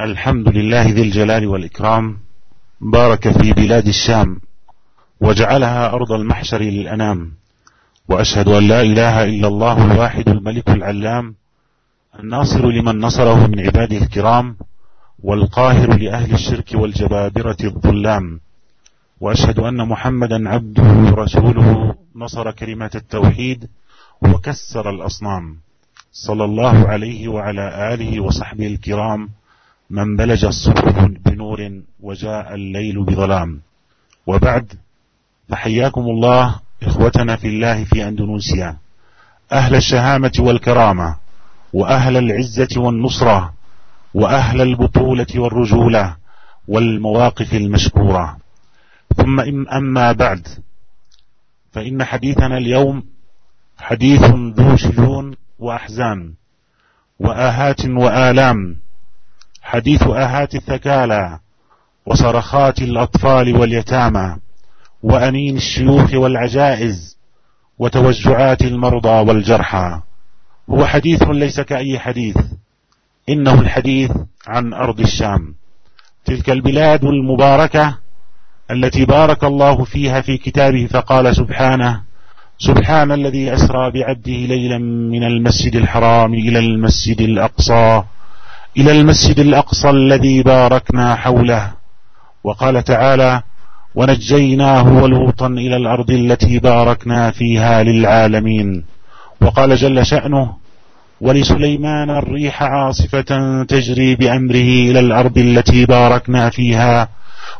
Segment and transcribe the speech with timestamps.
[0.00, 2.16] الحمد لله ذي الجلال والإكرام
[2.80, 4.40] بارك في بلاد الشام
[5.20, 7.32] وجعلها أرض المحشر للأنام
[8.08, 11.34] وأشهد أن لا إله إلا الله الواحد الملك العلام
[12.20, 14.56] الناصر لمن نصره من عباده الكرام
[15.22, 18.40] والقاهر لأهل الشرك والجبابرة الظلام.
[19.20, 23.68] وأشهد أن محمدا عبده ورسوله نصر كلمة التوحيد
[24.22, 25.56] وكسر الأصنام.
[26.12, 29.28] صلى الله عليه وعلى آله وصحبه الكرام.
[29.90, 33.60] من بلج الصبح بنور وجاء الليل بظلام.
[34.26, 34.72] وبعد
[35.48, 38.76] فحياكم الله إخوتنا في الله في أندونيسيا.
[39.52, 41.16] أهل الشهامة والكرامة
[41.72, 43.52] وأهل العزة والنصرة
[44.14, 46.16] وأهل البطولة والرجولة
[46.68, 48.36] والمواقف المشكورة.
[49.16, 49.40] ثم
[49.72, 50.48] أما بعد
[51.72, 53.04] فإن حديثنا اليوم
[53.78, 56.32] حديث ذو شجون وأحزان
[57.20, 58.76] وآهات وآلام
[59.66, 61.38] حديث آهات الثكالى
[62.06, 64.36] وصرخات الأطفال واليتامى
[65.02, 67.16] وأنين الشيوخ والعجائز
[67.78, 70.00] وتوجعات المرضى والجرحى.
[70.70, 72.36] هو حديث ليس كأي حديث
[73.28, 74.10] إنه الحديث
[74.46, 75.54] عن أرض الشام.
[76.24, 77.98] تلك البلاد المباركة
[78.70, 82.02] التي بارك الله فيها في كتابه فقال سبحانه
[82.58, 88.02] سبحان الذي أسرى بعبده ليلا من المسجد الحرام إلى المسجد الأقصى.
[88.78, 91.72] إلى المسجد الأقصى الذي باركنا حوله.
[92.44, 93.42] وقال تعالى
[93.94, 98.84] ونجيناه ولوطا إلى الأرض التي باركنا فيها للعالمين.
[99.42, 100.52] وقال جل شأنه
[101.20, 107.08] ولسليمان الريح عاصفة تجري بأمره إلى الأرض التي باركنا فيها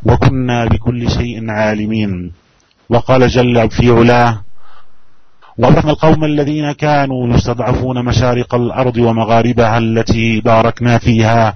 [0.05, 2.33] وكنا بكل شيء عالمين.
[2.89, 4.46] وقال جل في علاه
[5.59, 11.55] وأورثنا القوم الذين كانوا يستضعفون مشارق الأرض ومغاربها التي باركنا فيها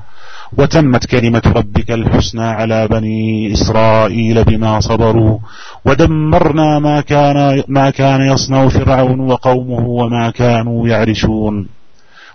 [0.58, 5.38] وتمت كلمة ربك الحسنى على بني إسرائيل بما صبروا
[5.84, 11.68] ودمرنا ما كان ما كان يصنع فرعون وقومه وما كانوا يعرشون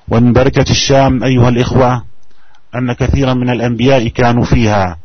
[0.10, 2.04] ومن بركة الشام أيها الإخوة
[2.76, 4.98] أن كثيرا من الأنبياء كانوا فيها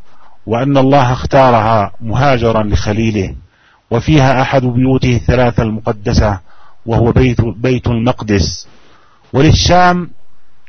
[0.47, 3.35] وأن الله اختارها مهاجرا لخليله
[3.91, 6.50] وفيها أحد بيوته الثلاثة المقدسة
[6.87, 8.69] وهو بيت, بيت المقدس.
[9.33, 10.11] وللشام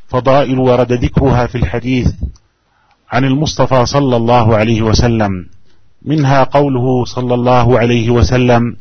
[0.07, 2.11] فضائل ورد ذكرها في الحديث
[3.11, 5.31] عن المصطفى صلى الله عليه وسلم.
[6.05, 8.75] منها قوله صلى الله عليه وسلم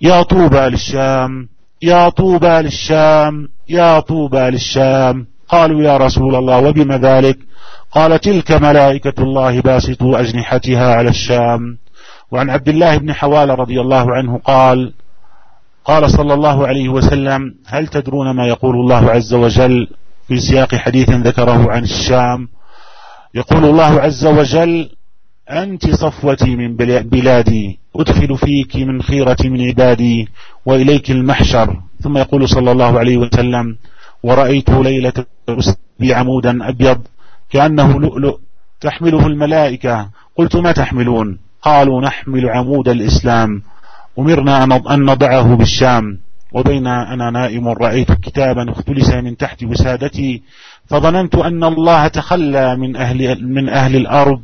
[0.00, 1.48] يا طوبى للشام
[1.82, 5.26] يا طوبى للشام يا طوبى للشام.
[5.48, 7.38] قالوا يا رسول الله وبما ذلك؟
[7.92, 11.78] قال تلك ملائكة الله باسطوا أجنحتها على الشام.
[12.30, 14.92] وعن عبد الله بن حوال رضي الله عنه قال
[15.84, 19.88] قال صلى الله عليه وسلم هل تدرون ما يقول الله عز وجل
[20.28, 22.48] في سياق حديث ذكره عن الشام؟
[23.34, 24.90] يقول الله عز وجل
[25.50, 30.28] أنت صفوتي من بلادي أدخل فيك من خيرة من عبادي
[30.66, 31.80] وإليك المحشر.
[32.02, 33.76] ثم يقول صلى الله عليه وسلم
[34.22, 35.12] ورأيت ليلة
[36.00, 37.00] بعمودا أبيض
[37.50, 38.38] كأنه لؤلؤ
[38.80, 40.10] تحمله الملائكة.
[40.36, 43.62] قلت ما تحملون؟ قالوا نحمل عمود الإسلام.
[44.20, 44.64] أمرنا
[44.94, 46.18] أن نضعه بالشام.
[46.52, 50.42] وبين أنا نائم رأيت كتابا اختلس من تحت وسادتي
[50.86, 54.40] فظننت أن الله تخلى من أهل, من أهل الأرض.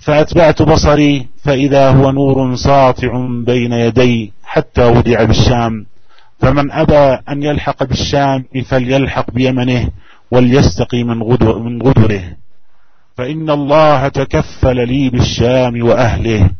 [0.00, 3.10] فأتبعت بصري فإذا هو نور ساطع
[3.44, 5.86] بين يدي حتى وضع بالشام.
[6.40, 9.88] فمن أبى أن يلحق بالشام فليلحق بيمنه
[10.30, 12.22] وليستقي من, غدر من غدره.
[13.16, 16.50] فإن الله تكفل لي بالشام وأهله.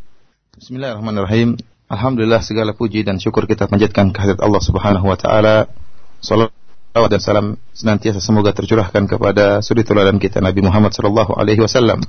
[0.59, 1.68] Bismillahirrahmanirrahim.
[1.89, 5.73] Alhamdulillah segala puji dan syukur kita panjatkan kehadirat Allah Subhanahu wa taala.
[6.21, 12.05] Salawat dan salam senantiasa semoga tercurahkan kepada suri teladan kita Nabi Muhammad sallallahu alaihi wasallam.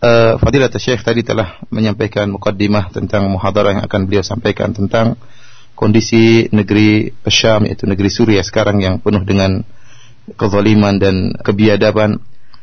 [0.00, 5.20] Uh, Fadilat Syekh tadi telah menyampaikan mukaddimah tentang muhadarah yang akan beliau sampaikan tentang
[5.76, 9.60] kondisi negeri Syam yaitu negeri Suriah sekarang yang penuh dengan
[10.40, 12.16] kezaliman dan kebiadaban.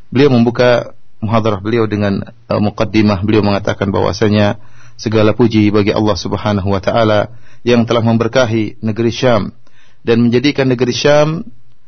[0.10, 6.70] Beliau membuka muhadarah beliau dengan uh, mukaddimah beliau mengatakan bahwasanya segala puji bagi Allah Subhanahu
[6.70, 7.34] wa taala
[7.66, 9.56] yang telah memberkahi negeri Syam
[10.04, 11.48] dan menjadikan negeri Syam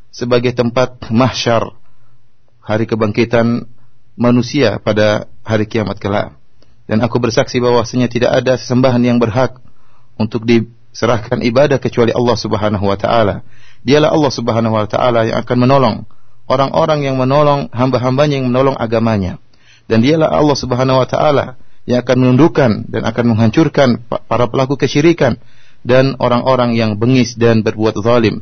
[0.09, 1.75] sebagai tempat mahsyar
[2.63, 3.67] hari kebangkitan
[4.15, 6.33] manusia pada hari kiamat kelak.
[6.85, 9.57] Dan aku bersaksi bahwasanya tidak ada sesembahan yang berhak
[10.15, 13.43] untuk diserahkan ibadah kecuali Allah Subhanahu wa taala.
[13.83, 15.95] Dialah Allah Subhanahu wa taala yang akan menolong
[16.45, 19.41] orang-orang yang menolong hamba-hambanya yang menolong agamanya.
[19.85, 21.45] Dan dialah Allah Subhanahu wa taala
[21.85, 25.37] yang akan menundukkan dan akan menghancurkan para pelaku kesyirikan
[25.85, 28.41] dan orang-orang yang bengis dan berbuat zalim.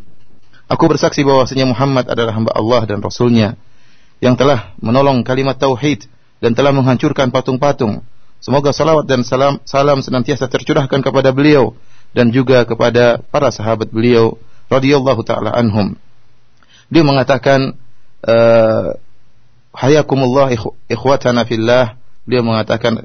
[0.72, 3.60] Aku bersaksi bahwasanya Muhammad adalah hamba Allah dan Rasulnya
[4.24, 6.08] yang telah menolong kalimat tauhid
[6.40, 8.00] dan telah menghancurkan patung-patung.
[8.40, 11.76] Semoga salawat dan salam, salam senantiasa tercurahkan kepada beliau
[12.16, 14.40] dan juga kepada para sahabat beliau
[14.72, 16.00] radhiyallahu taala anhum.
[16.88, 17.76] Dia mengatakan
[18.24, 18.96] uh,
[19.76, 20.52] hayakumullah
[20.88, 22.00] ikhwatana fillah.
[22.24, 23.04] Beliau mengatakan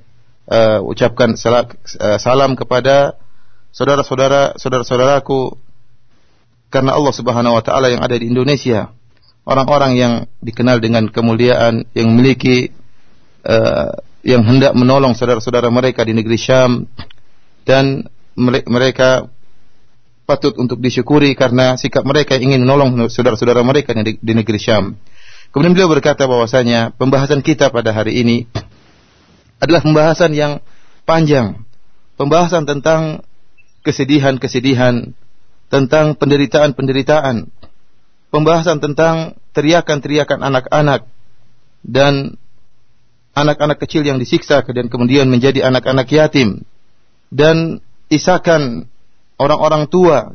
[0.48, 1.68] uh, ucapkan salam,
[2.00, 3.14] uh, salam kepada
[3.70, 5.54] saudara-saudara saudara-saudaraku
[6.72, 8.92] karena Allah Subhanahu wa taala yang ada di Indonesia
[9.44, 12.72] orang-orang yang dikenal dengan kemuliaan yang memiliki
[13.44, 13.92] uh,
[14.26, 16.84] yang hendak menolong saudara-saudara mereka di negeri Syam
[17.64, 18.08] dan
[18.68, 19.28] mereka
[20.28, 25.00] patut untuk disyukuri karena sikap mereka ingin menolong saudara-saudara mereka di negeri Syam.
[25.48, 28.44] Kemudian beliau berkata bahwasanya pembahasan kita pada hari ini
[29.58, 30.52] adalah pembahasan yang
[31.02, 31.66] panjang,
[32.14, 33.26] pembahasan tentang
[33.82, 35.14] kesedihan-kesedihan,
[35.68, 37.50] tentang penderitaan-penderitaan,
[38.30, 41.08] pembahasan tentang teriakan-teriakan anak-anak
[41.82, 42.38] dan
[43.34, 46.66] anak-anak kecil yang disiksa dan kemudian menjadi anak-anak yatim
[47.30, 47.78] dan
[48.10, 48.90] isakan
[49.38, 50.34] orang-orang tua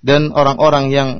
[0.00, 1.10] dan orang-orang yang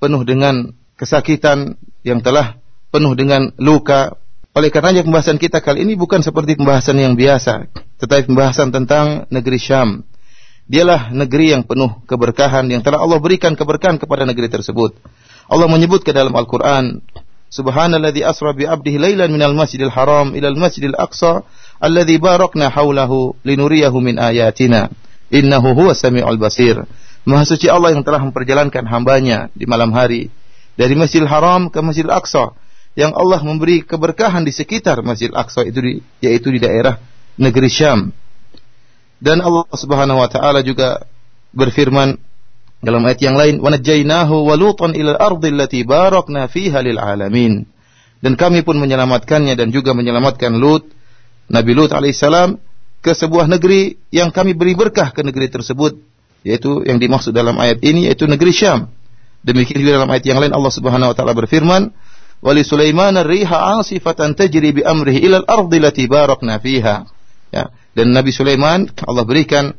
[0.00, 1.76] penuh dengan kesakitan
[2.06, 2.56] yang telah
[2.88, 4.16] penuh dengan luka.
[4.54, 7.66] Oleh karenanya pembahasan kita kali ini bukan seperti pembahasan yang biasa,
[7.98, 10.06] tetapi pembahasan tentang negeri Syam
[10.64, 14.96] Dialah negeri yang penuh keberkahan yang telah Allah berikan keberkahan kepada negeri tersebut.
[15.44, 17.04] Allah menyebut ke dalam Al-Qur'an,
[17.52, 21.44] Subhanalladzi asra bi 'abdihi lailan minal masjidil haram ilal masjidil aqsa
[21.76, 24.88] alladzi barakna haulahu linuriyahu min ayatina.
[25.28, 26.80] Innahu huwas samiul basir.
[27.28, 30.32] Maha suci Allah yang telah memperjalankan hambanya di malam hari
[30.80, 32.52] dari Masjidil Haram ke Masjidil Aqsa
[32.94, 35.92] yang Allah memberi keberkahan di sekitar Masjidil Aqsa itu di,
[36.22, 36.98] yaitu di daerah
[37.34, 38.14] negeri Syam
[39.24, 41.08] dan Allah Subhanahu wa taala juga
[41.56, 42.20] berfirman
[42.84, 47.64] dalam ayat yang lain, "Wa najjaynahu wa lutan ila al-ardi allati barakna fiha lil alamin."
[48.20, 50.88] Dan kami pun menyelamatkannya dan juga menyelamatkan Lut,
[51.48, 52.56] Nabi Lut alaihissalam
[53.00, 55.96] ke sebuah negeri yang kami beri berkah ke negeri tersebut,
[56.44, 58.92] yaitu yang dimaksud dalam ayat ini yaitu negeri Syam.
[59.44, 61.92] Demikian juga dalam ayat yang lain Allah Subhanahu wa taala berfirman,
[62.44, 67.08] "Wa li Sulaiman ar-riha 'asifatan tajri bi amrihi ila al-ardi allati barakna fiha."
[67.48, 69.72] Ya, dan Nabi Sulaiman Allah berikan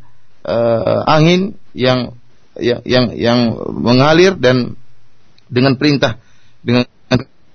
[0.47, 2.17] uh, angin yang
[2.57, 3.39] yang yang, yang
[3.69, 4.79] mengalir dan
[5.51, 6.17] dengan perintah
[6.65, 6.87] dengan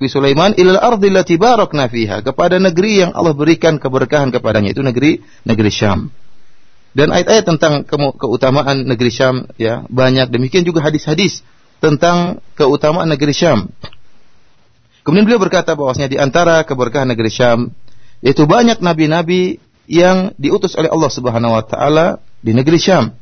[0.01, 4.81] Nabi Sulaiman ilal ardi allati barakna fiha kepada negeri yang Allah berikan keberkahan kepadanya itu
[4.81, 6.09] negeri negeri Syam.
[6.97, 11.45] Dan ayat-ayat tentang ke keutamaan negeri Syam ya banyak demikian juga hadis-hadis
[11.85, 13.69] tentang keutamaan negeri Syam.
[15.01, 17.73] Kemudian beliau berkata bahwasanya di antara keberkahan negeri Syam
[18.21, 19.59] yaitu banyak nabi-nabi
[19.89, 22.07] yang diutus oleh Allah Subhanahu wa taala
[22.45, 23.17] di negeri Syam.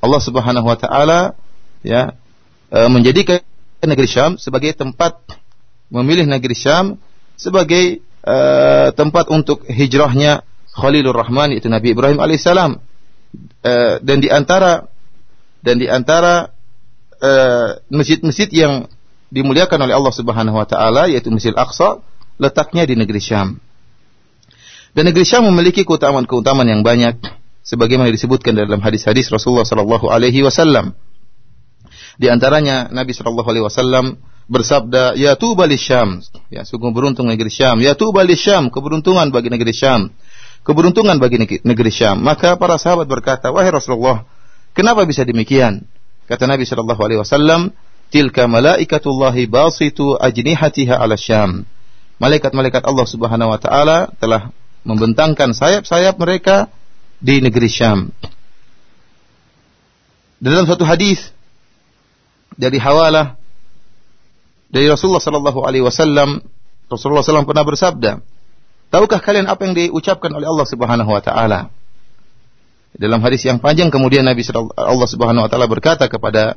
[0.00, 1.36] Allah Subhanahu wa taala
[1.84, 2.16] ya
[2.72, 3.44] e, menjadikan
[3.84, 5.20] negeri Syam sebagai tempat
[5.92, 6.96] memilih negeri Syam
[7.36, 8.36] sebagai e,
[8.96, 10.42] tempat untuk hijrahnya
[10.72, 12.80] Khalilur Rahman itu Nabi Ibrahim alaihissalam.
[13.60, 14.88] E, dan di antara
[15.60, 16.56] dan di antara
[17.90, 18.86] masjid-masjid yang
[19.28, 22.00] dimuliakan oleh Allah Subhanahu wa taala yaitu Masjid Al-Aqsa
[22.40, 23.60] letaknya di negeri Syam.
[24.96, 27.20] Dan negeri Syam memiliki keutamaan-keutamaan yang banyak
[27.60, 30.96] sebagaimana disebutkan dalam hadis-hadis Rasulullah sallallahu alaihi wasallam.
[32.18, 37.78] Di antaranya Nabi sallallahu alaihi wasallam bersabda, "Ya tuba Syam." Ya, sungguh beruntung negeri Syam.
[37.84, 40.10] Ya tuba Syam, keberuntungan bagi negeri Syam.
[40.64, 42.18] Keberuntungan bagi negeri Syam.
[42.24, 44.24] Maka para sahabat berkata, "Wahai Rasulullah,
[44.72, 45.84] kenapa bisa demikian?"
[46.28, 47.72] Kata Nabi sallallahu alaihi wasallam,
[48.08, 51.68] "Tilka malaikatullahi basitu ajnihatiha ala Syam."
[52.18, 54.50] Malaikat-malaikat Allah Subhanahu wa taala telah
[54.82, 56.66] membentangkan sayap-sayap mereka
[57.22, 58.10] di negeri Syam.
[60.38, 61.34] Dalam satu hadis
[62.54, 63.38] dari Hawalah
[64.68, 66.44] dari Rasulullah sallallahu alaihi wasallam,
[66.88, 68.20] Rasulullah SAW pernah bersabda,
[68.92, 71.72] "Tahukah kalian apa yang diucapkan oleh Allah Subhanahu wa taala?"
[72.96, 74.44] Dalam hadis yang panjang kemudian Nabi
[74.76, 76.56] Allah Subhanahu wa taala berkata kepada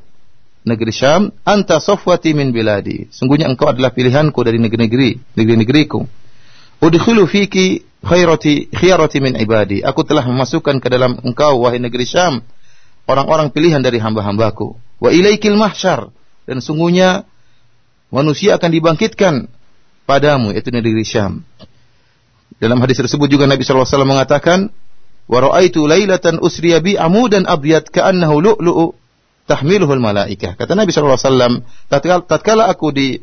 [0.62, 6.00] negeri Syam, "Anta safwati min biladi." Sungguhnya engkau adalah pilihanku dari negeri-negeri, negeri-negeriku.
[6.82, 9.86] Udkhulu fiki khairati khiyarati min ibadi.
[9.86, 12.42] Aku telah memasukkan ke dalam engkau wahai negeri Syam
[13.06, 14.74] orang-orang pilihan dari hamba-hambaku.
[15.02, 16.10] Wa ilaikil mahsyar
[16.50, 17.26] dan sungguhnya
[18.10, 19.34] manusia akan dibangkitkan
[20.10, 21.46] padamu yaitu negeri Syam.
[22.62, 24.60] Dalam hadis tersebut juga Nabi sallallahu alaihi wasallam mengatakan
[25.26, 29.01] wa raaitu lailatan usriya bi amudan abyad ka'annahu lu'lu'u
[29.52, 30.56] tahmiluhul malaikah.
[30.56, 31.54] Kata Nabi sallallahu alaihi wasallam,
[32.32, 33.20] tatkala aku di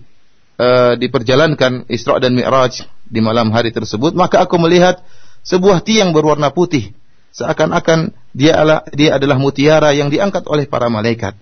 [0.61, 5.01] uh, diperjalankan Isra dan Mi'raj di malam hari tersebut, maka aku melihat
[5.49, 6.93] sebuah tiang berwarna putih
[7.33, 11.39] seakan-akan dia adalah, dia adalah mutiara yang diangkat oleh para malaikat.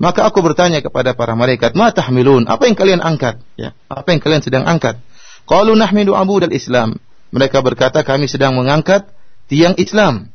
[0.00, 2.48] Maka aku bertanya kepada para malaikat, "Ma tahmilun?
[2.48, 4.96] Apa yang kalian angkat?" Ya, apa yang kalian sedang angkat?
[5.44, 6.96] Qalu nahmidu abu dal Islam.
[7.36, 9.04] Mereka berkata kami sedang mengangkat
[9.52, 10.32] tiang Islam.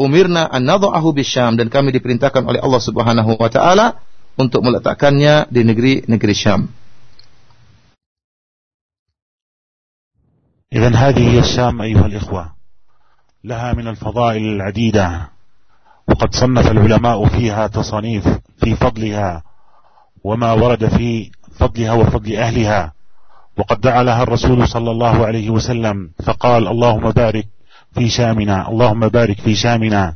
[0.00, 4.00] Umirna an nadha'ahu bisyam dan kami diperintahkan oleh Allah Subhanahu wa taala
[4.40, 6.72] untuk meletakkannya di negeri-negeri Syam.
[10.70, 12.44] إذن هذه هي الشام أيها الإخوة.
[13.44, 15.28] لها من الفضائل العديدة.
[16.08, 18.24] وقد صنف العلماء فيها تصانيف
[18.62, 19.42] في فضلها
[20.24, 22.92] وما ورد في فضلها وفضل أهلها.
[23.58, 27.46] وقد دعا لها الرسول صلى الله عليه وسلم فقال اللهم بارك
[27.94, 30.14] في شامنا اللهم بارك في شامنا.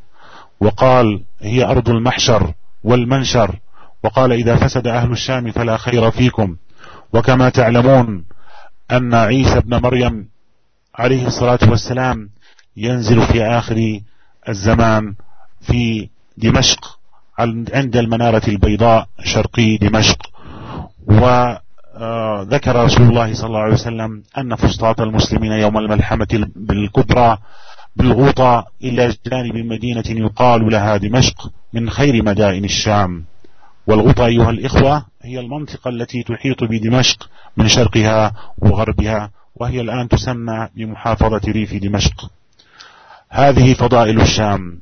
[0.61, 2.54] وقال هي أرض المحشر
[2.85, 3.59] والمنشر.
[4.04, 6.57] وقال إذا فسد أهل الشام فلا خير فيكم.
[7.12, 8.25] وكما تعلمون
[8.90, 10.28] أن عيسى بن مريم
[10.95, 12.31] عليه الصلاة والسلام
[12.76, 14.00] ينزل في آخر
[14.49, 15.14] الزمان
[15.61, 16.99] في دمشق
[17.75, 20.31] عند المنارة البيضاء شرقي دمشق.
[21.07, 26.26] وذكر رسول الله صلى الله عليه وسلم أن فسطاط المسلمين يوم الملحمة
[26.71, 27.38] الكبرى
[27.96, 33.24] بالغوطة إلى جانب مدينة يقال لها دمشق من خير مدائن الشام.
[33.86, 41.40] والغوطة أيها الإخوة هي المنطقة التي تحيط بدمشق من شرقها وغربها وهي الآن تسمى بمحافظة
[41.48, 42.30] ريف دمشق.
[43.30, 44.78] هذه فضائل الشام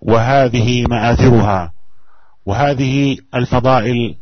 [0.00, 1.72] وهذه مآثرها
[2.46, 4.14] وهذه الفضائل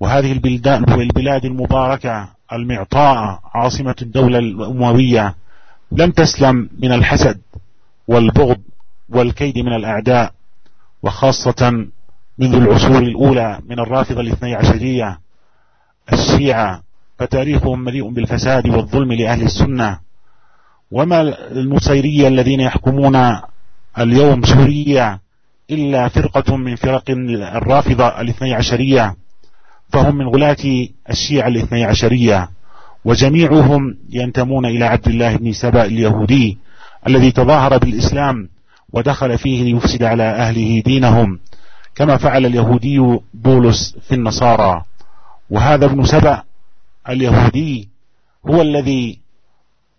[0.00, 5.34] وهذه البلدان والبلاد المباركة المعطاء عاصمة الدولة الأموية
[5.92, 7.40] لم تسلم من الحسد.
[8.12, 8.60] والبغض
[9.08, 10.32] والكيد من الأعداء
[11.02, 11.86] وخاصة
[12.38, 13.02] منذ العصور.
[13.02, 15.18] الأولى من الرافضة الاثني عشرية
[16.12, 16.82] الشيعة
[17.18, 19.98] فتاريخهم مليء بالفساد والظلم لأهل السنة.
[20.90, 23.16] وما النصيرية الذين يحكمون
[23.98, 25.18] اليوم سوريا
[25.70, 29.14] إلا فرقة من فرق الرافضة الاثني عشرية
[29.92, 32.48] فهم من غلاة الشيعة الاثني عشرية
[33.04, 36.58] وجميعهم ينتمون إلى عبد الله بن سبأ اليهودي.
[37.06, 38.48] الذي تظاهر بالإسلام
[38.92, 41.38] ودخل فيه ليفسد على أهله دينهم
[41.94, 44.82] كما فعل اليهودي بولس في النصارى.
[45.50, 46.42] وهذا ابن سبأ
[47.08, 47.88] اليهودي
[48.46, 49.18] هو الذي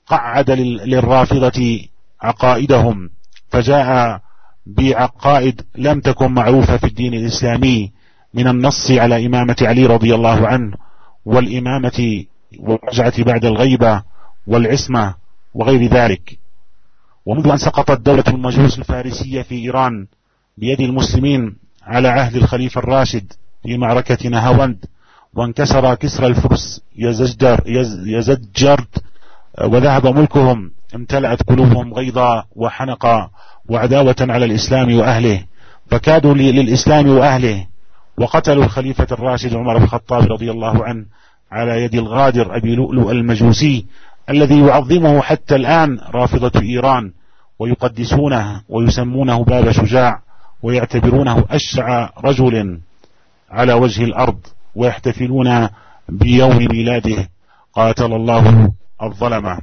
[0.07, 0.51] قعد
[0.86, 1.79] للرافضة
[2.22, 3.10] عقائدهم
[3.50, 4.22] فجاء
[4.65, 7.91] بعقائد لم تكن معروفة في الدين الإسلامي
[8.33, 10.74] من النص على إمامة علي رضي الله عنه
[11.25, 12.24] والإمامة
[12.60, 14.03] والرجعة بعد الغيبة
[14.48, 15.15] والعصمة
[15.53, 16.38] وغير ذلك.
[17.25, 20.07] ومنذ أن سقطت دولة المجوس الفارسية في إيران
[20.57, 24.85] بيد المسلمين على عهد الخليفة الراشد في معركة نهاوند
[25.33, 27.59] وانكسر كسر الفرس يزجر
[28.05, 29.03] يزجرت
[29.63, 33.29] وذهب ملكهم امتلأت قلوبهم غيظا وحنقا
[33.69, 35.43] وعداوة على الإسلام وأهله
[35.87, 37.65] فكادوا للإسلام وأهله
[38.17, 41.05] وقتلوا الخليفة الراشد عمر بن الخطاب رضي الله عنه
[41.51, 43.85] على يد الغادر أبي لؤلؤ المجوسي
[44.29, 47.11] الذي يعظمه حتى الآن رافضة إيران
[47.59, 50.21] ويقدسونه ويسمونه باب شجاع
[50.63, 52.79] ويعتبرونه أشجع رجل
[53.51, 54.39] على وجه الأرض
[54.75, 55.69] ويحتفلون
[56.09, 57.29] بيوم ميلاده
[57.73, 58.71] قاتل الله
[59.03, 59.59] الظلمة.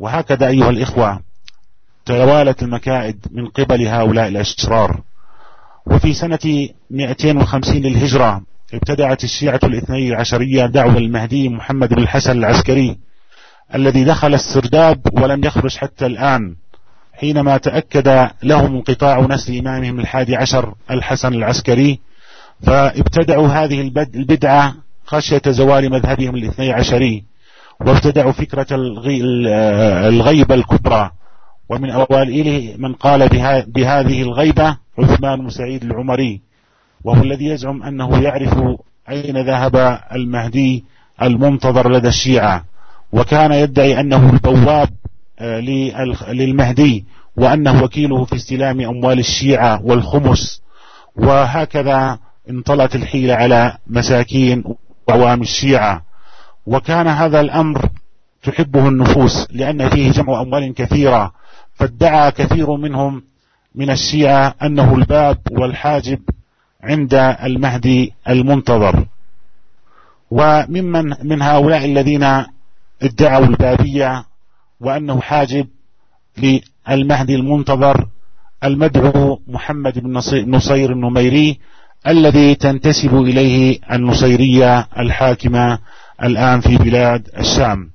[0.00, 1.20] وهكذا أيها الإخوة
[2.06, 5.00] توالت المكائد من قبل هؤلاء الأشرار.
[5.86, 8.42] وفي سنة 250 للهجرة
[8.74, 12.98] ابتدعت الشيعة الاثني عشرية دعوة المهدي محمد بن الحسن العسكري
[13.74, 16.54] الذي دخل السرداب ولم يخرج حتى الآن
[17.12, 22.00] حينما تأكد لهم انقطاع نسل إمامهم الحادي عشر الحسن العسكري
[22.62, 23.80] فابتدعوا هذه
[24.14, 27.24] البدعة خشية زوال مذهبهم الاثني عشري
[27.80, 28.66] وابتدعوا فكرة
[30.08, 31.10] الغيبة الكبرى.
[31.68, 33.28] ومن أوائله من قال
[33.66, 36.40] بهذه الغيبة عثمان سعيد العمري
[37.04, 38.54] وهو الذي يزعم أنه يعرف
[39.10, 40.84] أين ذهب المهدي
[41.22, 42.64] المنتظر لدى الشيعة.
[43.14, 44.88] وكان يدعي أنه البواب
[45.38, 45.60] آه،
[46.32, 47.04] للمهدي
[47.36, 50.62] وأنه وكيله في استلام أموال الشيعة والخمس.
[51.16, 52.18] وهكذا
[52.50, 54.64] انطلت الحيلة على مساكين
[55.08, 56.02] وعوام الشيعة.
[56.66, 57.88] وكان هذا الأمر
[58.42, 61.32] تحبه النفوس لأن فيه جمع أموال كثيرة.
[61.74, 63.22] فادعى كثير منهم
[63.74, 66.18] من الشيعة أنه الباب والحاجب
[66.82, 69.06] عند المهدي المنتظر.
[70.30, 72.44] وممن من هؤلاء الذين
[73.02, 74.24] ادعوا البابية
[74.80, 75.66] وأنه حاجب
[76.38, 78.08] للمهدي المنتظر
[78.64, 81.58] المدعو محمد بن نصير النميري
[82.06, 85.78] الذي تنتسب إليه النصيرية الحاكمة
[86.22, 87.90] الآن في بلاد الشام.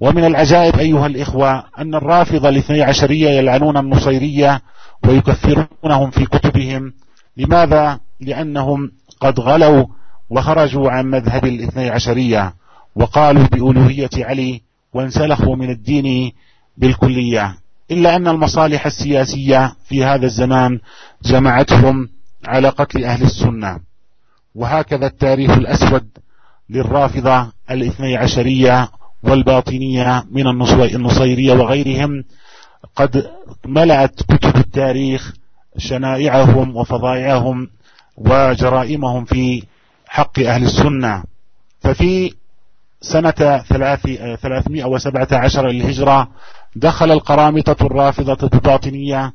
[0.00, 4.62] ومن العجائب أيها الإخوة أن الرافضة الاثني عشرية يلعنون النصيرية
[5.08, 6.92] ويكفرونهم في كتبهم.
[7.36, 8.90] لماذا؟ لأنهم
[9.20, 9.86] قد غلوا
[10.30, 12.54] وخرجوا عن مذهب الاثني عشرية.
[12.94, 14.60] وقالوا بألوهية علي
[14.92, 16.32] وانسلخوا من الدين
[16.76, 17.56] بالكلية
[17.90, 20.80] إلا أن المصالح السياسية في هذا الزمان
[21.24, 22.08] جمعتهم
[22.44, 23.80] على قتل أهل السنة.
[24.54, 26.08] وهكذا التاريخ الأسود
[26.70, 28.88] للرافضة الاثني عشرية
[29.22, 32.24] والباطنية من النصيرية وغيرهم
[32.96, 33.30] قد
[33.66, 35.32] ملأت كتب التاريخ
[35.78, 37.68] شنائعهم وفظائعهم
[38.16, 39.62] وجرائمهم في
[40.08, 41.24] حق أهل السنة.
[41.80, 42.32] ففي
[43.02, 43.62] سنة
[44.42, 46.28] ثلاثمائة وسبعة عشر للهجرة
[46.76, 49.32] دخل القرامطة الرافضة الباطنية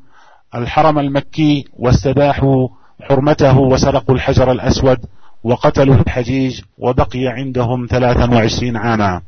[0.56, 2.68] الحرم المكي واستباحوا
[3.02, 4.98] حرمته وسرقوا الحجر الأسود
[5.44, 9.22] وقتلوا الحجيج وبقي عندهم 23 عاما.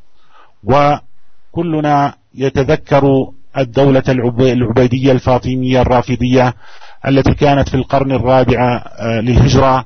[0.63, 3.03] وكلنا يتذكر
[3.58, 6.53] الدولة العبيدية الفاطمية الرافضية
[7.08, 9.86] التي كانت في القرن الرابع آه، للهجرة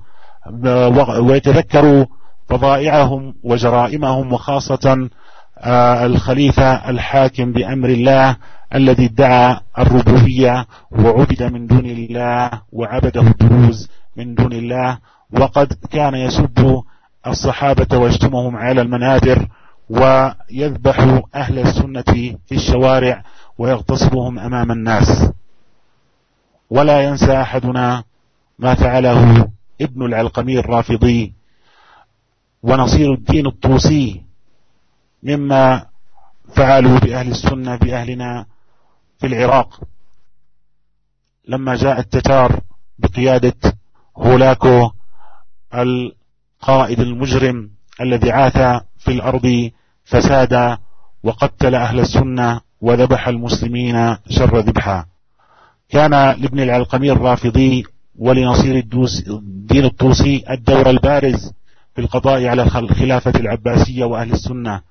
[1.19, 2.05] ويتذكر
[2.49, 5.09] فضائعهم وجرائمهم وخاصة
[5.57, 8.35] آه، الخليفة الحاكم بأمر الله
[8.75, 14.97] الذي ادعى الربوبية وعبد من دون الله وعبده الدروز من دون الله.
[15.39, 16.81] وقد كان يسب
[17.27, 19.47] الصحابة ويشتمهم على المنابر
[19.89, 22.03] ويذبح أهل السنة
[22.47, 23.23] في الشوارع
[23.57, 25.29] ويغتصبهم أمام الناس.
[26.69, 28.03] ولا ينسى أحدنا
[28.59, 29.47] ما فعله
[29.81, 31.33] ابن العلقمي الرافضي
[32.63, 34.21] ونصير الدين الطوسي
[35.23, 35.85] مما
[36.55, 38.45] فعلوا بأهل السنة بأهلنا
[39.19, 39.79] في العراق.
[41.47, 42.61] لما جاء التتار
[42.99, 43.53] بقيادة
[44.17, 44.89] هولاكو
[45.73, 47.69] القائد المجرم
[48.01, 49.71] الذي عاث في الأرض
[50.03, 50.77] فسادا
[51.23, 55.05] وقتل أهل السنة وذبح المسلمين شر ذبحا.
[55.89, 57.83] كان لابن العلقمي الرافضي
[58.15, 58.75] ولنصير
[59.27, 61.53] الدين الطوسي الدور البارز
[61.95, 64.81] في القضاء على الخلافة العباسية وأهل السنة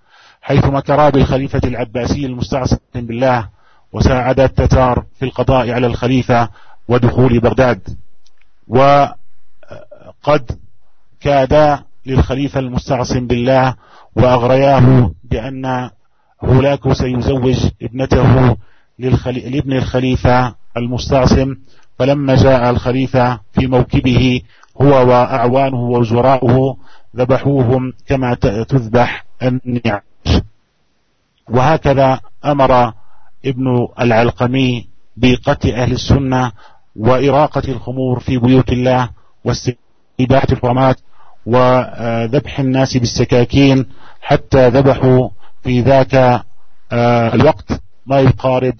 [0.43, 3.49] حيث مكرا بالخليفة العباسي المستعصم بالله
[3.93, 6.49] وساعد التتار في القضاء على الخليفة
[6.89, 7.89] ودخول بغداد.
[8.69, 10.51] وقد
[11.21, 13.75] كادا للخليفة المستعصم بالله
[14.17, 15.91] وأغرياه بأن
[16.45, 18.57] هولاكو سيزوج ابنته
[18.99, 21.57] لابن الخليفة المستعصم
[21.99, 24.41] فلما جاء الخليفة في موكبه
[24.83, 26.77] هو وأعوانه ووزراؤه
[27.17, 28.35] ذبحوهم كما
[28.69, 30.43] تذبح النعش
[31.51, 32.93] وهكذا أمر
[33.45, 36.53] ابن العلقمي بقتل أهل السنة
[36.97, 39.09] وإراقة الخمور في بيوت الله
[39.45, 40.97] واستباحة الحرمات
[41.47, 43.87] وذبح الناس بالسكاكين
[44.21, 45.29] حتى ذبحوا
[45.63, 46.15] في ذاك
[46.93, 48.75] آه، الوقت ما يقارب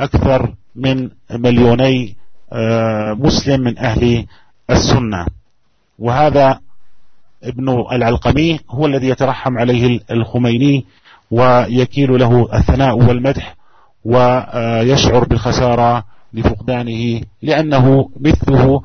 [0.00, 2.16] أكثر من مليوني
[2.52, 4.26] آه، مسلم من أهل
[4.70, 5.26] السنة.
[5.98, 6.60] وهذا
[7.44, 10.84] ابن العلقمي هو الذي يترحم عليه الخميني
[11.30, 13.54] ويكيل له الثناء والمدح
[14.04, 18.82] ويشعر بالخسارة لفقدانه لأنه مثله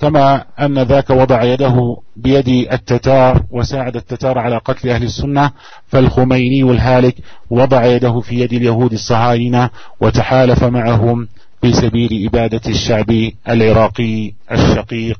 [0.00, 5.50] كما أن ذاك وضع يده بيد التتار وساعد التتار على قتل أهل السنة
[5.86, 7.14] فالخميني الهالك
[7.50, 11.28] وضع يده في يد اليهود الصهاينة وتحالف معهم
[11.62, 15.18] في سبيل إبادة الشعب العراقي الشقيق.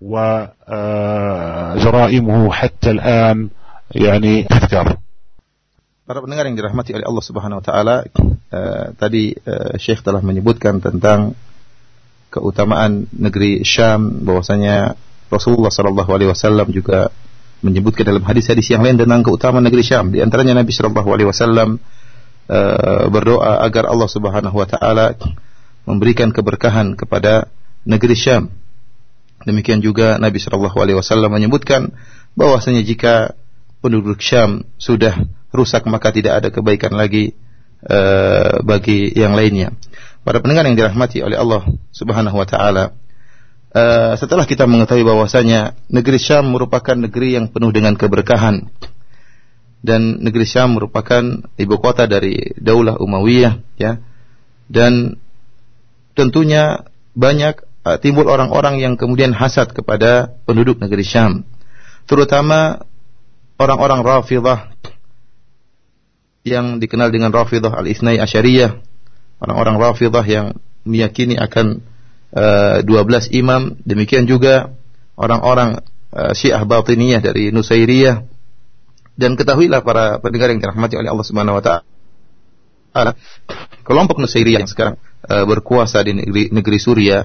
[0.00, 1.32] وجرائمه
[2.52, 3.48] حتى الآن
[3.94, 4.96] يعني تذكر
[6.10, 10.82] Para pendengar yang dirahmati oleh Allah Subhanahu wa taala, uh, tadi uh, Syekh telah menyebutkan
[10.82, 11.38] tentang
[12.34, 14.98] keutamaan negeri Syam bahwasanya
[15.30, 17.14] Rasulullah sallallahu alaihi wasallam juga
[17.62, 20.10] menyebutkan dalam hadis-hadis yang lain tentang keutamaan negeri Syam.
[20.10, 21.78] Di antaranya Nabi sallallahu alaihi wasallam
[22.50, 25.14] uh, berdoa agar Allah Subhanahu wa taala
[25.86, 27.46] memberikan keberkahan kepada
[27.86, 28.50] negeri Syam.
[29.45, 31.93] Demikian juga Nabi sallallahu alaihi wasallam menyebutkan
[32.33, 33.37] bahwasanya jika
[33.79, 35.13] penduduk Syam sudah
[35.53, 37.37] rusak maka tidak ada kebaikan lagi
[37.85, 39.71] uh, bagi yang lainnya.
[40.25, 42.97] Para pendengar yang dirahmati oleh Allah Subhanahu wa taala,
[43.71, 48.65] uh, setelah kita mengetahui bahwasanya negeri Syam merupakan negeri yang penuh dengan keberkahan
[49.85, 54.01] dan negeri Syam merupakan ibu kota dari Daulah Umayyah ya.
[54.65, 55.21] Dan
[56.17, 61.45] tentunya banyak uh, timbul orang-orang yang kemudian hasad kepada penduduk negeri Syam.
[62.09, 62.81] Terutama
[63.61, 64.73] orang-orang Rafidah
[66.45, 68.77] yang dikenal dengan Rafidah al-Ithnai Asyariyah,
[69.41, 71.81] orang-orang Rafidah yang meyakini akan
[72.33, 74.69] uh, eh, 12 imam, demikian juga
[75.17, 75.81] orang-orang
[76.13, 78.33] uh, Syiah Batiniyah dari Nusairiyah.
[79.15, 83.15] Dan ketahuilah para pendengar yang dirahmati oleh Allah Subhanahu wa taala
[83.87, 87.23] kelompok Nusairiyah yang sekarang uh, berkuasa di negeri, negeri Suria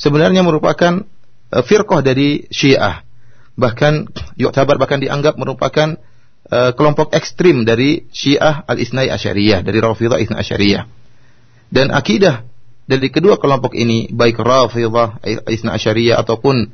[0.00, 1.04] sebenarnya merupakan
[1.52, 3.04] uh, firqah dari Syiah
[3.60, 4.08] bahkan
[4.40, 6.00] yuktabar bahkan dianggap merupakan
[6.48, 10.84] uh, kelompok ekstrim dari Syiah Al-Isnai Asyariyah, dari Rafidah Isnai Asyariyah.
[11.68, 12.48] Dan akidah
[12.88, 16.72] dari kedua kelompok ini, baik Rafidah Isnai Asyariyah ataupun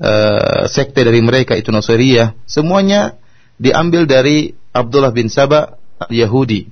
[0.00, 3.20] uh, sekte dari mereka itu Nasiriyah, semuanya
[3.60, 5.76] diambil dari Abdullah bin Saba
[6.08, 6.66] Yahudi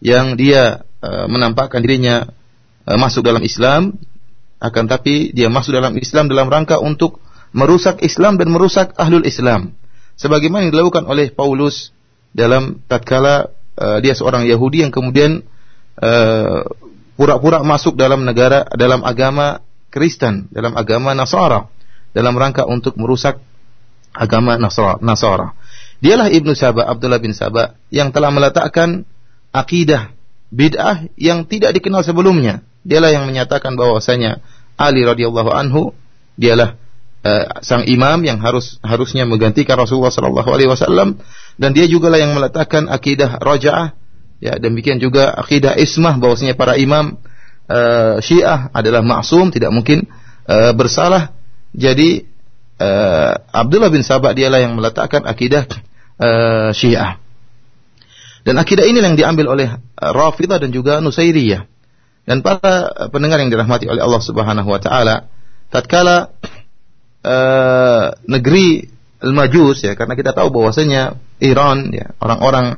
[0.00, 2.24] yang dia uh, menampakkan dirinya
[2.88, 3.94] uh, masuk dalam Islam
[4.62, 7.22] akan tapi dia masuk dalam Islam dalam rangka untuk
[7.54, 9.74] merusak Islam dan merusak ahlul Islam
[10.18, 11.94] sebagaimana yang dilakukan oleh Paulus
[12.34, 15.46] dalam tatkala uh, dia seorang Yahudi yang kemudian
[16.02, 16.66] uh,
[17.14, 19.62] pura-pura masuk dalam negara dalam agama
[19.94, 21.70] Kristen, dalam agama Nasara,
[22.10, 23.38] dalam rangka untuk merusak
[24.10, 24.58] agama.
[24.58, 25.54] Nasara.
[26.02, 29.06] Dialah Ibnu Saba, Abdullah bin Saba yang telah meletakkan
[29.54, 30.10] akidah
[30.50, 32.66] bid'ah yang tidak dikenal sebelumnya.
[32.84, 34.44] Dialah yang menyatakan bahwasanya
[34.76, 35.96] Ali radhiyallahu anhu
[36.34, 36.76] dialah
[37.24, 41.22] uh, sang imam yang harus harusnya menggantikan Rasulullah sallallahu alaihi wasallam
[41.56, 43.94] dan dia juga lah yang meletakkan akidah rajaah
[44.42, 47.16] ya demikian juga akidah ismah bahwasanya para imam
[47.70, 50.04] uh, Syiah adalah maksum tidak mungkin
[50.50, 51.32] uh, bersalah.
[51.74, 52.22] Jadi
[52.78, 55.66] uh, Abdullah bin Sabah dialah yang meletakkan akidah
[56.20, 57.18] uh, Syiah.
[58.44, 61.73] Dan akidah ini yang diambil oleh Rafidah dan juga Nusairiyah
[62.24, 65.28] dan para pendengar yang dirahmati oleh Allah Subhanahu wa taala
[65.68, 66.32] tatkala
[67.20, 68.88] uh, negeri
[69.24, 72.76] Al-Majus ya karena kita tahu bahwasanya Iran ya orang-orang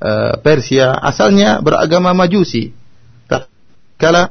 [0.00, 2.76] uh, Persia asalnya beragama Majusi.
[3.98, 4.30] Kala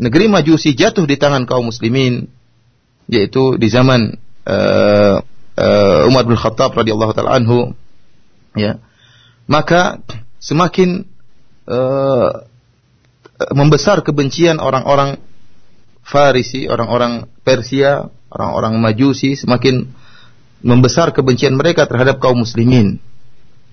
[0.00, 2.32] negeri Majusi jatuh di tangan kaum muslimin
[3.12, 4.16] yaitu di zaman
[4.48, 5.20] uh,
[6.08, 7.76] Umar bin Khattab radhiyallahu taala anhu
[8.56, 8.80] ya
[9.44, 10.00] maka
[10.40, 11.04] semakin
[13.52, 15.20] membesar kebencian orang-orang
[16.06, 19.90] Farisi, orang-orang Persia orang-orang Majusi semakin
[20.62, 22.98] membesar kebencian mereka terhadap kaum muslimin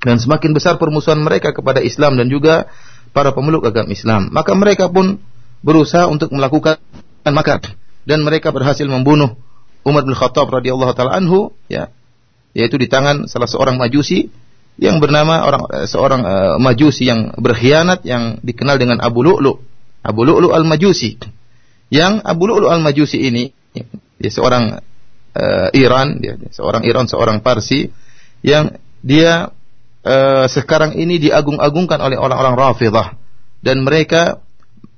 [0.03, 2.67] dan semakin besar permusuhan mereka kepada Islam dan juga
[3.15, 4.29] para pemeluk agama Islam.
[4.33, 5.21] Maka mereka pun
[5.63, 6.81] berusaha untuk melakukan
[7.29, 7.63] makar
[8.03, 9.39] dan mereka berhasil membunuh
[9.87, 11.91] Umar bin Khattab radhiyallahu taala anhu ya
[12.51, 14.27] yaitu di tangan salah seorang Majusi
[14.81, 19.61] yang bernama orang eh, seorang uh, Majusi yang berkhianat yang dikenal dengan Abu Lu'lu.
[20.03, 21.21] Abu Lu'lu al-Majusi.
[21.93, 23.53] Yang Abu Lu'lu al-Majusi ini
[24.17, 24.81] dia seorang
[25.37, 27.89] uh, Iran, dia, seorang Iran, seorang Parsi
[28.41, 28.73] yang
[29.05, 29.53] dia
[30.03, 33.15] uh, sekarang ini diagung-agungkan oleh orang-orang Rafidah
[33.63, 34.43] dan mereka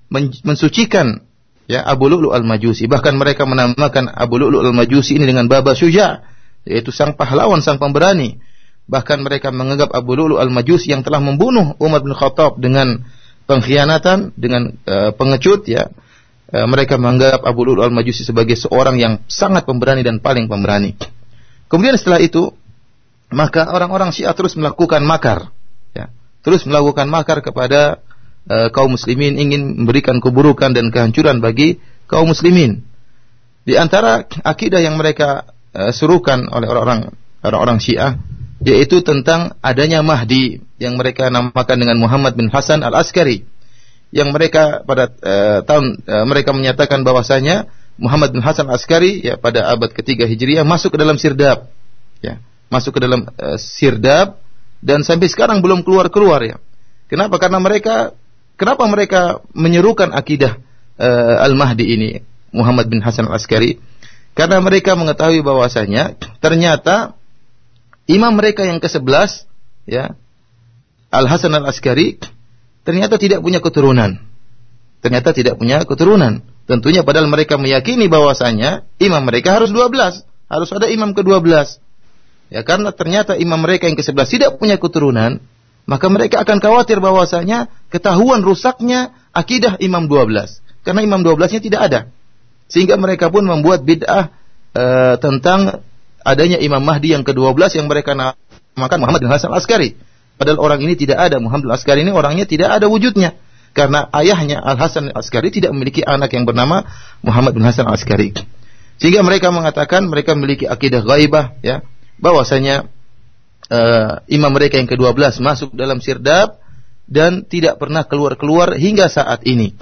[0.10, 1.26] men mensucikan
[1.68, 2.88] ya Abu Lu'lu al-Majusi.
[2.88, 6.26] Bahkan mereka menamakan Abu Lu'lu al-Majusi ini dengan Baba Syuja,
[6.64, 8.40] yaitu sang pahlawan, sang pemberani.
[8.86, 13.02] Bahkan mereka menganggap Abu Lu'lu al-Majusi yang telah membunuh Umar bin Khattab dengan
[13.50, 15.90] pengkhianatan, dengan uh, pengecut ya,
[16.46, 20.94] Eh, mereka menganggap Abu Lu'lu al-Majusi sebagai seorang yang sangat pemberani dan paling pemberani.
[21.66, 22.54] Kemudian setelah itu,
[23.34, 25.50] maka orang-orang Syiah terus melakukan makar,
[25.98, 26.14] ya,
[26.46, 27.98] terus melakukan makar kepada
[28.46, 32.86] uh, kaum muslimin ingin memberikan keburukan dan kehancuran bagi kaum muslimin.
[33.66, 37.10] Di antara akidah yang mereka uh, suruhkan oleh orang-orang
[37.42, 38.22] orang-orang Syiah
[38.64, 43.44] yaitu tentang adanya Mahdi yang mereka namakan dengan Muhammad bin Hasan al-Askari
[44.16, 47.68] yang mereka pada uh, tahun uh, mereka menyatakan bahwasanya
[48.00, 51.68] Muhammad bin Hasan Askari ya pada abad ketiga Hijriah masuk ke dalam sirdab
[52.24, 52.40] ya
[52.72, 54.40] masuk ke dalam uh, sirdab
[54.80, 56.58] dan sampai sekarang belum keluar-keluar ya.
[57.12, 57.42] Kenapa?
[57.42, 58.16] Karena mereka
[58.60, 59.22] kenapa mereka
[59.56, 60.60] menyerukan akidah
[61.00, 62.10] uh, Al-Mahdi ini
[62.56, 63.80] Muhammad bin Hasan Askari
[64.36, 67.15] karena mereka mengetahui bahwasanya ternyata
[68.06, 69.50] imam mereka yang ke-11
[69.90, 70.18] ya
[71.10, 72.18] Al Hasan Al Askari
[72.86, 74.22] ternyata tidak punya keturunan.
[75.02, 76.42] Ternyata tidak punya keturunan.
[76.66, 81.78] Tentunya padahal mereka meyakini bahwasanya imam mereka harus 12, harus ada imam ke-12.
[82.50, 85.42] Ya karena ternyata imam mereka yang ke-11 tidak punya keturunan,
[85.86, 90.62] maka mereka akan khawatir bahwasanya ketahuan rusaknya akidah imam 12.
[90.82, 92.00] Karena imam 12-nya tidak ada.
[92.70, 94.34] Sehingga mereka pun membuat bid'ah
[94.74, 94.84] e,
[95.22, 95.86] tentang
[96.26, 99.94] adanya imam Mahdi yang ke-12 yang mereka namakan Muhammad bin Hasan Askari.
[100.36, 101.40] Padahal orang ini tidak ada.
[101.40, 103.40] Muhammad Al-Askari ini orangnya tidak ada wujudnya.
[103.72, 106.84] Karena ayahnya Al-Hasan Al-Askari tidak memiliki anak yang bernama
[107.24, 108.36] Muhammad bin Hasan Al-Askari.
[109.00, 111.84] Sehingga mereka mengatakan mereka memiliki akidah gaibah ya,
[112.20, 112.88] bahwasanya
[113.68, 116.60] uh, imam mereka yang ke-12 masuk dalam sirdab
[117.08, 119.76] dan tidak pernah keluar-keluar hingga saat ini.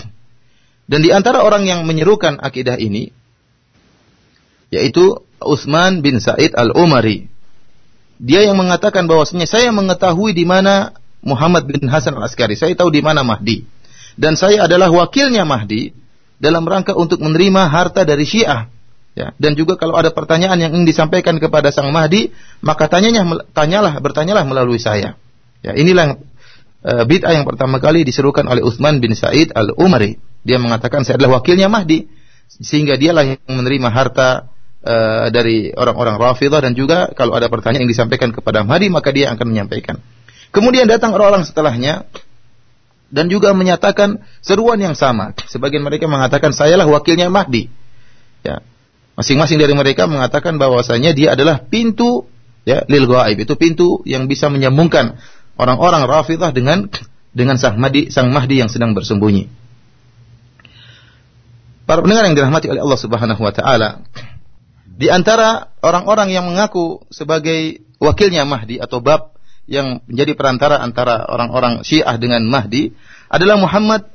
[0.89, 3.09] Dan di antara orang yang menyerukan akidah ini
[4.73, 7.33] yaitu Utsman bin Said Al-Umari
[8.23, 12.55] dia yang mengatakan bahwasanya saya mengetahui di mana Muhammad bin Hasan al-Askari.
[12.55, 13.67] Saya tahu di mana Mahdi.
[14.15, 15.91] Dan saya adalah wakilnya Mahdi
[16.39, 18.71] dalam rangka untuk menerima harta dari Syiah.
[19.13, 22.33] Ya, dan juga kalau ada pertanyaan yang ingin disampaikan kepada Sang Mahdi,
[22.65, 25.19] maka tanyanya tanyalah bertanyalah melalui saya.
[25.61, 26.17] Ya, inilah
[26.81, 30.17] uh, bid'ah yang pertama kali diserukan oleh Utsman bin Said Al-Umari.
[30.41, 32.09] Dia mengatakan saya adalah wakilnya Mahdi
[32.49, 34.52] sehingga dialah yang menerima harta
[34.83, 39.31] uh, dari orang-orang Rafidah dan juga kalau ada pertanyaan yang disampaikan kepada Mahdi maka dia
[39.33, 39.99] akan menyampaikan.
[40.53, 42.05] Kemudian datang orang-orang setelahnya
[43.09, 45.33] dan juga menyatakan seruan yang sama.
[45.49, 47.69] Sebagian mereka mengatakan sayalah wakilnya Mahdi.
[48.45, 48.61] Ya,
[49.13, 52.25] Masing-masing dari mereka mengatakan bahwasanya dia adalah pintu
[52.65, 55.21] ya lil gaib itu pintu yang bisa menyambungkan
[55.53, 56.89] orang-orang Rafidah dengan
[57.29, 59.45] dengan sang Mahdi sang Mahdi yang sedang bersembunyi.
[61.85, 64.01] Para pendengar yang dirahmati oleh Allah Subhanahu wa taala,
[64.93, 69.33] di antara orang-orang yang mengaku sebagai wakilnya Mahdi atau bab
[69.65, 72.93] yang menjadi perantara antara orang-orang Syiah dengan Mahdi
[73.31, 74.05] adalah Muhammad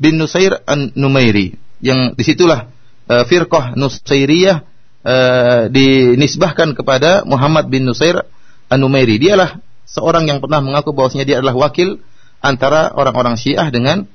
[0.00, 2.70] bin Nusair an-Numairi yang di situlah
[3.10, 4.56] uh, firqah Nusairiyah
[5.04, 8.24] uh, dinisbahkan kepada Muhammad bin Nusair
[8.72, 9.20] An-Numairi.
[9.20, 12.00] Dialah seorang yang pernah mengaku bahwasanya dia adalah wakil
[12.40, 14.06] antara orang-orang Syiah dengan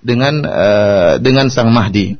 [0.00, 2.16] dengan uh, dengan Sang Mahdi.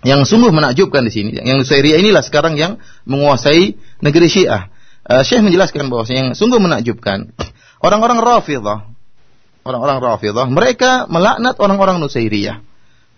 [0.00, 4.72] Yang sungguh menakjubkan di sini, yang Nusairiyah inilah sekarang yang menguasai negeri Syiah.
[5.04, 7.36] Uh, Syekh menjelaskan bahwasanya yang sungguh menakjubkan
[7.84, 8.88] orang-orang Rafidhah,
[9.64, 12.64] orang-orang Rafidhah, mereka melaknat orang-orang Nusairiyah.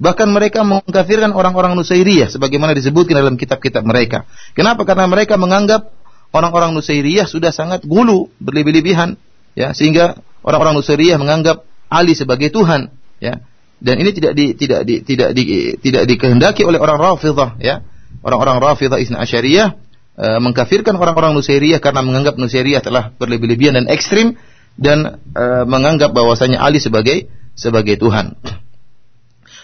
[0.03, 4.27] Bahkan mereka mengkafirkan orang-orang Nusairiyah sebagaimana disebutkan dalam kitab-kitab mereka.
[4.59, 4.83] Kenapa?
[4.83, 5.95] Karena mereka menganggap
[6.35, 9.14] orang-orang Nusairiyah sudah sangat gulu, berlebih-lebihan,
[9.55, 12.90] ya, sehingga orang-orang Nusairiyah menganggap Ali sebagai Tuhan,
[13.23, 13.47] ya.
[13.83, 17.83] Dan ini tidak di, tidak di, tidak di, tidak dikehendaki oleh orang Rafidhah, ya.
[18.23, 19.83] Orang-orang Rafidhah Isna Asyariyah
[20.16, 24.38] e, mengkafirkan orang-orang Nusairiyah karena menganggap Nusairiyah telah berlebih-lebihan dan ekstrim
[24.77, 28.37] dan e, menganggap bahwasanya Ali sebagai sebagai Tuhan.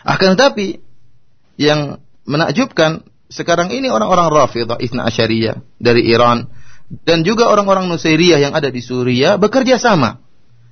[0.04, 0.80] Akan tetapi
[1.60, 6.48] yang menakjubkan sekarang ini orang-orang Rafidah Isna Asyariyah dari Iran
[7.04, 10.24] dan juga orang-orang Nusairiyah yang ada di Suriah bekerja sama.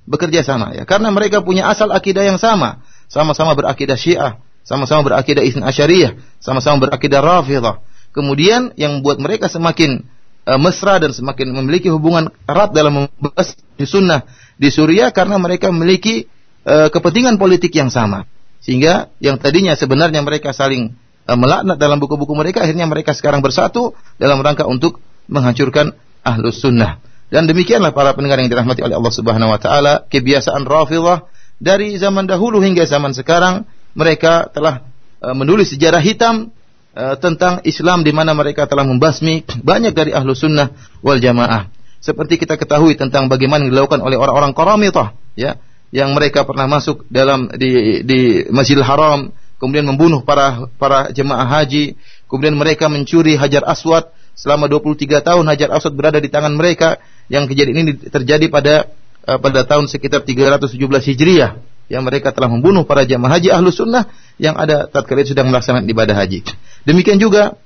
[0.07, 5.43] Bekerja sama ya karena mereka punya asal akidah yang sama, sama-sama berakidah Syiah, sama-sama berakidah
[5.43, 7.79] Isna Asyariyah, sama-sama berakidah Rafidah.
[8.11, 10.03] Kemudian yang membuat mereka semakin
[10.47, 15.71] uh, mesra dan semakin memiliki hubungan erat dalam membahas di sunnah di Suriah karena mereka
[15.71, 16.27] memiliki
[16.67, 18.27] uh, kepentingan politik yang sama.
[18.59, 20.95] Sehingga yang tadinya sebenarnya mereka saling
[21.27, 24.99] uh, melaknat dalam buku-buku mereka, akhirnya mereka sekarang bersatu dalam rangka untuk
[25.31, 26.99] menghancurkan ahlus sunnah.
[27.27, 32.29] Dan demikianlah para pendengar yang dirahmati oleh Allah Subhanahu wa taala, kebiasaan Rafidhah dari zaman
[32.29, 33.65] dahulu hingga zaman sekarang
[33.97, 34.85] mereka telah
[35.21, 36.53] uh, menulis sejarah hitam
[36.93, 41.69] uh, tentang Islam di mana mereka telah membasmi banyak dari ahlus sunnah wal jamaah.
[41.97, 45.57] Seperti kita ketahui tentang bagaimana dilakukan oleh orang-orang Qaramitah, ya,
[45.89, 51.97] yang mereka pernah masuk dalam di di Masjidil Haram kemudian membunuh para para jemaah haji
[52.29, 57.49] kemudian mereka mencuri Hajar Aswad selama 23 tahun Hajar Aswad berada di tangan mereka yang
[57.49, 58.91] kejadian ini terjadi pada
[59.27, 64.07] uh, pada tahun sekitar 317 Hijriah yang mereka telah membunuh para jemaah haji ahlu sunnah
[64.39, 66.43] yang ada tatkala sedang melaksanakan ibadah haji
[66.87, 67.59] demikian juga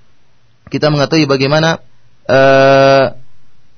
[0.68, 1.80] kita mengetahui bagaimana
[2.26, 3.06] uh,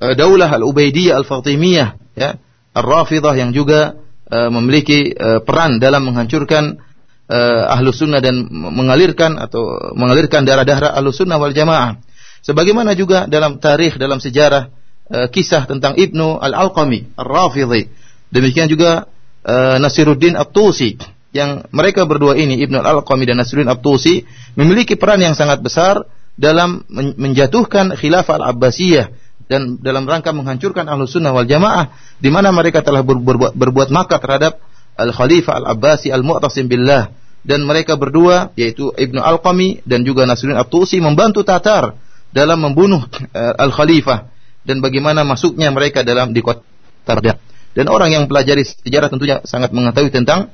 [0.03, 2.35] Daulah Al-Ubaidiyah Al-Fatimiyah ya
[2.73, 3.95] Ar-Rafidah yang juga
[4.27, 6.81] uh, memiliki uh, peran dalam menghancurkan
[7.29, 12.01] uh, ahlu sunnah dan mengalirkan atau mengalirkan darah-darah ahlu sunnah wal jamaah.
[12.43, 14.67] Sebagaimana juga dalam tarikh, dalam sejarah
[15.09, 17.89] uh, kisah tentang Ibnu Al-Alqami, Ar-Rafidhi.
[18.29, 19.09] Demikian juga
[19.43, 20.99] uh, Nasiruddin At-Tusi
[21.33, 26.85] yang mereka berdua ini Ibnu Al-Alqami dan Nasiruddin At-Tusi memiliki peran yang sangat besar dalam
[26.89, 33.03] menjatuhkan khilafah Al-Abbasiyah dan dalam rangka menghancurkan ahlu sunnah wal jamaah di mana mereka telah
[33.03, 34.57] berbuat, berbuat maka terhadap
[34.97, 37.11] al khalifah al abbasi al mu'tasim billah
[37.43, 41.97] dan mereka berdua yaitu ibnu al qami dan juga Nasruddin At-Tusi membantu Tatar
[42.33, 44.32] dalam membunuh uh, al khalifah
[44.63, 46.63] dan bagaimana masuknya mereka dalam di kota
[47.03, 47.39] Baghdad
[47.73, 50.53] dan orang yang pelajari sejarah tentunya sangat mengetahui tentang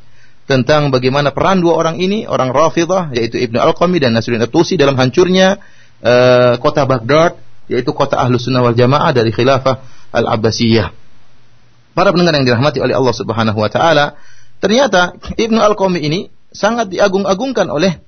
[0.49, 4.97] tentang bagaimana peran dua orang ini orang Rafidah yaitu Ibnu Al-Qami dan Nasruddin At-Tusi dalam
[4.97, 5.61] hancurnya
[6.01, 7.37] uh, kota Baghdad
[7.69, 10.89] yaitu kota Ahlus Sunnah wal Jamaah dari khilafah Al-Abbasiyah.
[11.93, 14.17] Para pendengar yang dirahmati oleh Allah Subhanahu wa taala,
[14.57, 18.01] ternyata Ibnu Al-Qami ini sangat diagung-agungkan oleh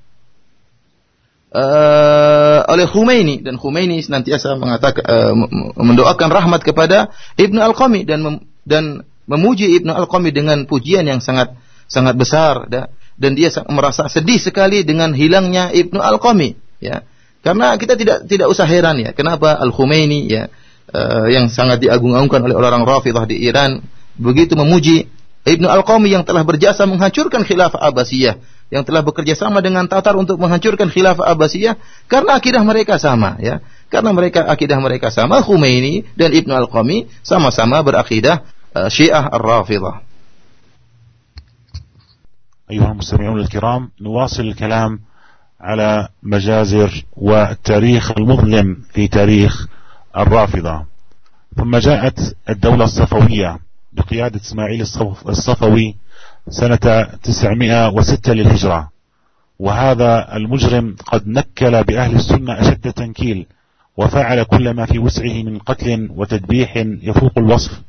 [1.51, 5.33] uh, oleh Khomeini dan Khomeini senantiasa mengatakan uh,
[5.77, 11.55] mendoakan rahmat kepada Ibnu Al-Qami dan mem, dan memuji Ibnu Al-Qami dengan pujian yang sangat
[11.91, 12.87] sangat besar dan
[13.19, 17.05] dan dia merasa sedih sekali dengan hilangnya Ibnu Al-Qami ya.
[17.41, 20.53] Karena kita tidak tidak usah heran ya, kenapa Al Khomeini ya
[20.93, 23.81] uh, yang sangat diagung-agungkan oleh orang Rafidah di Iran
[24.13, 25.09] begitu memuji
[25.41, 28.37] Ibnu Al-Qami yang telah berjasa menghancurkan khilafah Abbasiyah
[28.71, 31.75] yang telah bekerja sama dengan Tatar untuk menghancurkan khilafah Abbasiyah
[32.07, 33.60] karena akidah mereka sama ya.
[33.91, 40.07] Karena mereka akidah mereka sama, Khomeini dan Ibnu Al-Qami sama-sama berakidah uh, Syiah Ar-Rafidah.
[42.71, 44.99] أيها المستمعون الكرام نواصل الكلام
[45.60, 49.67] على مجازر والتاريخ المظلم في تاريخ
[50.17, 50.86] الرافضة
[51.57, 53.60] ثم جاءت الدولة الصفوية
[53.93, 54.81] بقيادة اسماعيل
[55.29, 55.95] الصفوي
[56.51, 58.89] سنة 906 للهجرة.
[59.59, 63.45] وهذا المجرم قد نكل بأهل السنة أشد تنكيل
[63.97, 67.81] وفعل كل ما في وسعه من قتل وتدبيح يفوق الوصف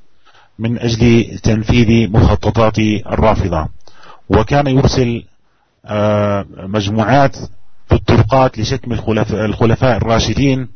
[0.59, 3.68] من أجل تنفيذ مخططات الرافضة.
[4.29, 5.25] وكان يرسل
[5.87, 7.37] آه، مجموعات
[7.88, 8.92] في الطرقات لشتم
[9.33, 10.68] الخلفاء الراشدين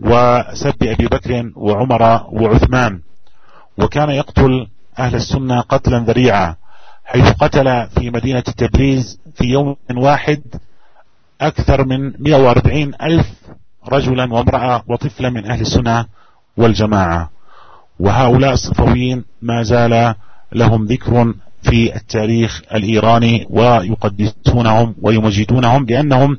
[0.00, 3.00] وسب أبي بكر وعمر وعثمان.
[3.78, 4.66] وكان يقتل
[4.98, 6.56] أهل السنة قتلا ذريعا.
[7.08, 10.42] حيث قتل في مدينة تبريز في يوم واحد
[11.40, 13.26] أكثر من 140 ألف
[13.88, 16.06] رجلا وامرأة وطفلا من أهل السنة
[16.56, 17.30] والجماعة.
[18.00, 20.14] وهؤلاء الصفويين ما زال
[20.52, 26.38] لهم ذكر في التاريخ الإيراني ويقدسونهم ويمجدونهم بأنهم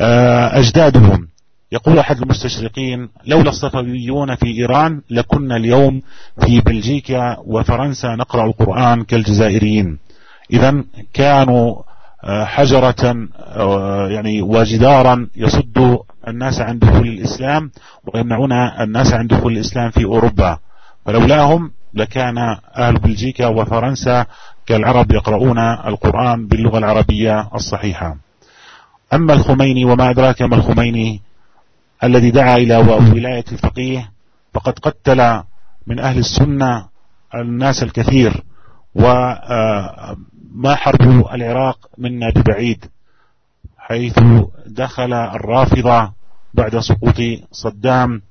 [0.00, 1.28] آه، أجدادهم.
[1.72, 6.02] يقول أحد المستشرقين لولا الصفويون في إيران لكنا اليوم
[6.44, 9.98] في بلجيكا وفرنسا نقرأ القرآن كالجزائريين.
[10.52, 11.82] إذا كانوا
[12.24, 17.70] آه، حجرة آه، يعني وجدارا يصد الناس عن دخول الإسلام
[18.14, 20.58] ويمنعون الناس عن دخول الإسلام في أوروبا.
[21.06, 22.38] فلولاهم لكان
[22.76, 24.26] أهل بلجيكا وفرنسا
[24.66, 28.16] كالعرب يقرؤون القرآن باللغة العربية الصحيحة.
[29.12, 31.29] أما الخميني وما أدراك ما الخميني؟
[32.04, 34.10] الذي دعا إلى ولاية الفقيه
[34.54, 35.42] فقد قتل
[35.86, 36.88] من أهل السنة
[37.34, 38.44] الناس الكثير
[38.94, 42.84] وما حرب العراق منا ببعيد
[43.78, 44.18] حيث
[44.66, 46.12] دخل الرافضة
[46.54, 47.16] بعد سقوط
[47.52, 48.22] صدام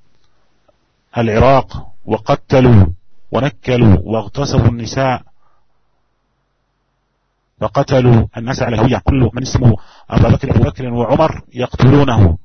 [1.17, 2.85] العراق وقتلوا
[3.31, 5.21] ونكلوا واغتصبوا النساء
[7.61, 9.75] فقتلوا الناس على الهوية كل من اسمه
[10.09, 12.37] أبا بكر أبو بكر وعمر يقتلونه.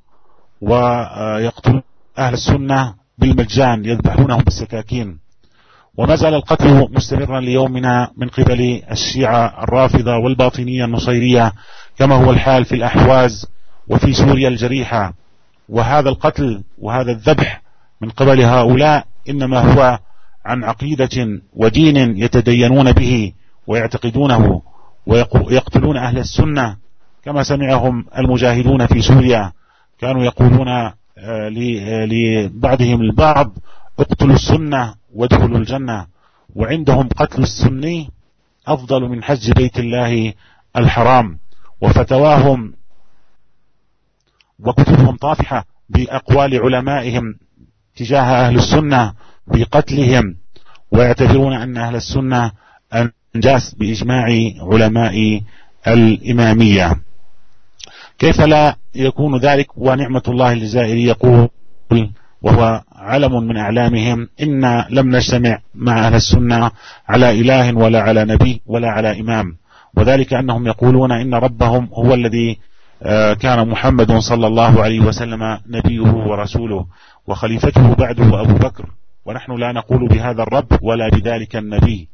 [0.69, 1.83] ويقتلون
[2.19, 5.19] أهل السنة بالمجان يذبحونهم بالسكاكين.
[5.97, 11.53] وما زال القتل مستمرا ليومنا من قبل الشيعة الرافضة والباطنية النصيرية
[11.99, 13.47] كما هو الحال في الأحواز
[13.89, 15.13] وفي سوريا الجريحة.
[15.69, 17.63] وهذا القتل وهذا الذبح
[18.01, 19.99] من قبل هؤلاء إنما هو
[20.45, 23.33] عن عقيدة ودين يتدينون به
[23.67, 24.63] ويعتقدونه
[25.07, 26.77] ويقتلون أهل السنة
[27.25, 29.53] كما سمعهم المجاهدون في سوريا.
[30.05, 33.53] كانوا يقولون آه، لبعضهم البعض
[33.99, 36.07] اقتلوا السنة وادخلوا الجنة
[36.57, 38.11] وعندهم قتل السني
[38.67, 40.33] أفضل من حج بيت الله
[40.77, 41.39] الحرام.
[41.81, 42.75] وفتواهم
[44.59, 47.35] وكتبهم طافحة بأقوال علمائهم
[47.97, 49.13] تجاه أهل السنة
[49.47, 50.37] بقتلهم
[50.93, 52.53] ويعتبرون أن أهل السنة
[53.37, 54.27] أنجاس بإجماع
[54.61, 55.43] علماء
[55.89, 56.97] الإمامية.
[58.19, 61.49] كيف لا يكون ذلك ونعمة الله الجزائري يقول
[62.43, 66.71] وهو علم من أعلامهم إنا لم نجتمع مع أهل السنة
[67.09, 69.57] على إله ولا على نبي ولا على إمام.
[69.97, 72.59] وذلك أنهم يقولون إن ربهم هو الذي
[73.03, 76.87] آه، كان محمد صلى الله عليه وسلم نبيه ورسوله
[77.27, 78.87] وخليفته بعده أبو بكر.
[79.27, 82.09] ونحن لا نقول بهذا الرب ولا بذلك النبي.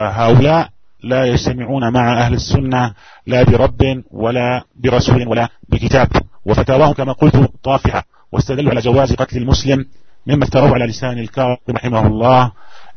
[0.00, 0.68] فهؤلاء
[1.02, 2.94] لا يجتمعون مع أهل السنة
[3.26, 6.08] لا برب ولا برسول ولا بكتاب.
[6.44, 8.04] وفتاواهم كما قلت طافحة.
[8.32, 9.86] واستدلوا على جواز قتل المسلم
[10.26, 12.52] مما افتروا على لسان الكاظم رحمه الله.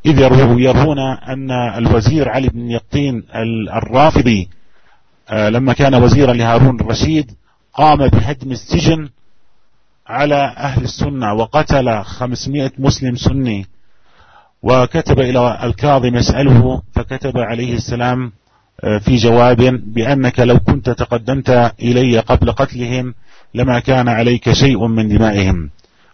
[0.06, 0.20] إذ
[0.60, 3.24] يرون أن الوزير علي بن يقطين
[3.74, 4.50] الرافضي
[5.30, 7.32] آه، لما كان وزيرا لهارون الرشيد
[7.74, 9.10] قام بهدم السجن
[10.08, 13.66] على أهل السنة وقتل 500 مسلم سني.
[14.64, 18.32] وكتب إلى الكاظم يسأله فكتب عليه السلام
[18.84, 19.58] آه، في جواب
[19.94, 23.14] بأنك لو كنت تقدمت إلي قبل قتلهم
[23.54, 25.70] لما كان عليك شيء من دمائهم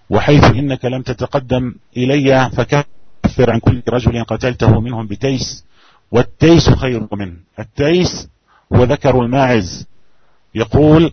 [0.09, 5.65] وحيث إنك لم تتقدم إلي فكفر عن كل رجل قتلته منهم بتيس
[6.11, 7.33] والتيس خير منه.
[7.59, 8.29] التيس
[8.73, 9.87] هو ذكر الماعز.
[10.55, 11.11] يقول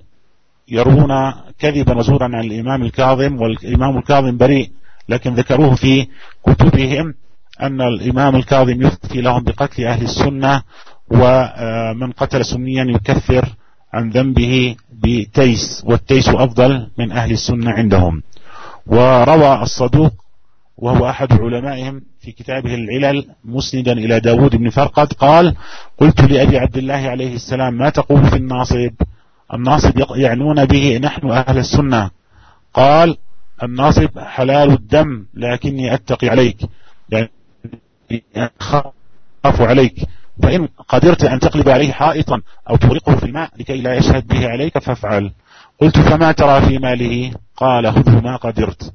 [0.68, 4.70] يروون كذبا وزورا عن الإمام الكاظم والإمام الكاظم بريء
[5.08, 6.06] لكن ذكروه في
[6.46, 7.14] كتبهم.
[7.62, 10.62] أن الإمام الكاظم يفتي لهم بقتل أهل السنة
[11.10, 13.48] ومن قتل سنيا يكفر
[13.92, 18.22] عن ذنبه بتيس والتيس أفضل من أهل السنة عندهم.
[18.86, 20.12] وروى الصدوق
[20.78, 25.54] وهو أحد علمائهم في كتابه العلل مسندا إلى داود بن فرقد قال
[25.98, 28.90] قلت لأبي عبد الله عليه السلام ما تقول في الناصب؟
[29.54, 32.10] الناصب يعنون به نحن أهل السنة.
[32.74, 33.16] قال
[33.62, 36.56] الناصب حلال الدم لكني أتقي عليك.
[38.60, 40.06] أخاف عليك.
[40.42, 42.40] فإن قدرت أن تقلب عليه حائطا
[42.70, 45.32] أو تغرقه في الماء لكي لا يشهد به عليك فافعل.
[45.80, 48.92] قلت فما ترى في ماله؟ قال خذه ما قدرت.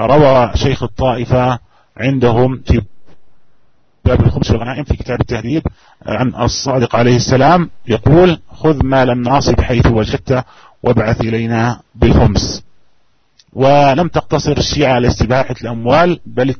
[0.00, 1.58] وروى شيخ الطائفة
[1.96, 2.82] عندهم في
[4.04, 5.62] باب الخمس والغنائم في كتاب التهذيب
[6.06, 10.42] عن الصادق عليه السلام يقول خذ مال الناصب حيث وجدته
[10.82, 12.62] وابعث إلينا بالخمس
[13.52, 16.54] ولم تقتصر الشيعة على استباحة الأموال بل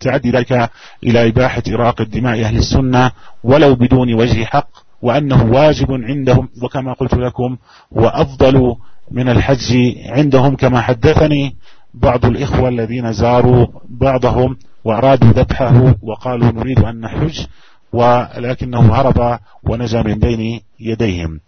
[0.00, 0.70] تعدي ذلك
[1.04, 3.10] إلى إباحة إراق الدماء أهل السنة
[3.44, 4.68] ولو بدون وجه حق
[5.02, 7.56] وأنه واجب عندهم وكما قلت لكم
[7.90, 8.76] وأفضل
[9.10, 9.76] من الحج
[10.06, 11.56] عندهم كما حدثني
[11.94, 17.46] بعض الإخوة الذين زاروا بعضهم وأرادوا ذبحه وقالوا نريد أن نحج
[17.92, 21.40] ولكنه هرب ونجا من بين يديهم.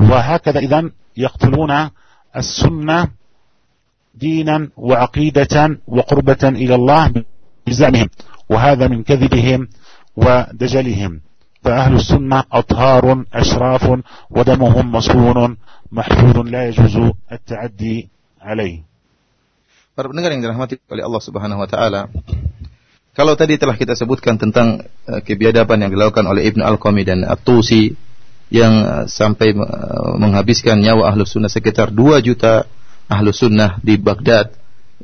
[0.00, 1.90] وهكذا إذا يقتلون
[2.36, 3.08] السنة
[4.14, 7.12] دينا وعقيدة وقربة إلى الله
[7.67, 8.09] بزعمهم
[8.49, 9.67] وهذا من كذبهم
[10.15, 11.21] ودجلهم
[11.63, 13.83] فأهل السنة أطهار أشراف
[14.29, 15.57] ودمهم مصون
[15.91, 18.09] محفوظ لا يجوز التعدي
[18.41, 18.77] عليه
[19.93, 22.09] Para pendengar yang dirahmati oleh Allah Subhanahu wa taala.
[23.13, 27.93] Kalau tadi telah kita sebutkan tentang uh, kebiadaban yang dilakukan oleh Ibnu Al-Qami dan At-Tusi
[28.49, 32.65] yang uh, sampai uh, menghabiskan nyawa ahlu sunnah sekitar 2 juta
[33.05, 34.57] ahlu sunnah di Baghdad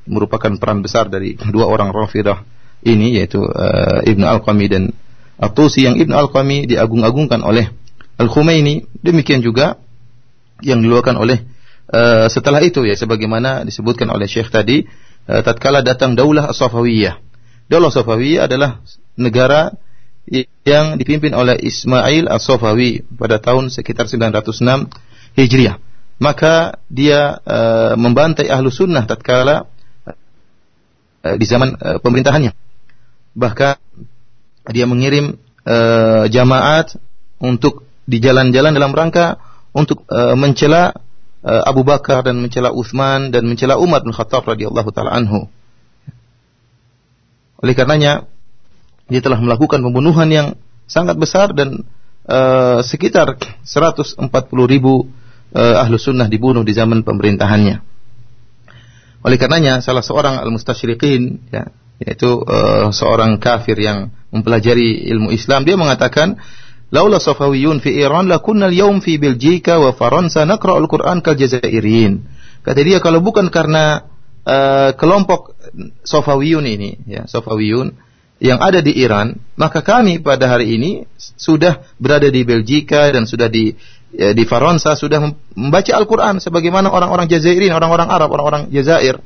[0.09, 2.41] merupakan peran besar dari dua orang Rafidah
[2.84, 4.92] ini yaitu uh, Ibnu Al-Qami dan
[5.40, 7.72] At-Tusi yang Ibnu Al-Qami diagung-agungkan oleh
[8.20, 9.80] Al-Khumaini demikian juga
[10.62, 11.42] yang dilakukan oleh
[11.90, 14.86] uh, setelah itu ya sebagaimana disebutkan oleh Syekh tadi
[15.26, 17.18] uh, tatkala datang Daulah As-Safawiyah.
[17.66, 18.84] Daulah Safawiyah adalah
[19.18, 19.74] negara
[20.64, 24.88] yang dipimpin oleh Ismail As-Safawi pada tahun sekitar 906
[25.36, 25.76] Hijriah.
[26.22, 29.66] Maka dia uh, membantai ahlu sunnah tatkala
[30.06, 32.54] uh, di zaman uh, pemerintahannya.
[33.34, 33.74] Bahkan
[34.72, 36.96] dia mengirim uh, jamaat
[37.42, 39.40] untuk di jalan-jalan dalam rangka
[39.74, 40.94] untuk uh, mencela
[41.44, 45.50] uh, Abu Bakar dan mencela Uthman dan mencela Umar bin Khattab radhiyallahu taala anhu.
[47.60, 48.28] Oleh karenanya
[49.08, 50.48] dia telah melakukan pembunuhan yang
[50.88, 51.84] sangat besar dan
[52.28, 54.20] uh, sekitar 140
[54.68, 55.08] ribu
[55.52, 57.80] uh, ahlu sunnah dibunuh di zaman pemerintahannya.
[59.24, 61.72] Oleh karenanya salah seorang al-mustasyriqin ya,
[62.02, 66.38] yaitu uh, seorang kafir yang mempelajari ilmu Islam dia mengatakan
[66.90, 72.26] laula safawiyun fi Iran lakunna al-yawm fi Belgika wa Faransa naqra al-Qur'an kal Jazairin.
[72.64, 74.08] Kata dia kalau bukan karena
[74.48, 75.52] uh, kelompok
[76.04, 77.92] Safawiyun ini ya, Safawiyun
[78.42, 83.48] yang ada di Iran, maka kami pada hari ini sudah berada di Belgika dan sudah
[83.48, 83.72] di
[84.12, 85.22] ya, di Faransa sudah
[85.54, 89.20] membaca Al-Qur'an sebagaimana orang-orang Jazairin, orang-orang Arab, orang-orang Jazair.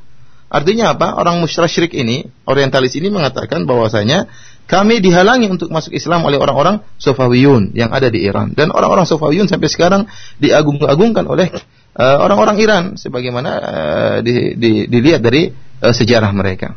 [0.48, 1.12] Artinya apa?
[1.12, 4.32] Orang musyrik ini, orientalis ini mengatakan bahwasanya
[4.68, 9.48] kami dihalangi untuk masuk Islam oleh orang-orang Sofawiyun yang ada di Iran dan orang-orang Sofawiyun
[9.48, 10.02] sampai sekarang
[10.40, 11.48] diagung-agungkan oleh
[11.96, 15.52] uh, orang-orang Iran sebagaimana uh, di, di, dilihat dari
[15.84, 16.76] uh, sejarah mereka.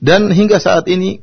[0.00, 1.20] Dan hingga saat ini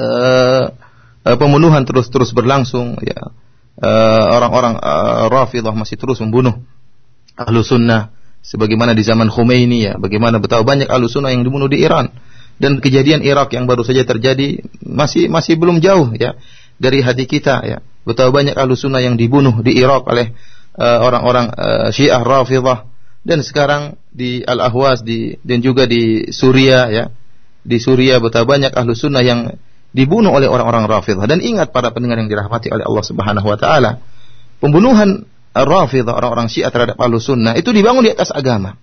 [0.00, 0.68] uh,
[1.28, 3.36] uh, pembunuhan terus-terus berlangsung ya.
[3.78, 6.66] Orang-orang uh, uh, Rafidah masih terus membunuh
[7.38, 8.10] ahlu sunnah
[8.42, 12.10] sebagaimana di zaman Khomeini ya, bagaimana betapa banyak alusunah yang dibunuh di Iran
[12.58, 16.34] dan kejadian Irak yang baru saja terjadi masih masih belum jauh ya
[16.82, 17.78] dari hati kita ya.
[18.02, 20.32] Betapa banyak alusunah yang dibunuh di Irak oleh
[20.74, 22.88] uh, orang-orang uh, Syiah Rafidhah
[23.22, 27.04] dan sekarang di Al-Ahwaz di dan juga di Suria ya.
[27.68, 29.52] Di Suria betapa banyak ahlu sunnah yang
[29.92, 34.00] dibunuh oleh orang-orang Rafidhah dan ingat para pendengar yang dirahmati oleh Allah Subhanahu wa taala
[34.56, 38.76] pembunuhan Rafidah orang-orang Syiah terhadap Ahlu Sunnah itu dibangun di atas agama.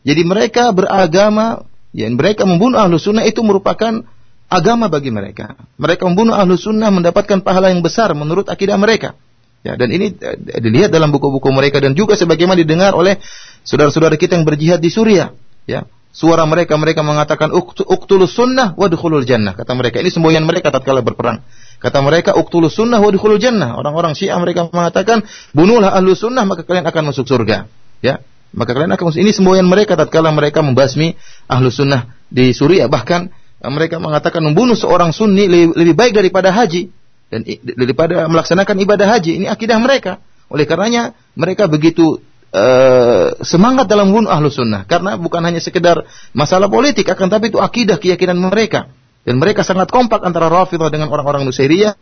[0.00, 4.04] Jadi mereka beragama, ya mereka membunuh Ahlu Sunnah itu merupakan
[4.50, 5.54] agama bagi mereka.
[5.76, 9.16] Mereka membunuh Ahlu Sunnah mendapatkan pahala yang besar menurut akidah mereka.
[9.60, 13.20] Ya, dan ini eh, dilihat dalam buku-buku mereka dan juga sebagaimana didengar oleh
[13.60, 15.36] saudara-saudara kita yang berjihad di Suriah.
[15.68, 21.00] Ya, suara mereka mereka mengatakan uktulus sunnah wadkhulul jannah kata mereka ini semboyan mereka tatkala
[21.00, 21.42] berperang
[21.80, 23.72] Kata mereka, uktulu sunnah wa dikhulul jannah.
[23.80, 25.24] Orang-orang Syiah mereka mengatakan,
[25.56, 27.72] bunuhlah ahlu sunnah maka kalian akan masuk surga.
[28.04, 28.20] Ya,
[28.52, 29.24] maka kalian akan masuk.
[29.24, 31.16] Ini semboyan mereka tatkala mereka membasmi
[31.48, 32.84] ahlu sunnah di Suriah.
[32.84, 33.20] Bahkan
[33.64, 36.92] eh, mereka mengatakan membunuh seorang sunni lebih, lebih baik daripada haji
[37.32, 39.40] dan daripada melaksanakan ibadah haji.
[39.40, 40.20] Ini akidah mereka.
[40.52, 42.20] Oleh karenanya mereka begitu
[42.54, 47.58] uh, semangat dalam membunuh ahlu sunnah karena bukan hanya sekedar masalah politik akan tapi itu
[47.58, 48.90] akidah keyakinan mereka
[49.24, 51.94] dan mereka sangat kompak antara Rafidah dengan orang-orang Nusairiyah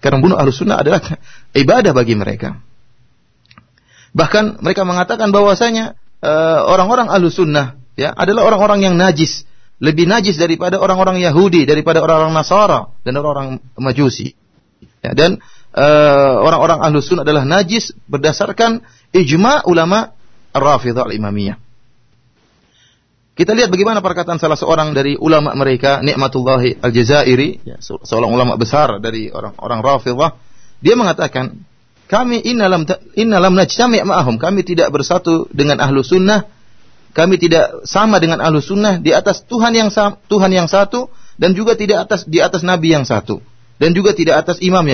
[0.00, 1.02] karena membunuh ahlu sunnah adalah
[1.62, 2.58] ibadah bagi mereka.
[4.16, 9.44] Bahkan mereka mengatakan bahwasanya uh, orang-orang ahlu sunnah ya adalah orang-orang yang najis,
[9.76, 14.32] lebih najis daripada orang-orang Yahudi, daripada orang-orang Nasara dan orang-orang Majusi.
[15.04, 15.44] Ya, dan
[15.76, 18.80] uh, orang-orang ahlu sunnah adalah najis berdasarkan
[19.12, 20.16] ijma ulama
[20.56, 21.60] Rafidah al-Imamiyah.
[23.36, 28.96] Kita lihat bagaimana perkataan salah seorang dari ulama mereka, Nikmatullahi Al-Jazairi, ya, seorang ulama besar
[28.96, 30.40] dari orang-orang Rafidah.
[30.80, 31.52] Dia mengatakan,
[32.08, 36.48] kami innalam innalam najtami' ma'ahum, kami tidak bersatu dengan ahlu sunnah,
[37.12, 39.92] kami tidak sama dengan ahlu sunnah di atas Tuhan yang
[40.28, 43.40] Tuhan yang satu dan juga tidak atas di atas nabi yang satu
[43.76, 44.84] dan juga tidak atas imam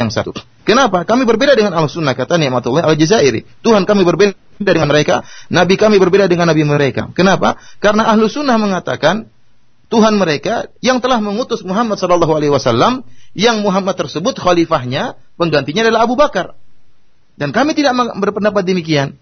[0.00, 0.32] yang satu.
[0.64, 1.04] Kenapa?
[1.04, 3.44] Kami berbeda dengan al sunnah kata Ni'matullah al-Jazairi.
[3.60, 5.20] Tuhan kami berbeda dengan mereka,
[5.52, 7.12] nabi kami berbeda dengan nabi mereka.
[7.12, 7.60] Kenapa?
[7.84, 9.28] Karena ahlu sunnah mengatakan
[9.92, 13.04] Tuhan mereka yang telah mengutus Muhammad sallallahu alaihi wasallam
[13.36, 16.56] yang Muhammad tersebut khalifahnya, penggantinya adalah Abu Bakar.
[17.36, 19.20] Dan kami tidak berpendapat demikian.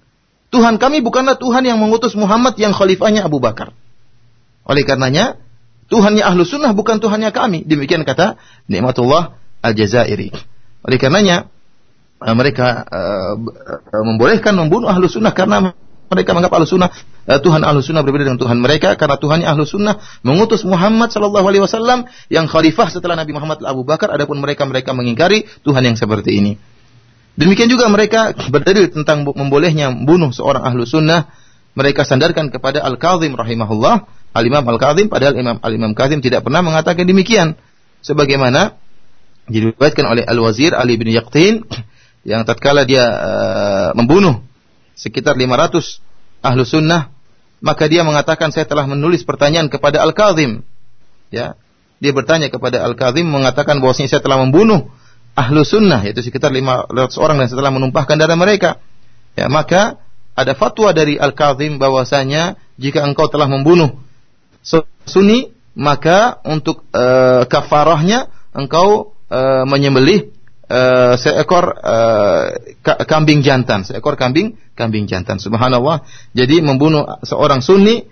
[0.49, 3.75] Tuhan kami bukanlah Tuhan yang mengutus Muhammad yang khalifahnya Abu Bakar.
[4.65, 5.41] Oleh karenanya,
[5.89, 7.65] Tuhannya ahlu sunnah bukan Tuhannya kami.
[7.65, 8.37] Demikian kata
[8.69, 10.58] Nikmatullah al-Jazairi.
[10.89, 11.53] Oleh karenanya
[12.25, 13.37] uh, mereka uh,
[13.93, 15.77] membolehkan membunuh ahlu sunnah karena
[16.09, 16.89] mereka menganggap ahlu sunnah
[17.29, 21.45] uh, Tuhan ahlu sunnah berbeda dengan Tuhan mereka karena Tuhannya ahlu sunnah mengutus Muhammad Shallallahu
[21.45, 24.09] Alaihi Wasallam yang khalifah setelah Nabi Muhammad Abu Bakar.
[24.09, 26.57] Adapun mereka mereka mengingkari Tuhan yang seperti ini.
[27.39, 31.31] Demikian juga mereka berdalil tentang membolehnya membunuh seorang ahlu sunnah.
[31.79, 34.11] Mereka sandarkan kepada Al-Kazim rahimahullah.
[34.35, 37.55] Al-Imam Al-Kazim padahal Imam Al-Imam Kazim tidak pernah mengatakan demikian.
[38.03, 38.75] Sebagaimana
[39.49, 41.65] diriwayatkan oleh Al-Wazir Ali bin Yaqtin
[42.29, 44.45] yang tatkala dia uh, membunuh
[44.95, 47.11] sekitar 500 ahlu sunnah
[47.59, 50.63] maka dia mengatakan saya telah menulis pertanyaan kepada Al-Kazim.
[51.35, 51.59] Ya
[51.99, 54.87] dia bertanya kepada Al-Kazim mengatakan bahwasanya saya telah membunuh
[55.35, 58.79] ahlu sunnah yaitu sekitar 500 orang dan setelah menumpahkan darah mereka.
[59.35, 59.99] Ya maka
[60.39, 63.99] ada fatwa dari Al-Kazim bahwasanya jika engkau telah membunuh
[65.03, 70.33] sunni maka untuk uh, kafarahnya engkau uh, menyembelih
[70.69, 72.45] uh, seekor uh,
[72.85, 75.41] kambing jantan, seekor kambing kambing jantan.
[75.41, 76.05] Subhanallah.
[76.37, 78.05] Jadi membunuh seorang sunni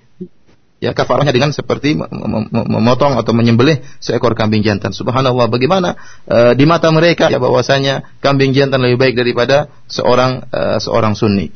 [0.77, 4.93] ya kafarahnya dengan seperti memotong atau menyembelih seekor kambing jantan.
[4.93, 5.49] Subhanallah.
[5.49, 5.97] Bagaimana
[6.29, 11.53] uh, di mata mereka ya bahwasanya kambing jantan lebih baik daripada seorang uh, seorang sunni.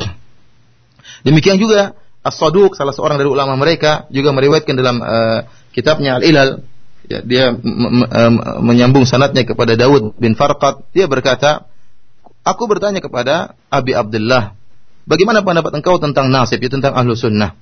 [1.20, 5.40] Demikian juga As-Saduq salah seorang dari ulama mereka juga meriwayatkan dalam uh,
[5.72, 6.60] kitabnya Al-Ilal
[7.10, 7.44] ya, dia
[8.62, 10.86] menyambung sanatnya kepada Daud bin Farqad.
[10.94, 11.66] Dia berkata,
[12.40, 14.56] Aku bertanya kepada Abi Abdullah,
[15.04, 17.52] bagaimana pendapat engkau tentang nasib, ya, tentang ahlu sunnah?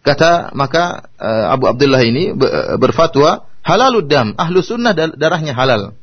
[0.00, 2.32] Kata maka uh, Abu Abdullah ini
[2.76, 5.96] berfatwa halalud dam, ahlu sunnah darahnya halal.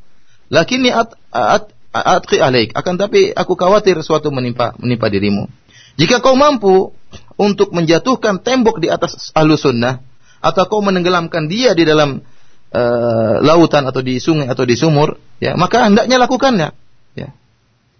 [0.49, 5.49] Lakinni at, at, atqi alaik, akan tapi aku khawatir suatu menimpa menimpa dirimu.
[5.97, 6.93] Jika kau mampu
[7.37, 10.01] untuk menjatuhkan tembok di atas ahlu sunnah,
[10.47, 12.23] atau kau menenggelamkan dia di dalam
[12.71, 16.69] uh, lautan atau di sungai atau di sumur, ya, maka hendaknya lakukannya,
[17.15, 17.29] ya.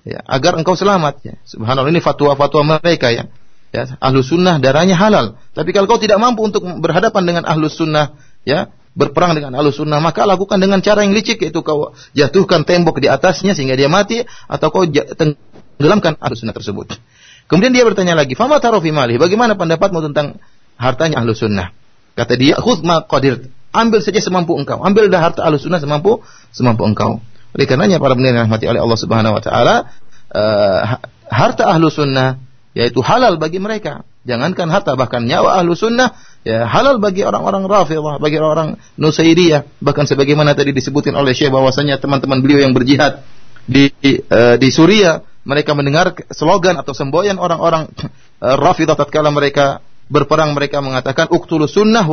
[0.08, 1.36] Ya, agar engkau selamat, ya.
[1.44, 3.28] Subhanallah ini fatwa-fatwa mereka ya.
[3.76, 5.36] Ya, ahlu sunnah darahnya halal.
[5.52, 8.16] Tapi kalau kau tidak mampu untuk berhadapan dengan ahlu sunnah,
[8.48, 13.04] ya, berperang dengan ahlu sunnah, maka lakukan dengan cara yang licik, yaitu kau jatuhkan tembok
[13.04, 16.96] di atasnya sehingga dia mati, atau kau tenggelamkan ahlu sunnah tersebut.
[17.52, 20.40] Kemudian dia bertanya lagi, Fama tarofi malih, bagaimana pendapatmu tentang
[20.80, 21.76] hartanya ahlu sunnah?
[22.18, 23.54] Kata dia, khudh ma qadir.
[23.70, 24.82] Ambil saja semampu engkau.
[24.82, 27.22] Ambil dah harta ahlu sunnah semampu semampu engkau.
[27.54, 29.76] Oleh karenanya para pendengar rahmati oleh Allah Subhanahu wa taala,
[30.34, 30.98] uh,
[31.30, 32.42] harta ahlu sunnah
[32.74, 34.02] yaitu halal bagi mereka.
[34.28, 40.10] Jangankan harta bahkan nyawa ahlu sunnah ya halal bagi orang-orang Rafidhah, bagi orang-orang Nusairiyah, bahkan
[40.10, 43.24] sebagaimana tadi disebutin oleh Syekh bahwasanya teman-teman beliau yang berjihad
[43.70, 43.94] di
[44.28, 47.88] uh, di Suriah mereka mendengar slogan atau semboyan orang-orang
[48.44, 52.04] uh, Rafidhah tatkala mereka berperang mereka mengatakan uktulu sunnah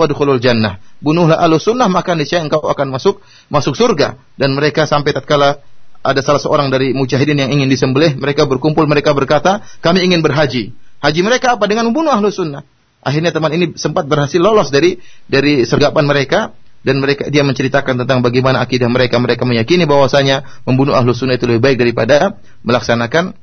[0.42, 0.82] jannah.
[0.98, 4.18] Bunuhlah alu sunnah maka niscaya engkau akan masuk masuk surga.
[4.34, 5.62] Dan mereka sampai tatkala
[6.04, 10.76] ada salah seorang dari mujahidin yang ingin disembelih, mereka berkumpul, mereka berkata, kami ingin berhaji.
[11.00, 11.64] Haji mereka apa?
[11.64, 12.60] Dengan membunuh ahlu sunnah.
[13.00, 14.96] Akhirnya teman ini sempat berhasil lolos dari
[15.28, 19.16] dari sergapan mereka dan mereka dia menceritakan tentang bagaimana akidah mereka.
[19.20, 23.36] Mereka meyakini bahwasanya membunuh ahlu sunnah itu lebih baik daripada melaksanakan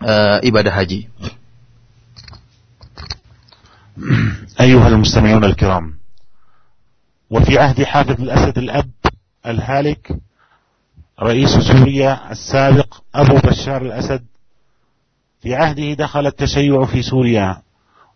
[0.00, 1.08] uh, ibadah haji.
[4.60, 5.94] أيها المستمعون الكرام
[7.30, 8.90] وفي عهد حافظ الأسد الأب
[9.46, 10.16] الهالك
[11.22, 14.24] رئيس سوريا السابق أبو بشار الأسد
[15.42, 17.62] في عهده دخل التشيع في سوريا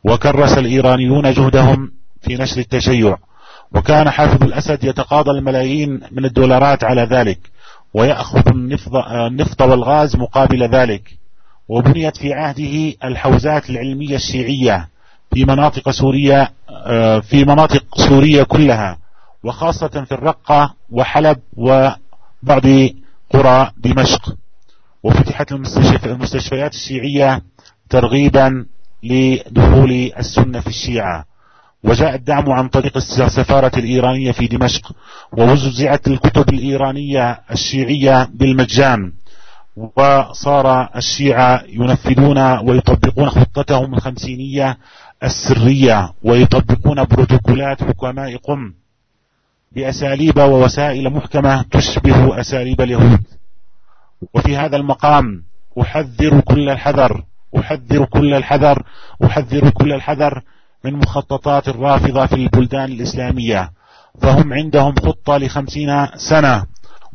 [0.05, 3.17] وكرس الإيرانيون جهدهم في نشر التشيع
[3.75, 7.39] وكان حافظ الأسد يتقاضى الملايين من الدولارات على ذلك
[7.95, 11.19] ويأخذ النفط والغاز مقابل ذلك
[11.69, 14.89] وبنيت في عهده الحوزات العلمية الشيعية.
[15.37, 16.49] في مناطق سوريا
[16.87, 18.99] آه، في مناطق سوريا كلها
[19.45, 22.67] وخاصة في الرقة وحلب وبعض
[23.31, 24.37] قرى دمشق.
[25.03, 25.53] وفتحت
[26.07, 27.43] المستشفيات الشيعية
[27.91, 28.67] ترغيبا
[29.03, 31.25] لدخول السنة في الشيعة.
[31.85, 34.93] وجاء الدعم عن طريق السفارة الإيرانية في دمشق
[35.33, 39.13] ووزعت الكتب الإيرانية الشيعية بالمجان.
[39.77, 44.79] وصار الشيعة ينفذون ويطبقون خطتهم الخمسينية
[45.25, 48.73] السرية ويطبقون بروتوكولات حكماء قم
[49.73, 53.21] بأساليب ووسائل محكمة تشبه أساليب اليهود.
[54.35, 55.43] وفي هذا المقام
[55.81, 57.25] أحذر كل الحذر
[57.59, 58.83] أحذر كل الحذر
[59.25, 60.43] أحذر كل الحذر
[60.85, 63.71] من مخططات الرافضة في البلدان الإسلامية.
[64.23, 66.65] فهم عندهم خطة لخمسين سنة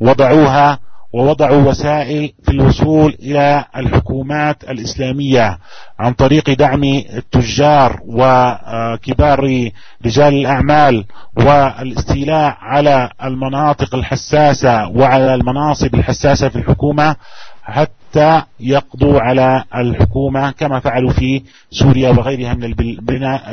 [0.02, 0.80] وضعوها
[1.14, 5.58] ووضعوا وسائل في الوصول إلى الحكومات الإسلامية
[6.00, 9.70] عن طريق دعم التجار وكبار
[10.06, 11.06] رجال الأعمال
[11.38, 17.16] والاستيلاء على المناطق الحساسة وعلى المناصب الحساسة في الحكومة
[17.64, 21.42] حتى يقضوا على الحكومة كما فعلوا في
[21.72, 22.64] سوريا وغيرها من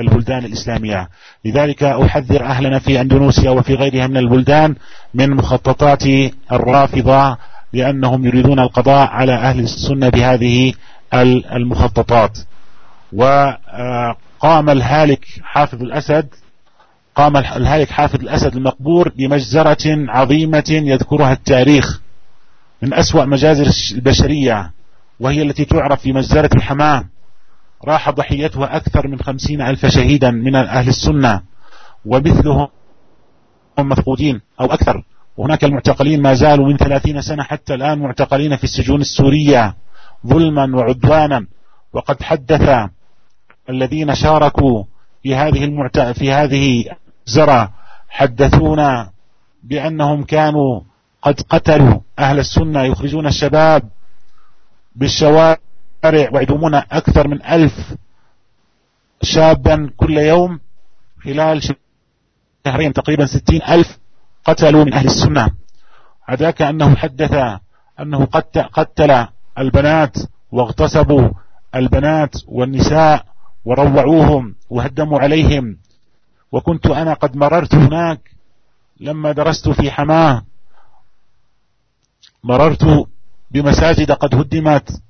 [0.00, 1.08] البلدان الإسلامية.
[1.44, 4.74] لذلك أحذر أهلنا في أندونيسيا وفي غيرها من البلدان
[5.14, 6.02] من مخططات
[6.52, 7.36] الرافضة
[7.72, 10.72] لأنهم يريدون القضاء على أهل السنة بهذه
[11.52, 12.38] المخططات.
[13.12, 16.28] وقام الهالك حافظ الأسد
[17.14, 22.00] قام الهالك حافظ الأسد المقبور بمجزرة عظيمة يذكرها التاريخ
[22.82, 24.72] من أسوأ مجازر البشرية
[25.20, 27.08] وهي التي تعرف في مجزرة الحمام
[27.84, 31.42] راح ضحيتها أكثر من خمسين ألف شهيدا من أهل السنة
[32.06, 32.68] ومثلهم
[33.78, 35.04] مفقودين أو أكثر.
[35.38, 39.74] وهناك المعتقلين ما زالوا من ثلاثين سنة حتى الآن معتقلين في السجون السورية
[40.26, 41.46] ظلما وعدوانا.
[41.92, 42.90] وقد حدث
[43.70, 44.84] الذين شاركوا
[45.22, 45.98] في هذه المعت...
[45.98, 46.84] في هذه
[47.26, 47.70] الزرع
[48.08, 49.10] حدثونا
[49.62, 50.80] بأنهم كانوا
[51.22, 53.82] قد قتلوا أهل السنة يخرجون الشباب
[54.96, 55.58] بالشوارع
[56.32, 57.94] ويدومون أكثر من ألف
[59.22, 60.60] شابا كل يوم
[61.24, 61.62] خلال
[62.66, 63.98] شهرين تقريبا ستين ألف
[64.44, 65.50] قتلوا من أهل السنة.
[66.28, 67.58] عداك أنه حدث
[68.00, 68.24] أنه
[68.72, 69.26] قتل
[69.58, 70.16] البنات
[70.52, 71.28] واغتصبوا
[71.74, 73.24] البنات والنساء
[73.64, 75.78] وروعوهم وهدموا عليهم.
[76.52, 78.30] وكنت أنا قد مررت هناك
[79.00, 80.42] لما درست في حماة.
[82.44, 83.06] مررت
[83.50, 85.02] بمساجد قد هدمت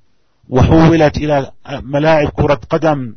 [0.49, 3.17] وحولت إلى ملاعب كرة قدم.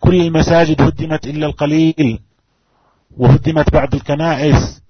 [0.00, 2.20] كل المساجد هدمت إلا القليل
[3.16, 4.82] وهدمت بعض الكنائس.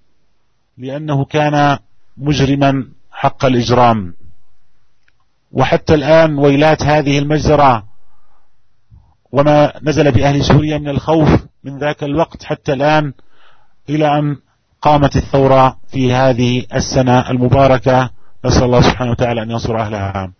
[0.80, 1.78] لأنه كان
[2.16, 4.14] مجرما حق الإجرام.
[5.52, 7.84] وحتى الآن ويلات هذه المجزرة
[9.32, 11.28] وما نزل بأهل سوريا من الخوف
[11.64, 13.12] من ذاك الوقت حتى الآن
[13.88, 14.36] إلى أن
[14.82, 18.10] قامت الثورة في هذه السنة المباركة.
[18.44, 20.32] نسأل الله سبحانه وتعالى أن ينصر أهلها.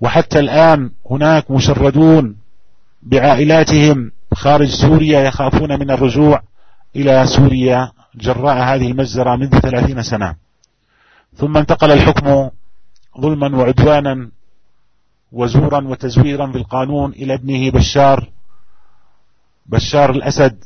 [0.00, 2.36] وحتى الآن هناك مشردون
[3.02, 6.42] بعائلاتهم خارج سوريا يخافون من الرجوع.
[6.98, 10.34] إلى سوريا جراء هذه المجزرة منذ ثلاثين سنة.
[11.36, 12.50] ثم انتقل الحكم
[13.20, 14.30] ظلما وعدوانا
[15.32, 18.30] وزورا وتزويرا بالقانون إلى ابنه بشار
[19.66, 20.64] بشار الأسد.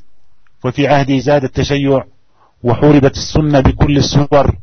[0.64, 2.04] وفي عهده زاد التشيع
[2.62, 4.56] وحوربت السنة بكل الصور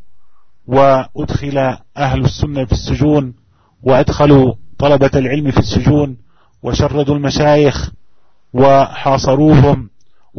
[0.67, 1.57] وأدخل
[1.97, 3.33] أهل السنة في السجون
[3.83, 6.17] وأدخلوا طلبة العلم في السجون
[6.63, 7.91] وشردوا المشايخ
[8.53, 9.89] وحاصروهم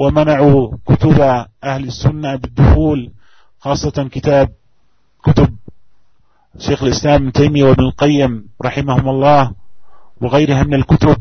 [0.00, 1.20] ومنعوا كتب
[1.64, 3.10] أهل السنة بالدخول
[3.58, 4.48] خاصة كتاب
[5.24, 5.56] كتب
[6.58, 9.52] شيخ الإسلام ابن تيمية وابن القيم رحمهم الله
[10.20, 11.16] وغيرها من الكتب.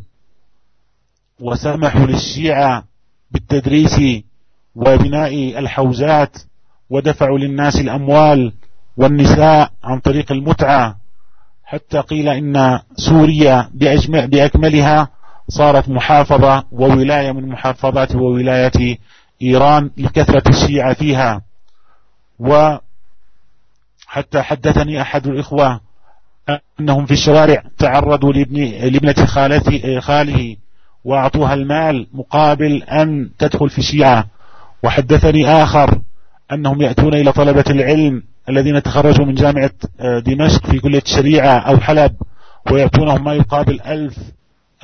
[1.39, 2.83] وسمحوا للشيعة
[3.31, 4.23] بالتدريس
[4.75, 6.37] وبناء الحوزات
[6.89, 8.53] ودفعوا للناس الأموال
[8.97, 10.97] والنساء عن طريق المتعة.
[11.63, 13.69] حتى قيل إن سوريا
[14.27, 15.09] بأكملها
[15.49, 18.75] صارت محافظة وولاية من محافظات وولايات
[19.41, 21.41] إيران لكثرة الشيعة فيها.
[22.39, 22.81] وحتى
[24.41, 25.79] حدثني أحد الإخوة
[26.79, 29.25] أنهم في الشوارع تعرضوا لابنة
[29.99, 30.55] خاله
[31.03, 34.25] وأعطوها المال مقابل أن تدخل في الشيعة.
[34.83, 36.01] وحدثني آخر
[36.51, 39.71] أنهم يأتون إلى طلبة العلم الذين تخرجوا من جامعة
[40.25, 42.15] دمشق في كلية الشريعة أو حلب
[42.71, 44.17] ويأتونهم ما يقابل ألف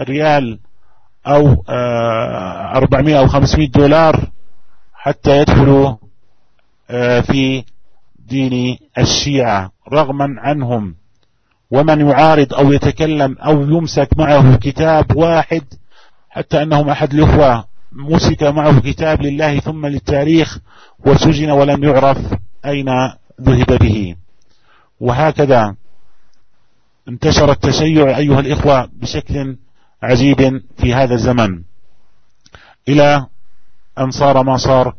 [0.02, 0.60] ريال
[1.28, 1.64] أو
[2.78, 4.30] أربعمائة أو خمسمائة دولار
[4.94, 5.96] حتى يدخلوا
[7.22, 7.64] في
[8.20, 10.96] دين الشيعة رغما عنهم.
[11.72, 15.64] ومن يعارض أو يتكلم أو يمسك معه كتاب واحد
[16.30, 20.60] حتى أنهم أحد الأخوة مسك معه كتاب لله ثم للتاريخ
[21.06, 22.18] وسجن ولم يعرف
[22.66, 22.90] أين
[23.42, 24.16] ذهب به.
[25.00, 25.76] وهكذا
[27.08, 29.58] انتشر التشيع أيها الإخوة بشكل
[30.06, 31.62] عجيب في هذا الزمن
[32.90, 33.26] إلى
[34.00, 34.94] أن صار ما صار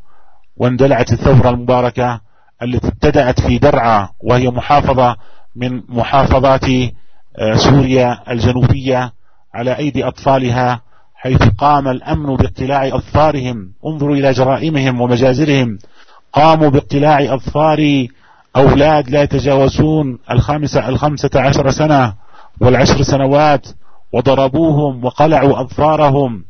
[0.56, 2.20] واندلعت الثورة المباركة
[2.62, 5.16] التي ابتدأت في درعا وهي محافظة
[5.56, 6.64] من محافظات
[7.38, 9.12] آه، سوريا الجنوبية
[9.54, 10.80] على أيدي أطفالها
[11.14, 13.72] حيث قام الأمن باقتلاع أظفارهم.
[13.86, 15.78] انظروا إلى جرائمهم ومجازرهم.
[16.32, 18.06] قاموا باقتلاع أظفار
[18.56, 22.14] أولاد لا يتجاوزون الخامسة, الخمسة عشر سنة
[22.60, 23.66] والعشر سنوات.
[24.16, 26.44] وضربوهم وقلعوا أظفارهم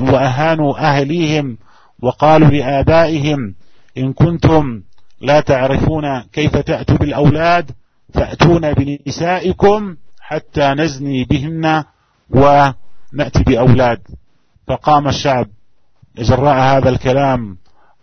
[0.00, 1.58] وأهانوا أهليهم
[2.02, 3.54] وقالوا لآبائهم
[3.98, 4.82] إن كنتم
[5.20, 7.70] لا تعرفون كيف تأتوا بالأولاد
[8.14, 11.84] فأتونا بنسائكم حتى نزني بهن
[12.30, 14.00] ونأتي بأولاد.
[14.68, 15.46] فقام الشعب
[16.18, 17.56] جراء هذا الكلام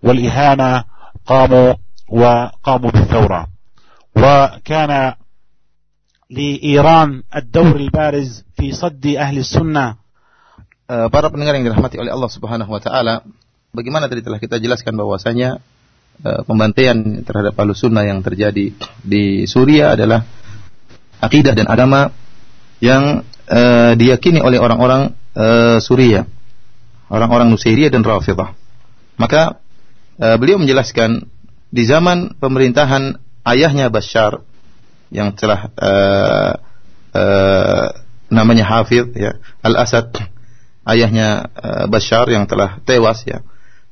[0.03, 0.83] والإهانة
[1.25, 1.73] قاموا
[2.09, 3.47] وقاموا بالثورة.
[4.15, 5.13] وكان
[6.29, 9.95] لإيران الدور البارز fi saddi ahli sunnah.
[10.91, 13.23] Eh, para pendengar yang dirahmati oleh Allah Subhanahu wa taala,
[13.71, 15.63] bagaimana tadi telah kita jelaskan bahwasanya
[16.27, 20.27] eh, pembantaian terhadap ahli sunnah yang terjadi di Suria adalah
[21.23, 22.11] akidah dan agama
[22.79, 26.23] yang uh, diyakini oleh orang-orang uh, Suria,
[27.11, 28.55] orang-orang Nusairia dan Rafidah.
[29.19, 29.59] Maka
[30.15, 31.27] uh, beliau menjelaskan
[31.75, 33.19] di zaman pemerintahan
[33.51, 34.47] ayahnya Bashar
[35.11, 36.53] yang telah uh,
[37.11, 37.87] uh,
[38.29, 39.37] namanya Hafid ya.
[39.61, 40.13] Al Asad
[40.85, 43.45] ayahnya uh, Bashar yang telah tewas ya.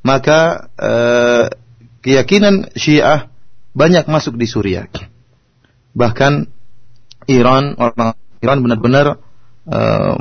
[0.05, 1.45] Maka uh,
[2.01, 3.29] keyakinan Syiah
[3.77, 4.89] banyak masuk di Suriah.
[5.93, 6.49] Bahkan
[7.27, 9.19] Iran orang Iran benar-benar
[9.67, 10.15] uh,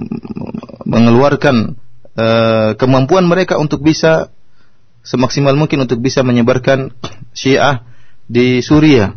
[0.84, 1.76] mengeluarkan
[2.16, 4.34] uh, kemampuan mereka untuk bisa
[5.06, 6.90] semaksimal mungkin untuk bisa menyebarkan
[7.30, 7.86] Syiah
[8.26, 9.14] di Suriah.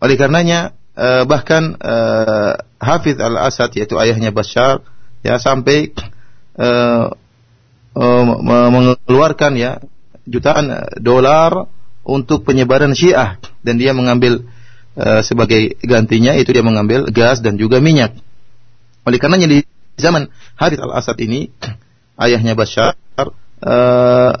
[0.00, 4.80] Oleh karenanya eh, bahkan eh, Hafidh al-Asad yaitu ayahnya Bashar
[5.20, 5.92] ya sampai
[6.56, 7.06] eh,
[7.96, 9.80] mengeluarkan ya
[10.28, 10.68] jutaan
[11.00, 11.68] dolar
[12.04, 14.44] untuk penyebaran Syiah dan dia mengambil
[15.24, 18.16] sebagai gantinya itu dia mengambil gas dan juga minyak.
[19.04, 19.64] Oleh karenanya di
[19.96, 20.28] zaman
[20.60, 21.48] Hafidh al-Asad ini
[22.20, 22.96] ayahnya Bashar
[23.64, 24.32] uh,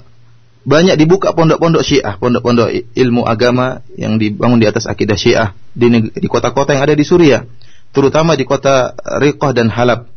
[0.66, 6.26] banyak dibuka pondok-pondok Syiah, pondok-pondok ilmu agama yang dibangun di atas akidah Syiah di di
[6.26, 7.46] kota-kota yang ada di Suriah,
[7.94, 10.10] terutama di kota Riqah dan Halab.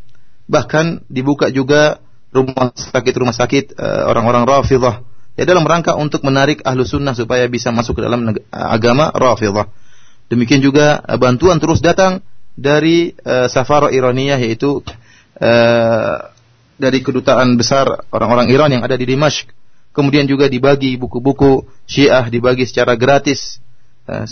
[0.50, 2.02] Bahkan dibuka juga
[2.34, 5.06] rumah sakit-rumah sakit uh, orang-orang Rafidhah
[5.38, 9.70] ya dalam rangka untuk menarik ahlu sunnah supaya bisa masuk ke dalam agama Rafidhah.
[10.34, 12.26] Demikian juga uh, bantuan terus datang
[12.58, 14.82] dari uh, Safara yaitu
[15.38, 16.16] uh,
[16.82, 19.59] dari kedutaan besar orang-orang Iran yang ada di Dimashq.
[20.00, 23.60] Kemudian juga dibagi buku-buku Syiah dibagi secara gratis.
[24.08, 24.24] Eh,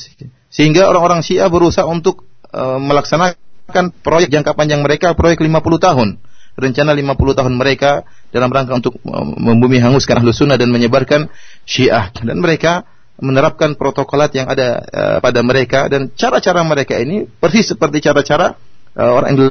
[0.47, 2.23] sehingga orang-orang Syiah berusaha untuk
[2.55, 6.09] eh, melaksanakan proyek jangka panjang mereka, proyek 50 tahun.
[6.55, 11.27] Rencana 50 tahun mereka dalam rangka untuk eh, membumi hanguskan ahlu sunnah dan menyebarkan
[11.67, 12.15] Syiah.
[12.15, 12.87] Dan mereka
[13.19, 14.85] menerapkan protokolat yang ada
[15.25, 18.53] pada mereka dan cara-cara mereka ini persis seperti cara-cara
[18.93, 19.49] orang yang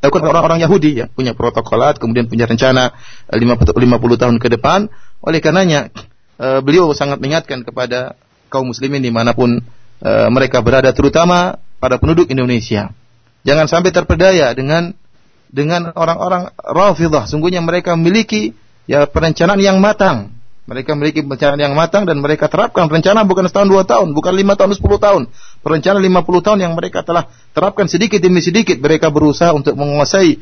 [0.00, 2.96] dilakukan orang-orang Yahudi yang punya protokolat, kemudian punya rencana
[3.28, 4.88] 50, eh, tahun ke depan.
[5.20, 5.92] Oleh karenanya,
[6.40, 8.16] uh, beliau sangat mengingatkan kepada
[8.48, 12.88] kaum muslimin di mana pun uh, mereka berada, terutama pada penduduk Indonesia.
[13.44, 14.96] Jangan sampai terpedaya dengan
[15.52, 17.28] dengan orang-orang Rafidah.
[17.28, 18.56] Sungguhnya mereka memiliki
[18.88, 20.39] ya perencanaan yang matang
[20.70, 24.54] mereka memiliki perencanaan yang matang dan mereka terapkan rencana bukan setahun dua tahun, bukan lima
[24.54, 25.26] tahun sepuluh tahun.
[25.66, 28.78] Perencanaan lima puluh tahun yang mereka telah terapkan sedikit demi sedikit.
[28.78, 30.38] Mereka berusaha untuk menguasai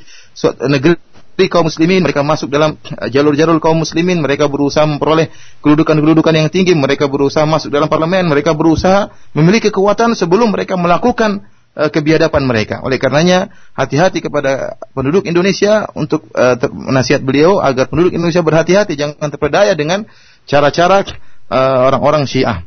[0.69, 1.01] negeri
[1.49, 5.33] kaum muslimin, mereka masuk dalam eh, jalur-jalur kaum muslimin, mereka berusaha memperoleh
[5.65, 11.47] kedudukan-kedudukan yang tinggi, mereka berusaha masuk dalam parlemen, mereka berusaha memiliki kekuatan sebelum mereka melakukan
[11.79, 12.83] uh, kebiadaban mereka.
[12.83, 16.59] Oleh karenanya, hati-hati kepada penduduk Indonesia untuk uh,
[16.91, 20.05] nasihat beliau agar penduduk Indonesia berhati-hati jangan terpedaya dengan
[20.45, 21.07] cara-cara
[21.49, 22.67] uh, orang-orang Syiah.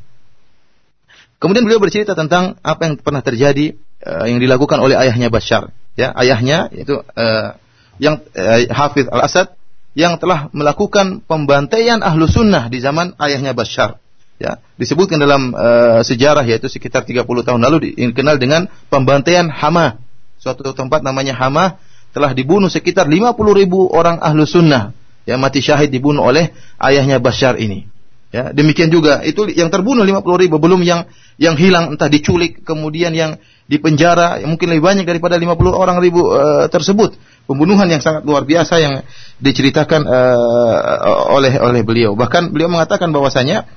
[1.42, 6.14] Kemudian beliau bercerita tentang apa yang pernah terjadi uh, yang dilakukan oleh ayahnya Bashar, ya,
[6.18, 7.58] ayahnya yaitu uh,
[8.02, 9.54] yang uh, Hafiz Al-Asad
[9.94, 14.01] yang telah melakukan pembantaian ahlu sunnah di zaman ayahnya Bashar.
[14.42, 20.02] Ya disebutkan dalam uh, sejarah yaitu sekitar 30 tahun lalu dikenal dengan pembantaian Hama.
[20.42, 21.78] Suatu tempat namanya Hama
[22.12, 24.98] telah dibunuh sekitar 50 ribu orang ahlu sunnah
[25.30, 26.50] yang mati syahid dibunuh oleh
[26.82, 27.86] ayahnya Bashar ini.
[28.32, 31.04] Ya demikian juga itu yang terbunuh 50 ribu belum yang
[31.36, 33.36] yang hilang entah diculik kemudian yang
[33.68, 37.20] dipenjara yang mungkin lebih banyak daripada 50 orang ribu uh, tersebut.
[37.44, 39.04] Pembunuhan yang sangat luar biasa yang
[39.44, 42.16] diceritakan uh, oleh oleh beliau.
[42.16, 43.68] Bahkan beliau mengatakan bahwasanya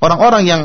[0.00, 0.62] orang-orang uh, yang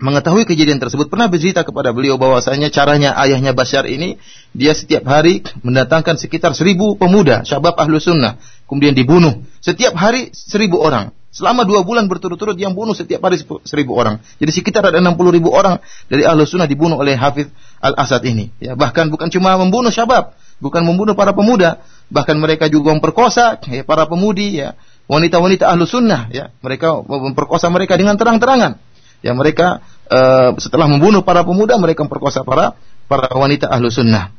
[0.00, 4.16] mengetahui kejadian tersebut pernah bercerita kepada beliau bahwasanya caranya ayahnya Bashar ini
[4.56, 9.44] dia setiap hari mendatangkan sekitar seribu pemuda syabab ahlu sunnah kemudian dibunuh.
[9.60, 11.12] Setiap hari seribu orang.
[11.30, 14.18] Selama dua bulan berturut-turut dia bunuh setiap hari seribu orang.
[14.42, 15.78] Jadi sekitar ada enam puluh ribu orang
[16.10, 18.50] dari ahlu sunnah dibunuh oleh Hafidh al Asad ini.
[18.58, 21.80] Ya bahkan bukan cuma membunuh syabab bukan membunuh para pemuda
[22.12, 24.76] bahkan mereka juga memperkosa ya, para pemudi ya
[25.10, 26.54] wanita-wanita ahlu sunnah ya.
[26.62, 28.78] Mereka memperkosa mereka dengan terang-terangan.
[29.20, 32.78] Ya mereka uh, setelah membunuh para pemuda mereka memperkosa para
[33.10, 34.30] para wanita ahlu sunnah.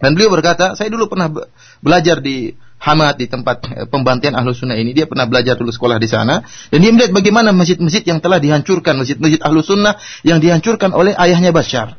[0.00, 1.32] Dan beliau berkata saya dulu pernah
[1.80, 4.92] belajar di Hamad di tempat uh, pembantian ahlu sunnah ini.
[4.92, 6.44] Dia pernah belajar dulu sekolah di sana.
[6.68, 9.00] Dan dia melihat bagaimana masjid-masjid yang telah dihancurkan.
[9.00, 11.96] Masjid-masjid ahlu sunnah yang dihancurkan oleh ayahnya Bashar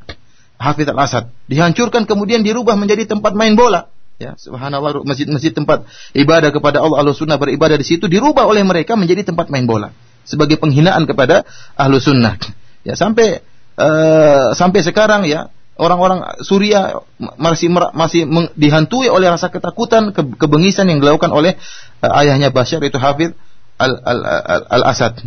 [0.61, 1.33] Hafidh al-Asad.
[1.49, 3.89] Dihancurkan kemudian dirubah menjadi tempat main bola
[4.21, 5.81] Ya, subhanallah masjid-masjid tempat
[6.13, 9.89] ibadah kepada Allah ahlu sunnah beribadah di situ dirubah oleh mereka menjadi tempat main bola
[10.29, 11.41] sebagai penghinaan kepada
[11.73, 12.37] ahlu sunnah.
[12.85, 13.41] Ya sampai
[13.81, 21.01] uh, sampai sekarang ya orang-orang Suria masih masih dihantui oleh rasa ketakutan ke, kebengisan yang
[21.01, 21.57] dilakukan oleh
[22.05, 23.33] uh, ayahnya Bashar itu Hafid
[23.81, 25.17] al, al, al, al Asad.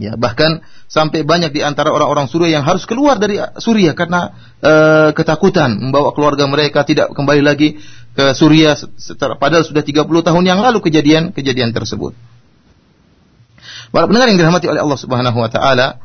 [0.00, 4.72] Ya, bahkan sampai banyak di antara orang-orang Suriah yang harus keluar dari Suriah karena e,
[5.12, 7.76] ketakutan membawa keluarga mereka tidak kembali lagi
[8.14, 12.12] ke Suriah setelah padahal sudah 30 tahun yang lalu kejadian-kejadian tersebut.
[13.90, 15.98] Para pendengar yang dirahmati oleh Allah Subhanahu wa taala,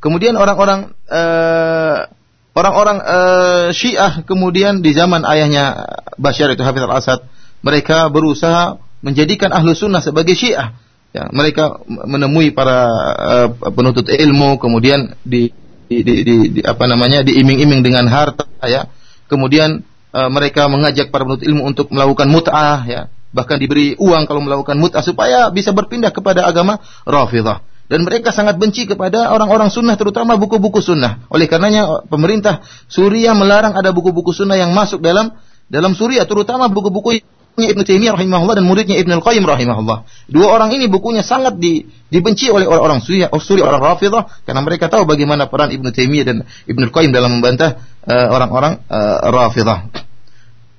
[0.00, 2.08] kemudian orang-orang uh,
[2.52, 5.88] orang-orang uh, Syiah kemudian di zaman ayahnya
[6.20, 7.20] Bashar itu Hafiz al-Asad,
[7.64, 10.76] mereka berusaha menjadikan ahlu sunnah sebagai Syiah.
[11.10, 12.86] Ya, mereka menemui para
[13.18, 15.50] uh, penuntut ilmu, kemudian di,
[15.90, 18.86] di, di, di, di apa namanya diiming-iming dengan harta, ya.
[19.26, 19.82] Kemudian
[20.14, 23.02] uh, mereka mengajak para penuntut ilmu untuk melakukan mut'ah ya.
[23.30, 28.54] Bahkan diberi uang kalau melakukan mut'ah supaya bisa berpindah kepada agama Rafidah dan mereka sangat
[28.54, 31.26] benci kepada orang-orang sunnah terutama buku-buku sunnah.
[31.26, 35.34] Oleh karenanya pemerintah Suriah melarang ada buku-buku sunnah yang masuk dalam
[35.66, 37.18] dalam Suriah terutama buku-buku
[37.58, 40.06] Ibnu Taimiyah rahimahullah dan muridnya Ibnu Al-Qayyim rahimahullah.
[40.30, 44.86] Dua orang ini bukunya sangat di, dibenci oleh orang-orang Suriah, Suriah orang Rafidah karena mereka
[44.86, 50.05] tahu bagaimana peran Ibnu Taimiyah dan Ibnu Al-Qayyim dalam membantah orang-orang uh, Rafidah.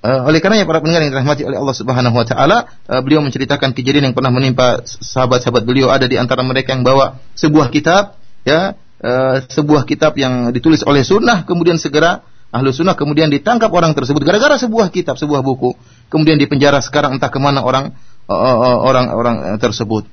[0.06, 3.74] Uh, oleh karenanya para pendengar yang dirahmati oleh Allah Subhanahu wa taala, uh, beliau menceritakan
[3.74, 8.14] kejadian yang pernah menimpa sahabat-sahabat beliau ada di antara mereka yang bawa sebuah kitab
[8.46, 12.22] ya, uh, sebuah kitab yang ditulis oleh sunnah kemudian segera
[12.54, 15.74] ahlu sunnah kemudian ditangkap orang tersebut gara-gara sebuah kitab, sebuah buku,
[16.06, 17.90] kemudian dipenjara sekarang entah kemana orang
[18.30, 20.06] orang-orang tersebut.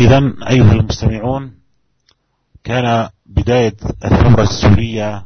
[0.00, 0.18] إذا
[0.50, 1.52] أيها المستمعون
[2.64, 2.86] كان
[3.27, 3.73] بداية
[4.05, 5.25] الثورة السورية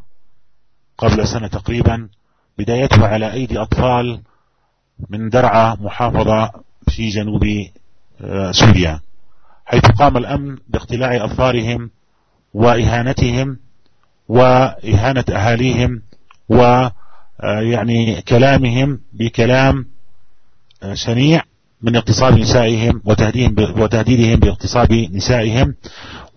[0.97, 2.10] قبل سنة تقريبا
[2.58, 4.22] بدايتها على أيدي أطفال
[5.10, 6.52] من درعا محافظة
[6.88, 7.43] في جنوب
[8.22, 8.99] آه، سوريا
[9.66, 11.89] حيث قام الأمن باقتلاع أظفارهم
[12.54, 13.58] وإهانتهم
[14.28, 16.02] وإهانة أهاليهم
[16.49, 19.86] ويعني آه، كلامهم بكلام
[20.84, 21.43] آه، شنيع
[21.82, 25.76] من اغتصاب نسائهم وتهديدهم باغتصاب نسائهم.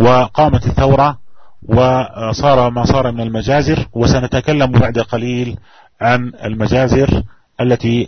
[0.00, 1.23] وقامت الثورة
[1.68, 5.56] وصار ما صار من المجازر وسنتكلم بعد قليل
[6.00, 7.22] عن المجازر
[7.60, 8.06] التي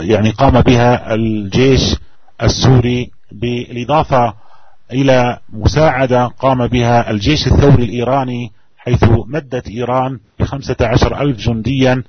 [0.00, 1.96] يعني قام بها الجيش
[2.42, 4.34] السوري بالإضافة
[4.92, 12.02] إلى مساعدة قام بها الجيش الثوري الإيراني حيث مدت إيران بخمسة عشر ألف جنديا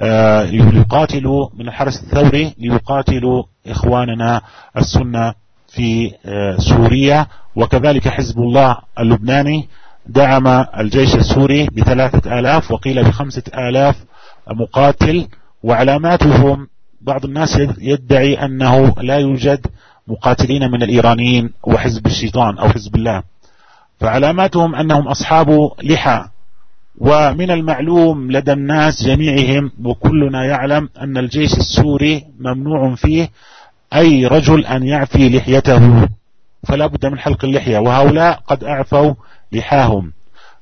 [0.00, 4.40] آه، ليقاتلوا من الحرس الثوري ليقاتلوا إخواننا
[4.76, 5.34] السنة
[5.68, 7.26] في آه، سوريا
[7.56, 9.68] وكذلك حزب الله اللبناني
[10.08, 10.46] دعم
[10.78, 13.96] الجيش السوري بثلاثة آلاف وقيل بخمسة آلاف
[14.50, 15.28] مقاتل
[15.62, 16.68] وعلاماتهم
[17.00, 19.66] بعض الناس يدعي أنه لا يوجد
[20.08, 23.22] مقاتلين من الإيرانيين وحزب الشيطان أو حزب الله.
[24.00, 26.24] فعلاماتهم أنهم أصحاب لحى
[26.98, 33.30] ومن المعلوم لدى الناس جميعهم وكلنا يعلم أن الجيش السوري ممنوع فيه
[33.94, 36.08] أي رجل أن يعفي لحيته.
[36.68, 37.78] فلا بد من حلق اللحية.
[37.78, 39.14] وهؤلاء قد أعفوا
[39.58, 40.12] لحاهم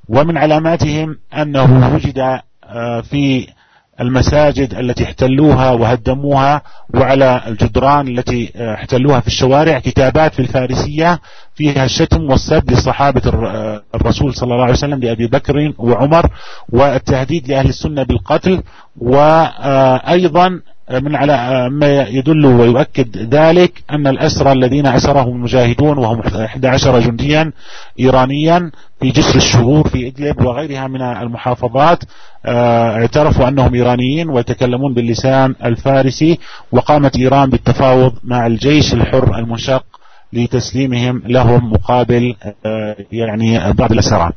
[0.09, 2.19] ومن علاماتهم أنه وجد
[2.65, 3.47] آه، في
[4.01, 6.63] المساجد التي احتلوها وهدموها
[6.95, 11.21] وعلى الجدران التي احتلوها في الشوارع كتابات في الفارسية
[11.55, 13.23] فيها الشتم والسب لصحابة
[13.95, 16.31] الرسول صلى الله عليه وسلم لأبي بكر وعمر
[16.69, 18.63] والتهديد لأهل السنة بالقتل
[18.97, 20.61] وأيضا
[20.91, 27.53] من على ما يدل ويؤكد ذلك أن الأسرى الذين أسرهم المجاهدون وهم 11 جنديا
[28.01, 28.71] إيرانيا
[29.01, 31.99] في جسر الشهور في إدلب وغيرها من المحافظات
[32.47, 36.39] اعترفوا أنهم إيرانيين ويتكلمون باللسان الفارسي
[36.73, 39.85] وقامت إيران بالتفاوض مع الجيش الحر المنشق
[40.33, 42.37] لتسليمهم لهم مقابل
[43.13, 44.31] يعني بعض الأسرى.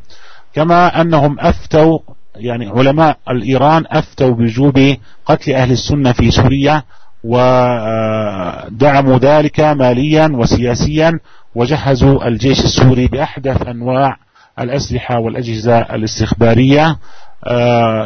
[0.53, 1.99] كما أنهم أفتوا
[2.37, 6.83] يعني علماء الإيران أفتوا بوجوب قتل أهل السنة في سوريا
[7.23, 11.19] ودعموا ذلك ماليا وسياسيا
[11.55, 14.17] وجهزوا الجيش السوري بأحدث أنواع
[14.59, 16.97] الأسلحة والأجهزة الاستخبارية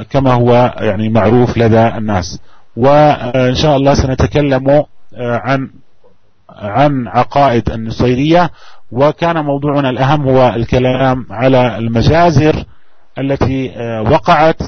[0.09, 2.39] كما هو يعني معروف لدى الناس.
[2.75, 4.83] وإن شاء الله سنتكلم
[5.17, 5.69] عن
[6.49, 8.51] عن عقائد النصيرية.
[8.91, 12.63] وكان موضوعنا الأهم هو الكلام على المجازر.
[13.17, 13.73] التي
[14.11, 14.61] وقعت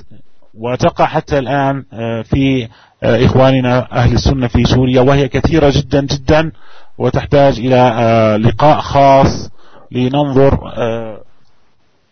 [0.53, 1.83] وتقع حتى الآن
[2.23, 2.67] في
[3.03, 6.51] إخواننا أهل السنة في سوريا وهي كثيرة جدا جدا
[6.97, 9.51] وتحتاج إلى لقاء خاص
[9.91, 10.59] لننظر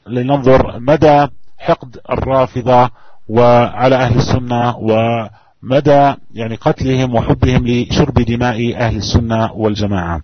[0.07, 1.27] لننظر مدى
[1.57, 2.89] حقد الرافضة
[3.29, 10.21] وعلى أهل السنة ومدى يعني قتلهم وحبهم لشرب دماء أهل السنة والجماعة.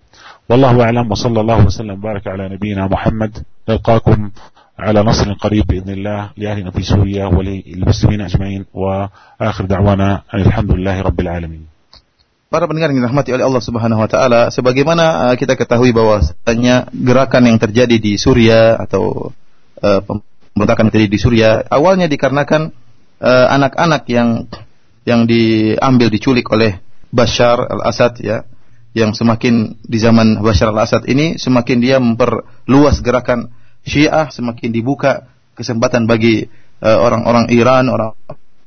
[0.50, 3.38] والله أعلم وصلى الله وسلم وبارك على نبينا محمد.
[3.68, 4.30] نلقاكم
[4.79, 11.01] على نصر قريب بإذن الله لأهلنا في سوريا وللمسلمين أجمعين وآخر دعوانا أن الحمد لله
[11.01, 11.63] رب العالمين
[12.53, 17.57] Para pendengar yang dirahmati oleh Allah Subhanahu wa taala, sebagaimana kita ketahui bahwasanya gerakan yang
[17.57, 19.33] terjadi di Suria atau
[19.81, 19.99] uh,
[20.53, 22.69] pemberontakan yang terjadi di Suria awalnya dikarenakan
[23.25, 24.29] anak-anak uh, yang
[25.01, 26.77] yang diambil diculik oleh
[27.09, 28.45] Bashar al-Assad ya,
[28.93, 33.49] yang semakin di zaman Bashar al-Assad ini semakin dia memperluas gerakan
[33.88, 35.26] Syiah semakin dibuka
[35.58, 36.46] kesempatan bagi
[36.78, 38.14] orang-orang uh, Iran orang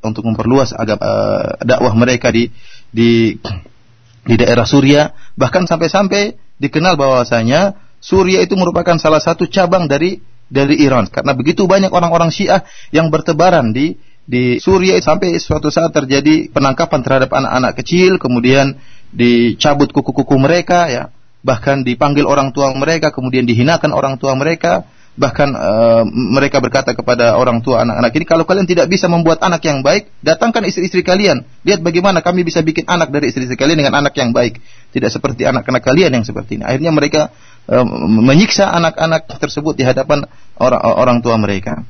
[0.02, 2.50] untuk memperluas agama uh, dakwah mereka di
[2.92, 3.38] di
[4.26, 5.14] di daerah Suria.
[5.38, 10.20] Bahkan sampai-sampai dikenal bahwasanya Suria itu merupakan salah satu cabang dari
[10.52, 11.08] dari Iran.
[11.08, 13.96] Karena begitu banyak orang-orang Syiah yang bertebaran di
[14.26, 18.78] di Suria sampai suatu saat terjadi penangkapan terhadap anak-anak kecil kemudian
[19.14, 21.04] dicabut kuku-kuku mereka ya.
[21.42, 24.86] Bahkan dipanggil orang tua mereka kemudian dihinakan orang tua mereka
[25.20, 29.60] bahkan uh, mereka berkata kepada orang tua anak-anak ini kalau kalian tidak bisa membuat anak
[29.68, 31.44] yang baik datangkan istri-istri kalian.
[31.68, 34.64] Lihat bagaimana kami bisa bikin anak dari istri-istri kalian dengan anak yang baik.
[34.96, 36.64] Tidak seperti anak-anak kalian yang seperti ini.
[36.64, 37.36] Akhirnya mereka
[37.68, 40.24] uh, menyiksa anak-anak tersebut di hadapan
[40.56, 41.84] orang orang tua mereka.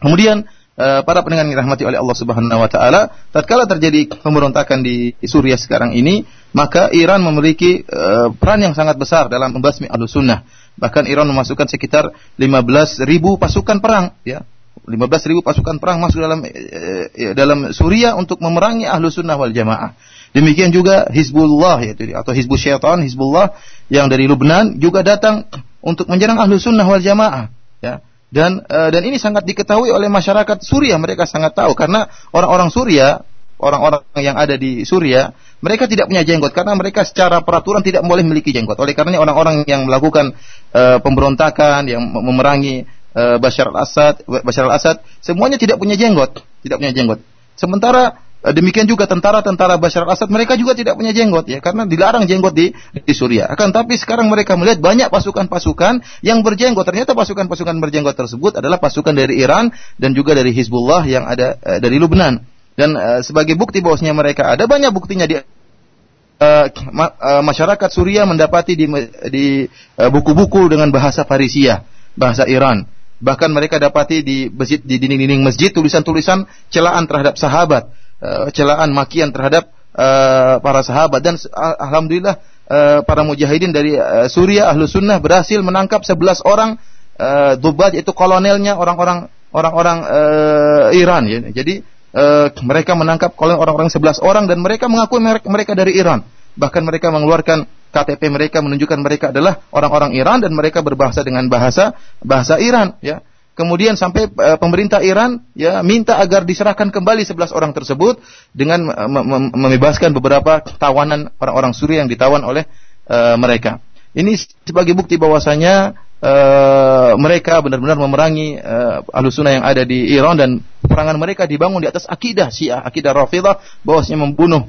[0.00, 0.44] Kemudian
[0.76, 5.56] uh, para pendengar yang dirahmati oleh Allah Subhanahu wa taala tatkala terjadi pemberontakan di Suriah
[5.60, 10.44] sekarang ini maka Iran memiliki uh, peran yang sangat besar dalam membasmi Ahlussunnah
[10.80, 12.08] Bahkan Iran memasukkan sekitar
[12.40, 14.42] 15 ribu pasukan perang, ya.
[14.88, 19.92] 15 ribu pasukan perang masuk dalam eh, dalam Suriah untuk memerangi ahlu sunnah wal jamaah.
[20.32, 23.54] Demikian juga Hizbullah yaitu atau Hizbul Syaitan, Hizbullah
[23.92, 25.46] yang dari Lubnan juga datang
[25.84, 27.52] untuk menyerang ahlu sunnah wal jamaah.
[27.84, 28.00] Ya.
[28.30, 30.96] Dan uh, dan ini sangat diketahui oleh masyarakat Suriah.
[30.96, 33.26] Mereka sangat tahu karena orang-orang Suriah,
[33.60, 35.30] orang-orang yang ada di Suriah
[35.60, 38.80] mereka tidak punya jenggot karena mereka secara peraturan tidak boleh memiliki jenggot.
[38.80, 40.32] Oleh karenanya orang-orang yang melakukan
[40.72, 46.92] uh, pemberontakan, yang memerangi uh, Bashar al-Assad, Bashar al-Assad, semuanya tidak punya jenggot, tidak punya
[46.96, 47.20] jenggot.
[47.60, 52.24] Sementara uh, demikian juga tentara-tentara Bashar al-Assad, mereka juga tidak punya jenggot ya, karena dilarang
[52.24, 53.52] jenggot di di Suriah.
[53.52, 56.88] Akan tapi sekarang mereka melihat banyak pasukan-pasukan yang berjenggot.
[56.88, 59.68] Ternyata pasukan-pasukan berjenggot tersebut adalah pasukan dari Iran
[60.00, 62.59] dan juga dari Hizbullah yang ada uh, dari Lubnan.
[62.80, 68.24] Dan uh, sebagai bukti bahwasanya mereka ada banyak buktinya di uh, ma uh, masyarakat Suriah
[68.24, 68.88] mendapati di
[69.28, 69.68] di
[70.00, 71.84] buku-buku uh, dengan bahasa Farisia,
[72.16, 72.88] bahasa Iran.
[73.20, 77.92] Bahkan mereka dapati di masjid di dinding-dinding masjid tulisan-tulisan celaan terhadap sahabat,
[78.24, 84.24] uh, celaan makian terhadap uh, para sahabat dan uh, alhamdulillah uh, para mujahidin dari uh,
[84.30, 86.80] Suriah ahlu sunnah berhasil menangkap 11 orang
[87.20, 91.38] uh, dubat yaitu kolonelnya orang-orang orang-orang uh, Iran ya.
[91.50, 91.82] Jadi
[92.14, 96.26] uh, mereka menangkap oleh orang-orang 11 orang dan mereka mengakui mereka dari Iran.
[96.58, 101.94] Bahkan mereka mengeluarkan KTP mereka menunjukkan mereka adalah orang-orang Iran dan mereka berbahasa dengan bahasa
[102.22, 103.22] bahasa Iran ya.
[103.58, 108.22] Kemudian sampai uh, pemerintah Iran ya minta agar diserahkan kembali 11 orang tersebut
[108.56, 109.10] dengan uh,
[109.52, 112.64] membebaskan beberapa tawanan orang-orang Suriah yang ditawan oleh
[113.10, 113.82] uh, mereka.
[114.10, 114.34] Ini
[114.64, 120.60] sebagai bukti bahwasanya uh, mereka benar-benar memerangi uh, ahlu sunnah yang ada di Iran dan
[120.84, 124.68] perangan mereka dibangun di atas akidah Syiah, akidah Rafidah bahwasanya membunuh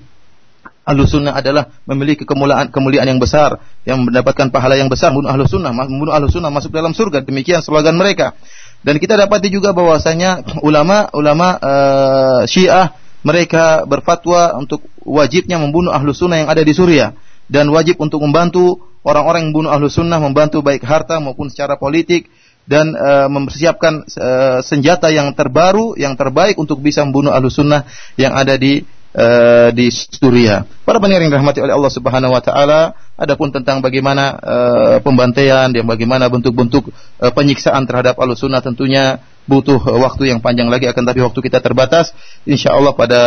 [0.81, 5.45] ahlu sunnah adalah memiliki kemuliaan kemuliaan yang besar yang mendapatkan pahala yang besar membunuh ahlu
[5.45, 8.33] sunnah membunuh ahlu sunnah masuk dalam surga demikian slogan mereka.
[8.81, 16.17] Dan kita dapati juga bahwasanya ulama ulama uh, Syiah mereka berfatwa untuk wajibnya membunuh ahlu
[16.17, 17.13] sunnah yang ada di Suriah
[17.45, 22.29] dan wajib untuk membantu orang-orang yang membunuh ahlu sunnah membantu baik harta maupun secara politik
[22.69, 28.37] dan uh, mempersiapkan uh, senjata yang terbaru yang terbaik untuk bisa membunuh ahlu sunnah yang
[28.37, 28.85] ada di
[29.17, 30.63] uh, di Suriah.
[30.85, 35.83] Para pendengar yang dirahmati oleh Allah Subhanahu wa taala, adapun tentang bagaimana uh, pembantaian dan
[35.89, 41.41] bagaimana bentuk-bentuk uh, penyiksaan terhadap Ahlussunnah tentunya butuh waktu yang panjang lagi akan tapi waktu
[41.41, 42.13] kita terbatas.
[42.45, 43.21] Insya Allah pada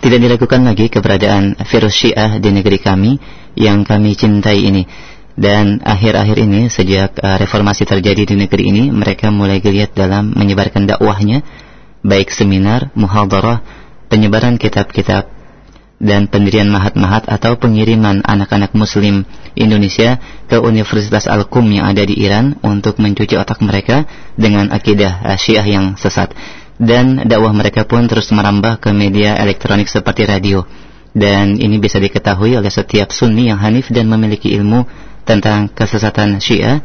[0.00, 3.16] Tidak diragukan lagi keberadaan virus Syiah di negeri kami
[3.56, 4.84] yang kami cintai ini.
[5.34, 10.86] Dan akhir-akhir ini sejak uh, reformasi terjadi di negeri ini, mereka mulai geliat dalam menyebarkan
[10.86, 11.42] dakwahnya,
[12.06, 13.64] baik seminar, muhadarah,
[14.06, 15.33] penyebaran kitab-kitab
[16.04, 19.24] dan pendirian mahat-mahat atau pengiriman anak-anak muslim
[19.56, 24.04] Indonesia ke Universitas Al-Qum yang ada di Iran untuk mencuci otak mereka
[24.36, 26.36] dengan akidah uh, Syiah yang sesat
[26.76, 30.66] dan dakwah mereka pun terus merambah ke media elektronik seperti radio.
[31.14, 34.82] Dan ini bisa diketahui oleh setiap sunni yang hanif dan memiliki ilmu
[35.22, 36.82] tentang kesesatan Syiah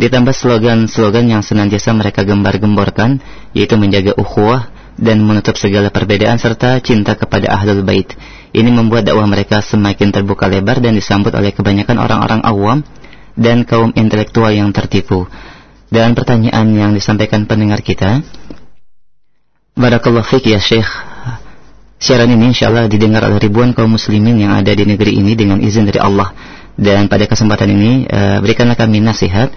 [0.00, 3.20] ditambah slogan-slogan yang senantiasa mereka gembar-gemborkan
[3.52, 8.08] yaitu menjaga ukhuwah dan menutup segala perbedaan serta cinta kepada ahlul bait.
[8.52, 12.78] Ini membuat dakwah mereka semakin terbuka lebar dan disambut oleh kebanyakan orang-orang awam
[13.32, 15.24] dan kaum intelektual yang tertipu.
[15.92, 18.24] Dan pertanyaan yang disampaikan pendengar kita,
[19.72, 20.88] Barakallah fiqh ya Syekh.
[21.96, 25.64] Siaran ini insya Allah didengar oleh ribuan kaum muslimin yang ada di negeri ini dengan
[25.64, 26.28] izin dari Allah.
[26.76, 29.48] Dan pada kesempatan ini uh, berikanlah kami nasihat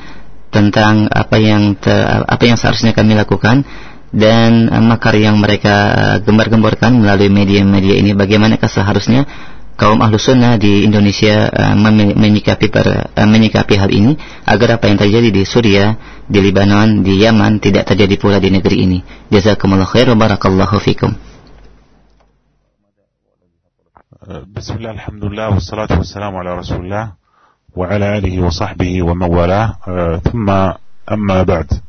[0.56, 1.92] tentang apa yang te,
[2.24, 3.68] apa yang seharusnya kami lakukan
[4.16, 9.28] dan eh, makar yang mereka eh, gembar-gemborkan melalui media-media ini bagaimanakah seharusnya
[9.76, 11.76] kaum ahlu sunnah di Indonesia eh,
[12.16, 14.16] menyikapi per, menyikapi hal ini
[14.48, 18.88] agar apa yang terjadi di Suriah, di Lebanon, di Yaman tidak terjadi pula di negeri
[18.88, 19.00] ini.
[19.28, 21.12] Jazakumullah khair wa barakallahu fikum.
[24.26, 27.14] Bismillah, alhamdulillah, wassalatu wassalamu ala rasulullah
[27.78, 31.85] wa ala alihi wa sahbihi wa mawala, uh, thumma amma ba'd.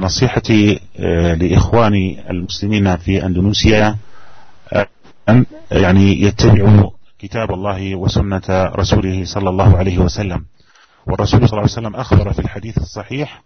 [0.00, 0.80] نصيحتي
[1.38, 3.96] لإخواني المسلمين في أندونيسيا
[5.28, 10.44] أن يعني يتبعوا كتاب الله وسنة رسوله صلى الله عليه وسلم.
[11.06, 13.42] والرسول صلى الله عليه وسلم أخبر في الحديث الصحيح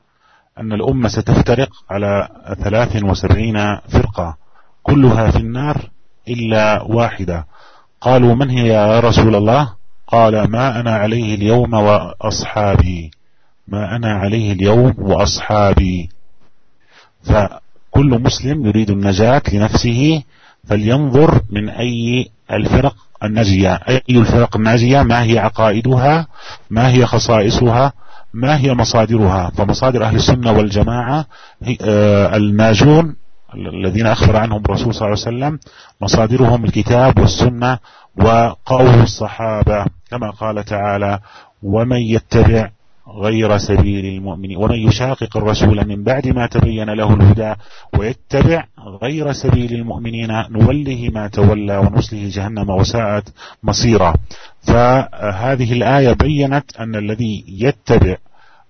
[0.59, 2.29] أن الأمة ستفترق على
[2.65, 4.37] 73 فرقة
[4.83, 5.91] كلها في النار
[6.29, 7.47] إلا واحدة.
[8.01, 9.73] قالوا من هي يا رسول الله؟
[10.07, 13.11] قال ما أنا عليه اليوم وأصحابي.
[13.69, 16.09] ما أنا عليه اليوم وأصحابي.
[17.25, 20.23] فكل مسلم يريد النجاة لنفسه
[20.69, 23.75] فلينظر من أي الفرق الناجية.
[23.75, 26.27] أي الفرق الناجية؟ ما هي عقائدها؟
[26.71, 27.93] ما هي خصائصها؟
[28.35, 31.27] ما هي مصادرها؟ فمصادر أهل السنة والجماعة
[32.37, 33.17] الناجون
[33.55, 35.59] الذين أخبر عنهم الرسول صلى الله عليه وسلم
[36.01, 37.79] مصادرهم الكتاب والسنة
[38.17, 41.19] وقول الصحابة كما قال تعالى
[41.63, 42.71] ومن يتبع
[43.19, 44.57] غير سبيل المؤمنين.
[44.57, 47.55] ومن يشاقق الرسول من بعد ما تبين له الهدى
[47.99, 48.65] ويتبع
[49.03, 53.33] غير سبيل المؤمنين نوله ما تولى ونسله جهنم وساءت
[53.63, 54.15] مصيرا.
[54.63, 58.17] فهذه الآية بينت أن الذي يتبع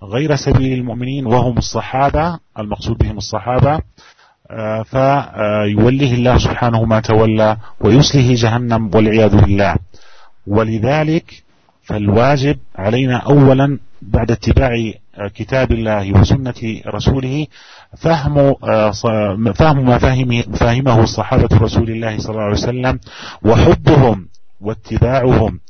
[0.02, 3.80] غير سبيل المؤمنين وهم الصحابة المقصود بهم الصحابة
[4.50, 9.76] آه، فيوليه الله سبحانه ما تولى ويسله جهنم والعياذ بالله.
[10.46, 11.42] ولذلك
[11.90, 14.92] فالواجب علينا أولا بعد اتباع
[15.34, 17.46] كتاب الله وسنة رسوله
[17.96, 18.90] فهم آه،
[19.54, 19.98] فهم ما
[20.58, 23.00] فهمه الصحابة رسول الله صلى الله عليه وسلم
[23.42, 24.28] وحبهم
[24.60, 25.60] واتباعهم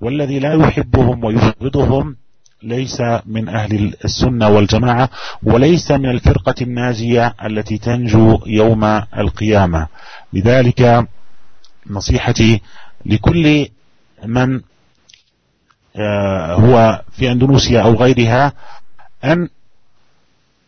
[0.00, 2.16] والذي لا يحبهم ويبغضهم
[2.62, 5.10] ليس من أهل السنة والجماعة
[5.42, 8.84] وليس من الفرقة الناجية التي تنجو يوم
[9.18, 9.88] القيامة.
[10.32, 11.08] لذلك
[11.90, 12.60] نصيحتي
[13.06, 13.66] لكل
[14.26, 14.60] من
[16.54, 18.52] هو في أندونيسيا أو غيرها
[19.24, 19.48] أن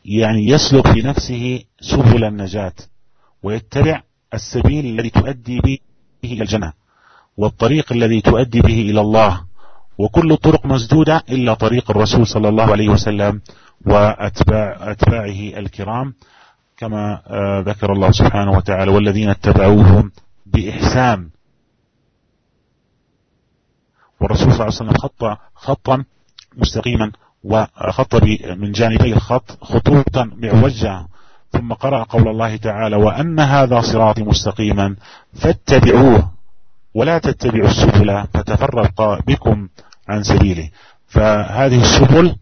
[0.05, 2.73] يعني يسلك في نفسه سبل النجاة
[3.43, 4.03] ويتبع
[4.35, 5.79] السبيل الذي تؤدي به
[6.25, 6.73] إلى الجنة
[7.37, 9.41] والطريق الذي تؤدي به إلى الله.
[9.99, 13.41] وكل الطرق مسدودة إلا طريق الرسول صلى الله عليه وسلم
[13.87, 16.15] وأتباع أتباعه الكرام.
[16.77, 20.13] كما آه، ذكر الله سبحانه وتعالى والذين اتبعوهم
[20.47, 21.29] بإحسان
[24.21, 26.05] والرسول صلى الله عليه وسلم خط خطا
[26.57, 27.13] مستقيما
[27.45, 28.15] وخط
[28.57, 31.07] من جانبي الخط خطوطا معوجة
[31.53, 34.97] ثم قرأ قول الله تعالى وأن هذا صراطي مستقيما
[35.35, 36.31] فاتبعوه
[36.95, 39.69] ولا تتبعوا السبل فتفرق بكم
[40.09, 40.71] عن سبيله.
[41.09, 42.37] فهذه السبل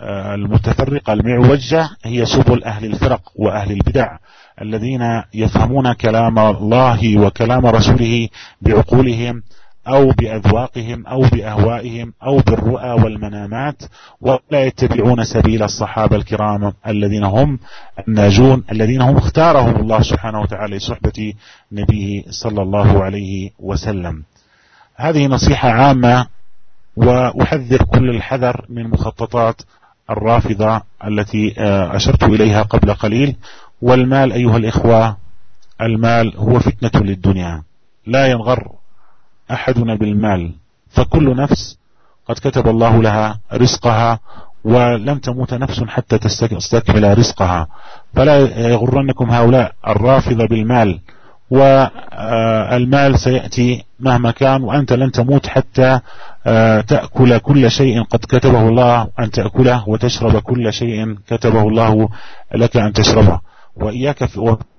[0.00, 4.16] آه، المتفرقة المعوجة هي سبل أهل الفرق وأهل البدع
[4.62, 8.28] الذين يفهمون كلام الله وكلام رسوله
[8.60, 9.42] بعقولهم
[9.88, 13.82] أو بأذواقهم أو بأهوائهم أو بالرؤى والمنامات
[14.20, 17.58] ولا يتبعون سبيل الصحابة الكرام الذين هم
[18.08, 21.32] الناجون الذين هم اختارهم الله سبحانه وتعالى لصحبة
[21.72, 24.22] نبيه صلى الله عليه وسلم.
[24.96, 26.26] هذه نصيحة عامة
[26.96, 29.62] وأحذر كل الحذر من مخططات
[30.10, 33.36] الرافضة التي آه، أشرت إليها قبل قليل.
[33.82, 35.16] والمال أيها الإخوة
[35.80, 37.62] المال هو فتنة للدنيا.
[38.06, 38.68] لا ينغر
[39.50, 40.52] أحدنا بالمال
[40.90, 41.78] فكل نفس
[42.28, 44.18] قد كتب الله لها رزقها
[44.64, 47.66] ولم تموت نفس حتى تستكمل رزقها.
[48.14, 48.38] فلا
[48.68, 51.00] يغرنكم هؤلاء الرافضة بالمال
[51.50, 56.00] والمال سيأتي مهما كان وأنت لن تموت حتى
[56.46, 62.08] آه، تأكل كل شيء قد كتبه الله أن تأكله وتشرب كل شيء كتبه الله
[62.54, 63.40] لك أن تشربه.
[63.76, 64.24] وإياك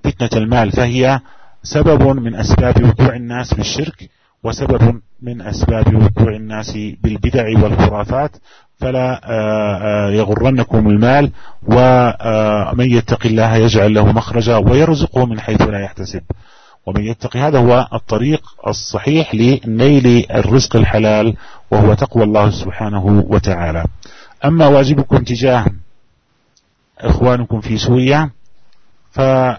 [0.04, 1.20] فتنة المال فهي
[1.64, 4.10] سبب من أسباب وقوع الناس في الشرك
[4.45, 8.31] وسبب من أسباب وقوع الناس بالبدع والخرافات
[8.77, 11.31] فلا آه، آه، يغرنكم المال
[11.63, 16.22] ومن يتق الله يجعل له مخرجا ويرزقه من حيث لا يحتسب.
[16.85, 21.35] ومن يتقي هذا هو الطريق الصحيح لنيل الرزق الحلال
[21.72, 23.85] وهو تقوى الله سبحانه وتعالى.
[24.45, 25.65] أما واجبكم تجاه
[26.99, 28.30] إخوانكم في سوريا
[29.11, 29.57] فكما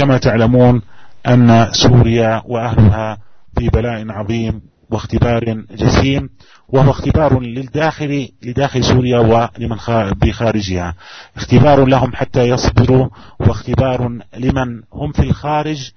[0.00, 0.82] آه، تعلمون
[1.26, 3.18] أن سوريا وأهلها
[3.58, 6.28] في بلاء عظيم واختبار جسيم
[6.68, 9.76] وهو اختبار للداخل لداخل سوريا ولمن
[10.22, 10.94] بخارجها.
[11.36, 13.08] اختبار لهم حتى يصبروا
[13.40, 15.90] واختبار لمن هم في الخارج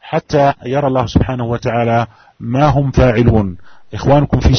[0.00, 2.06] حتى يرى الله سبحانه وتعالى
[2.40, 3.56] ما هم فاعلون.
[3.94, 4.54] إخوانكم في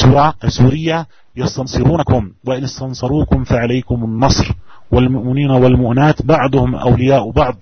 [0.47, 1.05] سوريا
[1.35, 4.53] يستنصرونكم وإن استنصروكم فعليكم النصر.
[4.91, 7.55] والمؤمنين والمؤنات بعضهم أولياء بعض.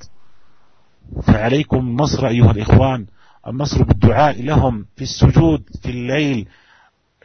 [1.28, 3.06] فعليكم النصر أيها الإخوان.
[3.48, 6.48] النصر بالدعاء لهم في السجود في الليل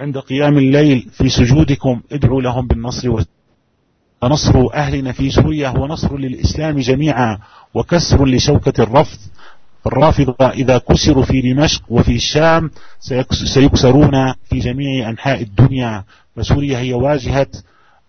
[0.00, 2.00] عند قيام الليل في سجودكم.
[2.12, 3.22] ادعوا لهم بالنصر
[4.22, 7.38] ونصر أهلنا في سوريا هو نصر للإسلام جميعا
[7.74, 9.18] وكسر لشوكة الرفض.
[9.86, 12.70] الرافضة إذا كسروا في دمشق وفي الشام
[13.44, 16.04] سيكسرون في جميع أنحاء الدنيا.
[16.36, 17.46] فسوريا هي واجهة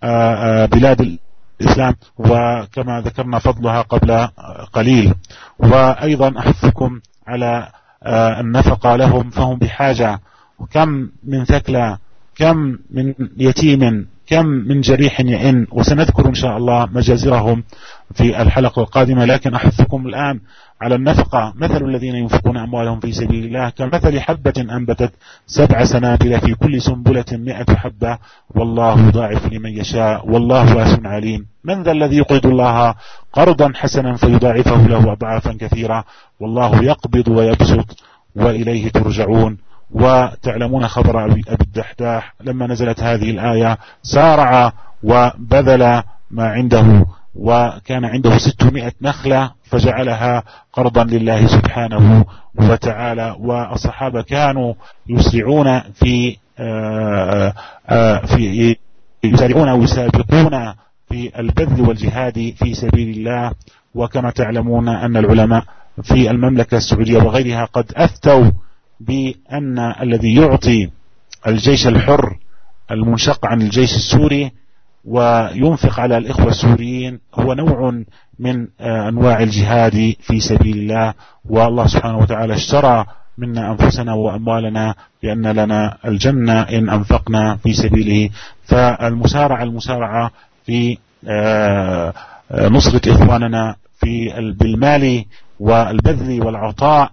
[0.03, 1.17] آه، آه، بلاد
[1.61, 4.27] الإسلام وكما ذكرنا فضلها قبل
[4.73, 5.13] قليل.
[5.59, 7.67] وأيضا أحثكم على
[8.03, 10.19] آه، النفقة لهم فهم بحاجة.
[10.59, 11.97] وكم من ثكلى
[12.35, 15.67] كم من يتيم كم من جريح يئن.
[15.71, 17.63] وسنذكر إن شاء الله مجازرهم.
[18.13, 20.39] في الحلقة القادمة لكن أحثكم الآن
[20.81, 21.53] على النفقة.
[21.55, 25.11] مثل الذين ينفقون أموالهم في سبيل الله كمثل حبة أنبتت
[25.47, 28.17] سبع سنابل في كل سنبلة مئة حبة.
[28.55, 31.45] والله يضاعف لمن يشاء والله واسع عليم.
[31.63, 32.95] من ذا الذي يقرض الله
[33.33, 36.03] قرضا حسنا فيضاعفه له أضعافا كثيرة؟
[36.39, 38.03] والله يقبض ويبسط
[38.35, 39.57] وإليه ترجعون.
[39.91, 44.73] وتعلمون خبر أبي الدحداح لما نزلت هذه الآية سارع
[45.03, 47.05] وبذل ما عنده.
[47.35, 50.43] وكان عنده ستمائة نخلة فجعلها
[50.73, 52.25] قرضا لله سبحانه
[52.55, 54.73] وتعالى والصحابة كانوا
[55.09, 57.53] يسرعون في آه،
[57.89, 58.75] آه، في
[59.23, 60.73] يسارعون ويسابقون
[61.09, 63.51] في البذل والجهاد في سبيل الله.
[63.95, 65.63] وكما تعلمون أن العلماء
[66.03, 68.51] في المملكة السعودية وغيرها قد أفتوا
[68.99, 70.89] بأن الذي يعطي
[71.47, 72.37] الجيش الحر
[72.91, 74.51] المنشق عن الجيش السوري
[75.05, 78.03] وينفق على الإخوة السوريين هو نوع
[78.39, 81.13] من آه، أنواع الجهاد في سبيل الله
[81.45, 83.05] والله سبحانه وتعالى اشترى
[83.37, 88.29] منا أنفسنا وأموالنا بأن لنا الجنة إن أنفقنا في سبيله.
[88.65, 90.31] فالمسارعة المسارعة
[90.65, 90.97] في
[91.27, 92.13] آه،
[92.51, 94.29] آه، نصرة إخواننا في
[94.59, 95.25] بالمال
[95.59, 97.11] والبذل والعطاء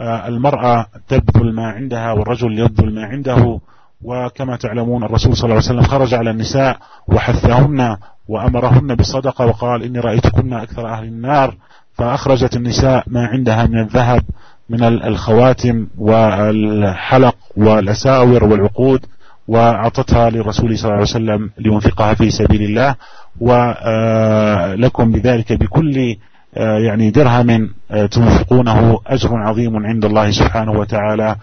[0.00, 3.60] المرأة تبذل ما عندها والرجل يبذل ما عنده
[4.04, 6.76] وكما تعلمون الرسول صلى الله عليه وسلم خرج على النساء
[7.08, 7.96] وحثهن
[8.28, 11.54] وأمرهن بالصدقة وقال إني رأيتكن أكثر أهل النار
[11.94, 14.22] فأخرجت النساء ما عندها من الذهب
[14.68, 19.06] من الخواتم والحلق والأساور والعقود
[19.48, 22.94] وأعطتها للرسول صلى الله عليه وسلم لينفقها في سبيل الله
[23.40, 26.16] ولكم بذلك بكل
[26.56, 31.36] آه، يعني درهم آه، تنفقونه أجر عظيم عند الله سبحانه وتعالى.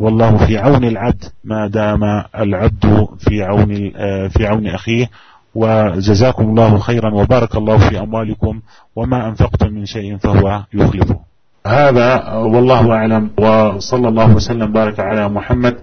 [0.00, 2.04] والله في عون العبد ما دام
[2.38, 5.10] العبد في عون آه، في عون أخيه
[5.54, 8.60] وجزاكم الله خيرا وبارك الله في أموالكم
[8.96, 11.20] وما أنفقتم من شيء فهو يخلفه
[11.66, 15.76] هذا والله أعلم وصلى الله وسلم بارك على محمد.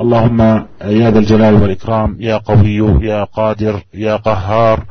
[0.00, 0.40] اللهم
[0.84, 4.84] يا ذا الجلال والإكرام يا قوي يا قادر يا قهار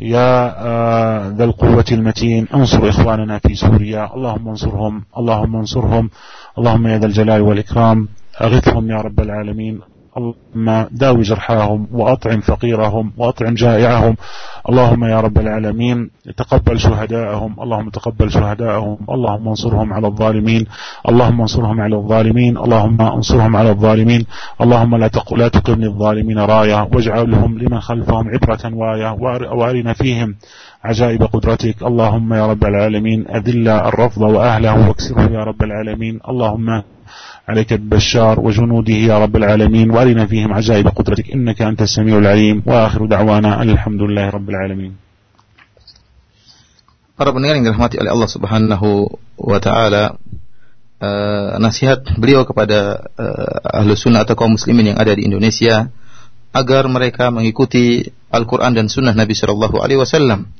[0.00, 4.14] يا آه، ذا القوة المتين انصر إخواننا في سوريا.
[4.14, 6.10] اللهم انصرهم اللهم انصرهم.
[6.58, 8.08] اللهم يا ذا الجلال والإكرام.
[8.40, 9.93] أغثهم يا رب العالمين.
[10.18, 14.16] اللهم داوي جرحاهم وأطعم فقيرهم وأطعم جائعهم.
[14.68, 17.56] اللهم يا رب العالمين تقبل شهداءهم.
[17.62, 18.98] اللهم تقبل شهداءهم.
[19.10, 20.66] اللهم انصرهم على الظالمين.
[21.08, 22.56] اللهم انصرهم على الظالمين.
[22.56, 24.26] اللهم انصرهم على الظالمين.
[24.60, 26.88] اللهم لا لا تقم للظالمين راية.
[26.94, 29.10] واجعلهم لمن خلفهم عبرة واية.
[29.58, 30.34] وأرنا فيهم
[30.84, 31.82] عجائب قدرتك.
[31.82, 34.88] اللهم يا رب العالمين أذل الرفض وأهله.
[34.88, 36.20] واكسره يا رب العالمين.
[36.28, 36.82] اللهم
[37.48, 43.06] عليك ببشار وجنوده يا رب العالمين وارنا فيهم عجائب قدرتك إنك أنت السميع العليم وآخر
[43.06, 44.92] دعوانا أن الحمد لله رب العالمين
[47.14, 49.06] Para pendengar yang dirahmati oleh Allah Subhanahu
[49.38, 50.18] wa taala,
[50.98, 55.94] uh, nasihat beliau kepada uh, ahlu sunnah atau kaum muslimin yang ada di Indonesia
[56.50, 60.50] agar mereka mengikuti Al-Quran dan Sunnah Nabi Shallallahu Alaihi Wasallam.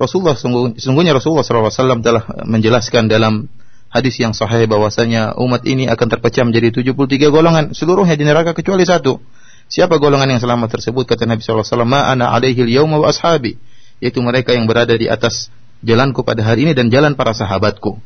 [0.00, 0.32] Rasulullah
[0.80, 3.52] sungguhnya Rasulullah Shallallahu Alaihi Wasallam telah menjelaskan dalam
[3.92, 8.88] hadis yang sahih bahwasanya umat ini akan terpecah menjadi 73 golongan, seluruhnya di neraka kecuali
[8.88, 9.20] satu.
[9.68, 13.60] Siapa golongan yang selamat tersebut kata Nabi sallallahu alaihi wasallam, "Ana alaihi al-yauma wa ashabi."
[14.02, 15.52] Yaitu mereka yang berada di atas
[15.84, 18.00] jalanku pada hari ini dan jalan para sahabatku.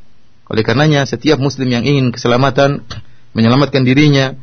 [0.47, 2.85] Oleh karenanya setiap muslim yang ingin keselamatan
[3.33, 4.37] menyelamatkan dirinya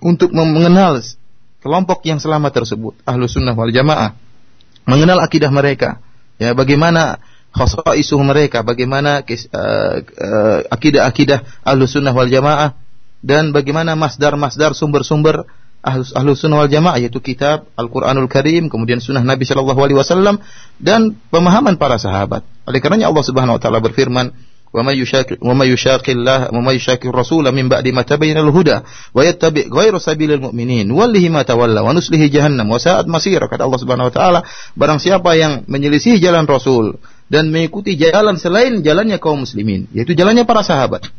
[0.00, 0.98] untuk mengenal
[1.62, 4.14] kelompok yang selamat tersebut, ahlu sunnah wal jamaah,
[4.86, 5.98] mengenal akidah mereka,
[6.38, 7.18] ya bagaimana
[7.55, 12.79] khasaisuh mereka, bagaimana uh, uh, akidah-akidah ahlu sunnah wal jamaah
[13.19, 15.43] dan bagaimana masdar-masdar sumber-sumber
[15.83, 20.39] ahlu, ahlu sunnah wal jamaah yaitu kitab Al-Quranul Karim, kemudian sunnah Nabi Shallallahu Alaihi Wasallam
[20.79, 22.47] dan pemahaman para sahabat.
[22.63, 24.31] Oleh karenanya Allah Subhanahu Wa Taala berfirman,
[24.73, 28.79] وما يشاكل وما يشاكل الله وما يشاكل الرسول من بعد ما تبين الهدى
[29.13, 34.13] ويتبع غير سبيل المؤمنين وله ما تولى ونسله جهنم وساءت مصير kata Allah Subhanahu wa
[34.15, 34.39] taala
[34.79, 36.95] barang siapa yang menyelisih jalan Rasul
[37.26, 41.10] dan mengikuti jalan selain jalannya kaum muslimin yaitu jalannya para sahabat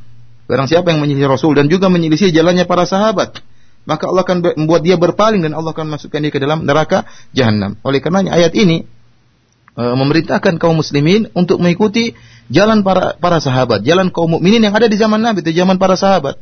[0.48, 3.44] barang siapa yang menyelisih Rasul dan juga menyelisih jalannya para sahabat
[3.88, 7.80] maka Allah akan membuat dia berpaling dan Allah akan masukkan dia ke dalam neraka jahanam
[7.84, 8.84] oleh karenanya ayat ini
[9.76, 12.16] e, memerintahkan kaum muslimin untuk mengikuti
[12.48, 16.00] jalan para para sahabat, jalan kaum mukminin yang ada di zaman Nabi, itu zaman para
[16.00, 16.40] sahabat.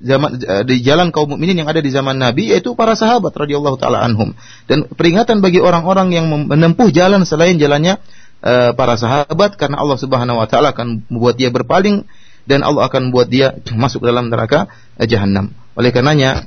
[0.00, 3.76] Zaman eh, di jalan kaum mukminin yang ada di zaman Nabi yaitu para sahabat radhiyallahu
[3.76, 4.32] taala anhum.
[4.64, 8.00] Dan peringatan bagi orang-orang yang menempuh jalan selain jalannya
[8.42, 12.04] uh, para sahabat karena Allah Subhanahu wa taala akan membuat dia berpaling
[12.44, 14.68] dan Allah akan membuat dia masuk dalam neraka
[15.00, 15.52] uh, jahanam.
[15.78, 16.44] Oleh karenanya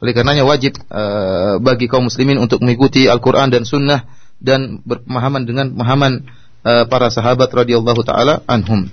[0.00, 4.08] oleh karenanya wajib uh, bagi kaum muslimin untuk mengikuti Al-Qur'an dan sunnah
[4.40, 6.24] dan berpemahaman dengan pemahaman
[6.60, 8.88] para sahabat radhiyallahu taala anhum.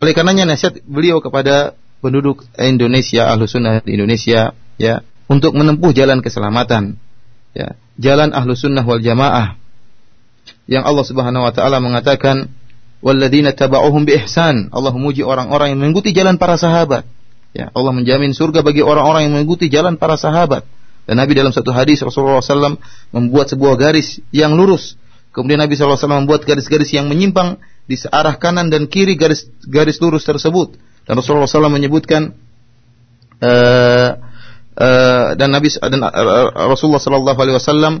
[0.00, 6.20] Oleh karenanya nasihat beliau kepada penduduk Indonesia, ahlu sunnah di Indonesia, ya, untuk menempuh jalan
[6.20, 7.00] keselamatan,
[7.54, 9.56] ya, jalan ahlu sunnah wal jamaah,
[10.68, 12.52] yang Allah Subhanahu Wa Taala mengatakan,
[13.04, 14.72] walladzina taba'uhum bi ihsan.
[14.72, 17.04] Allah memuji orang-orang yang mengikuti jalan para sahabat.
[17.54, 20.66] Ya, Allah menjamin surga bagi orang-orang yang mengikuti jalan para sahabat.
[21.04, 22.80] Dan Nabi dalam satu hadis Rasulullah SAW
[23.12, 24.96] membuat sebuah garis yang lurus.
[25.36, 30.24] Kemudian Nabi SAW membuat garis-garis yang menyimpang di searah kanan dan kiri garis garis lurus
[30.24, 30.80] tersebut.
[31.04, 32.32] Dan Rasulullah SAW menyebutkan
[33.44, 34.23] uh,
[34.78, 38.00] uh, dan Nabi dan uh, Rasulullah SAW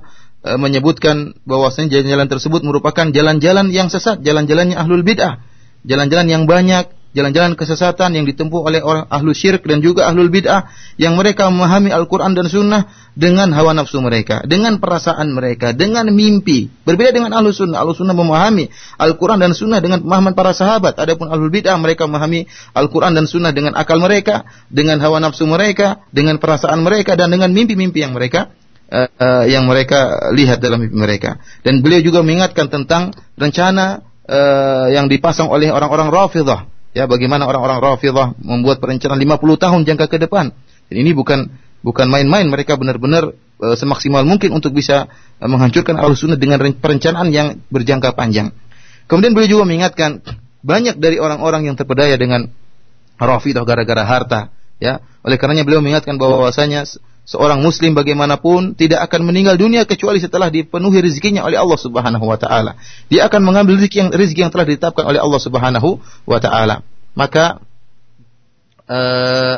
[0.58, 5.42] menyebutkan bahwasanya jalan-jalan tersebut merupakan jalan-jalan yang sesat, jalan-jalannya ahlul bid'ah,
[5.86, 10.66] jalan-jalan yang banyak jalan-jalan kesesatan yang ditempuh oleh orang ahlu syirik dan juga ahlul bid'ah
[10.98, 16.66] yang mereka memahami Al-Quran dan Sunnah dengan hawa nafsu mereka, dengan perasaan mereka, dengan mimpi.
[16.82, 17.78] Berbeda dengan ahlu sunnah.
[17.78, 18.66] Ahlu sunnah memahami
[18.98, 20.98] Al-Quran dan Sunnah dengan pemahaman para sahabat.
[20.98, 26.02] Adapun ahlul bid'ah mereka memahami Al-Quran dan Sunnah dengan akal mereka, dengan hawa nafsu mereka,
[26.10, 28.50] dengan perasaan mereka dan dengan mimpi-mimpi yang mereka
[28.90, 31.38] uh, uh, yang mereka lihat dalam mimpi mereka.
[31.62, 37.82] Dan beliau juga mengingatkan tentang rencana uh, yang dipasang oleh orang-orang Rafidah Ya, bagaimana orang-orang
[37.82, 40.54] Rafidhah membuat perencanaan 50 tahun jangka ke depan.
[40.86, 41.50] Dan ini bukan
[41.82, 45.10] bukan main-main, mereka benar-benar e, semaksimal mungkin untuk bisa
[45.42, 48.54] e, menghancurkan Ahlussunnah dengan perencanaan yang berjangka panjang.
[49.10, 50.22] Kemudian beliau juga mengingatkan
[50.62, 52.46] banyak dari orang-orang yang terpedaya dengan
[53.18, 54.40] Rafidhah gara-gara harta,
[54.78, 55.02] ya.
[55.26, 56.86] Oleh karenanya beliau mengingatkan bahwa bahwasanya
[57.24, 62.36] seorang muslim bagaimanapun tidak akan meninggal dunia kecuali setelah dipenuhi rezekinya oleh Allah Subhanahu wa
[62.36, 62.76] taala.
[63.08, 66.84] Dia akan mengambil rezeki yang rezeki yang telah ditetapkan oleh Allah Subhanahu wa taala.
[67.16, 67.64] Maka
[68.88, 69.56] uh,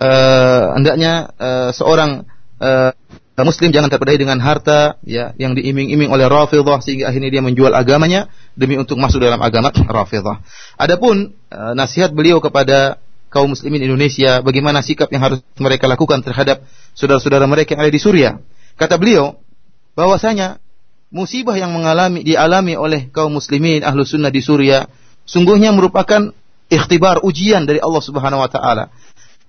[0.00, 2.28] uh, hendaknya uh, seorang
[2.60, 2.92] uh,
[3.40, 8.28] muslim jangan terpedaya dengan harta ya yang diiming-iming oleh Rafidhah sehingga akhirnya dia menjual agamanya
[8.52, 10.44] demi untuk masuk dalam agama Rafidhah.
[10.76, 13.00] Adapun uh, nasihat beliau kepada
[13.30, 16.66] kaum muslimin Indonesia bagaimana sikap yang harus mereka lakukan terhadap
[16.98, 18.42] saudara-saudara mereka yang ada di Suriah.
[18.74, 19.38] Kata beliau
[19.94, 20.58] bahwasanya
[21.14, 24.90] musibah yang mengalami dialami oleh kaum muslimin ahlu sunnah di Suriah
[25.24, 26.34] sungguhnya merupakan
[26.70, 28.90] ikhtibar ujian dari Allah Subhanahu wa taala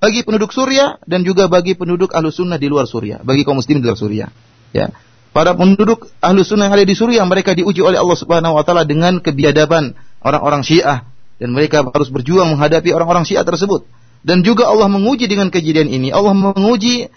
[0.01, 3.85] bagi penduduk Suriah dan juga bagi penduduk ahlu sunnah di luar Suriah, bagi kaum muslimin
[3.85, 4.29] di luar Suriah.
[4.73, 4.89] Ya.
[5.29, 8.83] Para penduduk ahlu sunnah yang ada di Suriah mereka diuji oleh Allah Subhanahu wa taala
[8.83, 9.93] dengan kebiadaban
[10.25, 11.05] orang-orang Syiah
[11.41, 13.89] dan mereka harus berjuang menghadapi orang-orang Syiah tersebut.
[14.21, 16.13] Dan juga Allah menguji dengan kejadian ini.
[16.13, 17.09] Allah menguji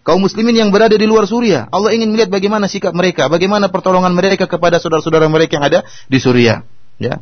[0.00, 1.68] kaum muslimin yang berada di luar Suriah.
[1.68, 6.16] Allah ingin melihat bagaimana sikap mereka, bagaimana pertolongan mereka kepada saudara-saudara mereka yang ada di
[6.16, 6.64] Suriah.
[6.96, 7.20] Ya.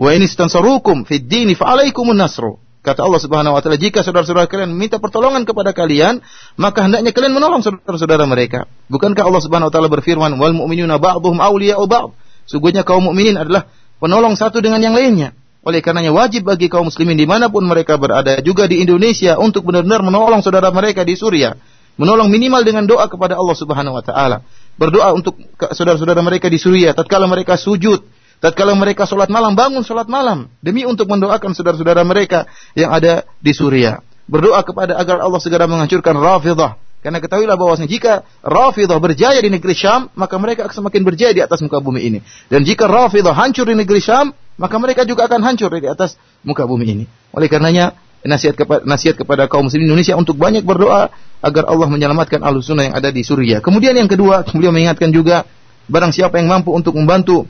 [0.00, 1.76] Wa in istansarukum fid dini fa
[2.16, 2.56] nasru.
[2.80, 6.24] Kata Allah Subhanahu wa taala, jika saudara-saudara kalian meminta pertolongan kepada kalian,
[6.56, 8.64] maka hendaknya kalian menolong saudara-saudara mereka.
[8.88, 12.16] Bukankah Allah Subhanahu wa taala berfirman, "Wal mu'minuna ba'dhum awliya'u ba'd."
[12.48, 13.68] Sungguhnya kaum mukminin adalah
[14.00, 15.36] penolong satu dengan yang lainnya.
[15.60, 19.68] Oleh karenanya wajib bagi kaum muslimin di mana pun mereka berada, juga di Indonesia, untuk
[19.68, 21.52] benar-benar menolong saudara mereka di Suriah
[22.00, 24.40] menolong minimal dengan doa kepada Allah Subhanahu wa taala.
[24.80, 28.00] Berdoa untuk saudara-saudara mereka di Suriah tatkala mereka sujud,
[28.40, 33.52] tatkala mereka salat malam bangun salat malam demi untuk mendoakan saudara-saudara mereka yang ada di
[33.52, 34.00] Suriah.
[34.24, 36.80] Berdoa kepada agar Allah segera menghancurkan Rafidhah.
[37.00, 38.12] Karena ketahuilah bahwasanya jika
[38.44, 42.18] Rafidhah berjaya di negeri Syam, maka mereka akan semakin berjaya di atas muka bumi ini.
[42.52, 46.68] Dan jika Rafidhah hancur di negeri Syam, maka mereka juga akan hancur di atas muka
[46.68, 47.04] bumi ini.
[47.32, 51.08] Oleh karenanya, nasihat kepada nasihat kepada kaum muslimin Indonesia untuk banyak berdoa
[51.40, 53.64] agar Allah menyelamatkan ahlu sunnah yang ada di Suriah.
[53.64, 55.48] Kemudian yang kedua, beliau mengingatkan juga
[55.88, 57.48] barang siapa yang mampu untuk membantu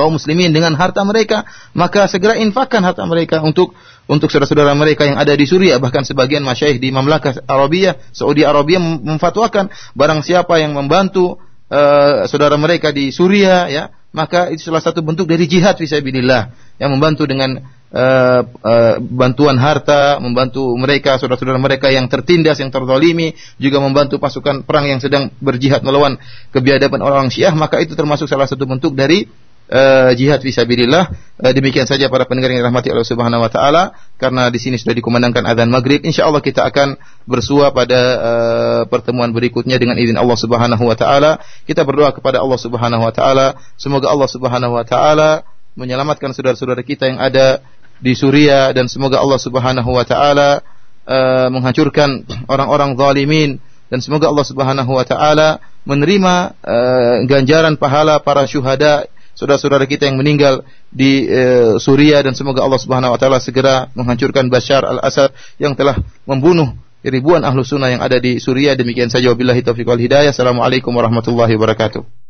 [0.00, 1.44] kaum muslimin dengan harta mereka,
[1.76, 3.76] maka segera infakkan harta mereka untuk
[4.08, 5.76] untuk saudara-saudara mereka yang ada di Suriah.
[5.76, 11.36] Bahkan sebagian masyayikh di Mamlakah Arabia, Saudi Arabia memfatwakan barang siapa yang membantu
[11.68, 16.50] uh, saudara mereka di Suriah ya, maka itu salah satu bentuk dari jihad fisabilillah
[16.82, 17.60] yang membantu dengan
[17.94, 24.66] uh, uh, bantuan harta, membantu mereka, saudara-saudara mereka yang tertindas, yang terzalimi, juga membantu pasukan
[24.66, 26.18] perang yang sedang berjihad melawan
[26.50, 29.30] kebiadaban orang Syiah, maka itu termasuk salah satu bentuk dari
[29.70, 31.08] uh, jihad fisabilillah.
[31.40, 34.92] Uh, demikian saja para pendengar yang dirahmati Allah Subhanahu wa taala, karena di sini sudah
[34.92, 40.84] dikumandangkan azan maghrib, insyaallah kita akan bersua pada uh, pertemuan berikutnya dengan izin Allah Subhanahu
[40.84, 41.40] wa taala.
[41.64, 45.46] Kita berdoa kepada Allah Subhanahu wa taala, semoga Allah Subhanahu wa taala
[45.78, 47.62] menyelamatkan saudara-saudara kita yang ada
[48.02, 50.60] di Suriah dan semoga Allah Subhanahu wa taala
[51.06, 53.50] uh, menghancurkan orang-orang zalimin
[53.92, 56.34] dan semoga Allah Subhanahu wa taala menerima
[56.64, 62.80] uh, ganjaran pahala para syuhada saudara-saudara kita yang meninggal di uh, Suriah dan semoga Allah
[62.80, 66.74] Subhanahu wa taala segera menghancurkan Bashar al-Assad yang telah membunuh
[67.04, 68.76] ribuan ahlu sunnah yang ada di Suriah.
[68.76, 69.32] Demikian saja.
[69.32, 70.30] Wabillahi taufiq wal hidayah.
[70.32, 72.29] Assalamualaikum warahmatullahi wabarakatuh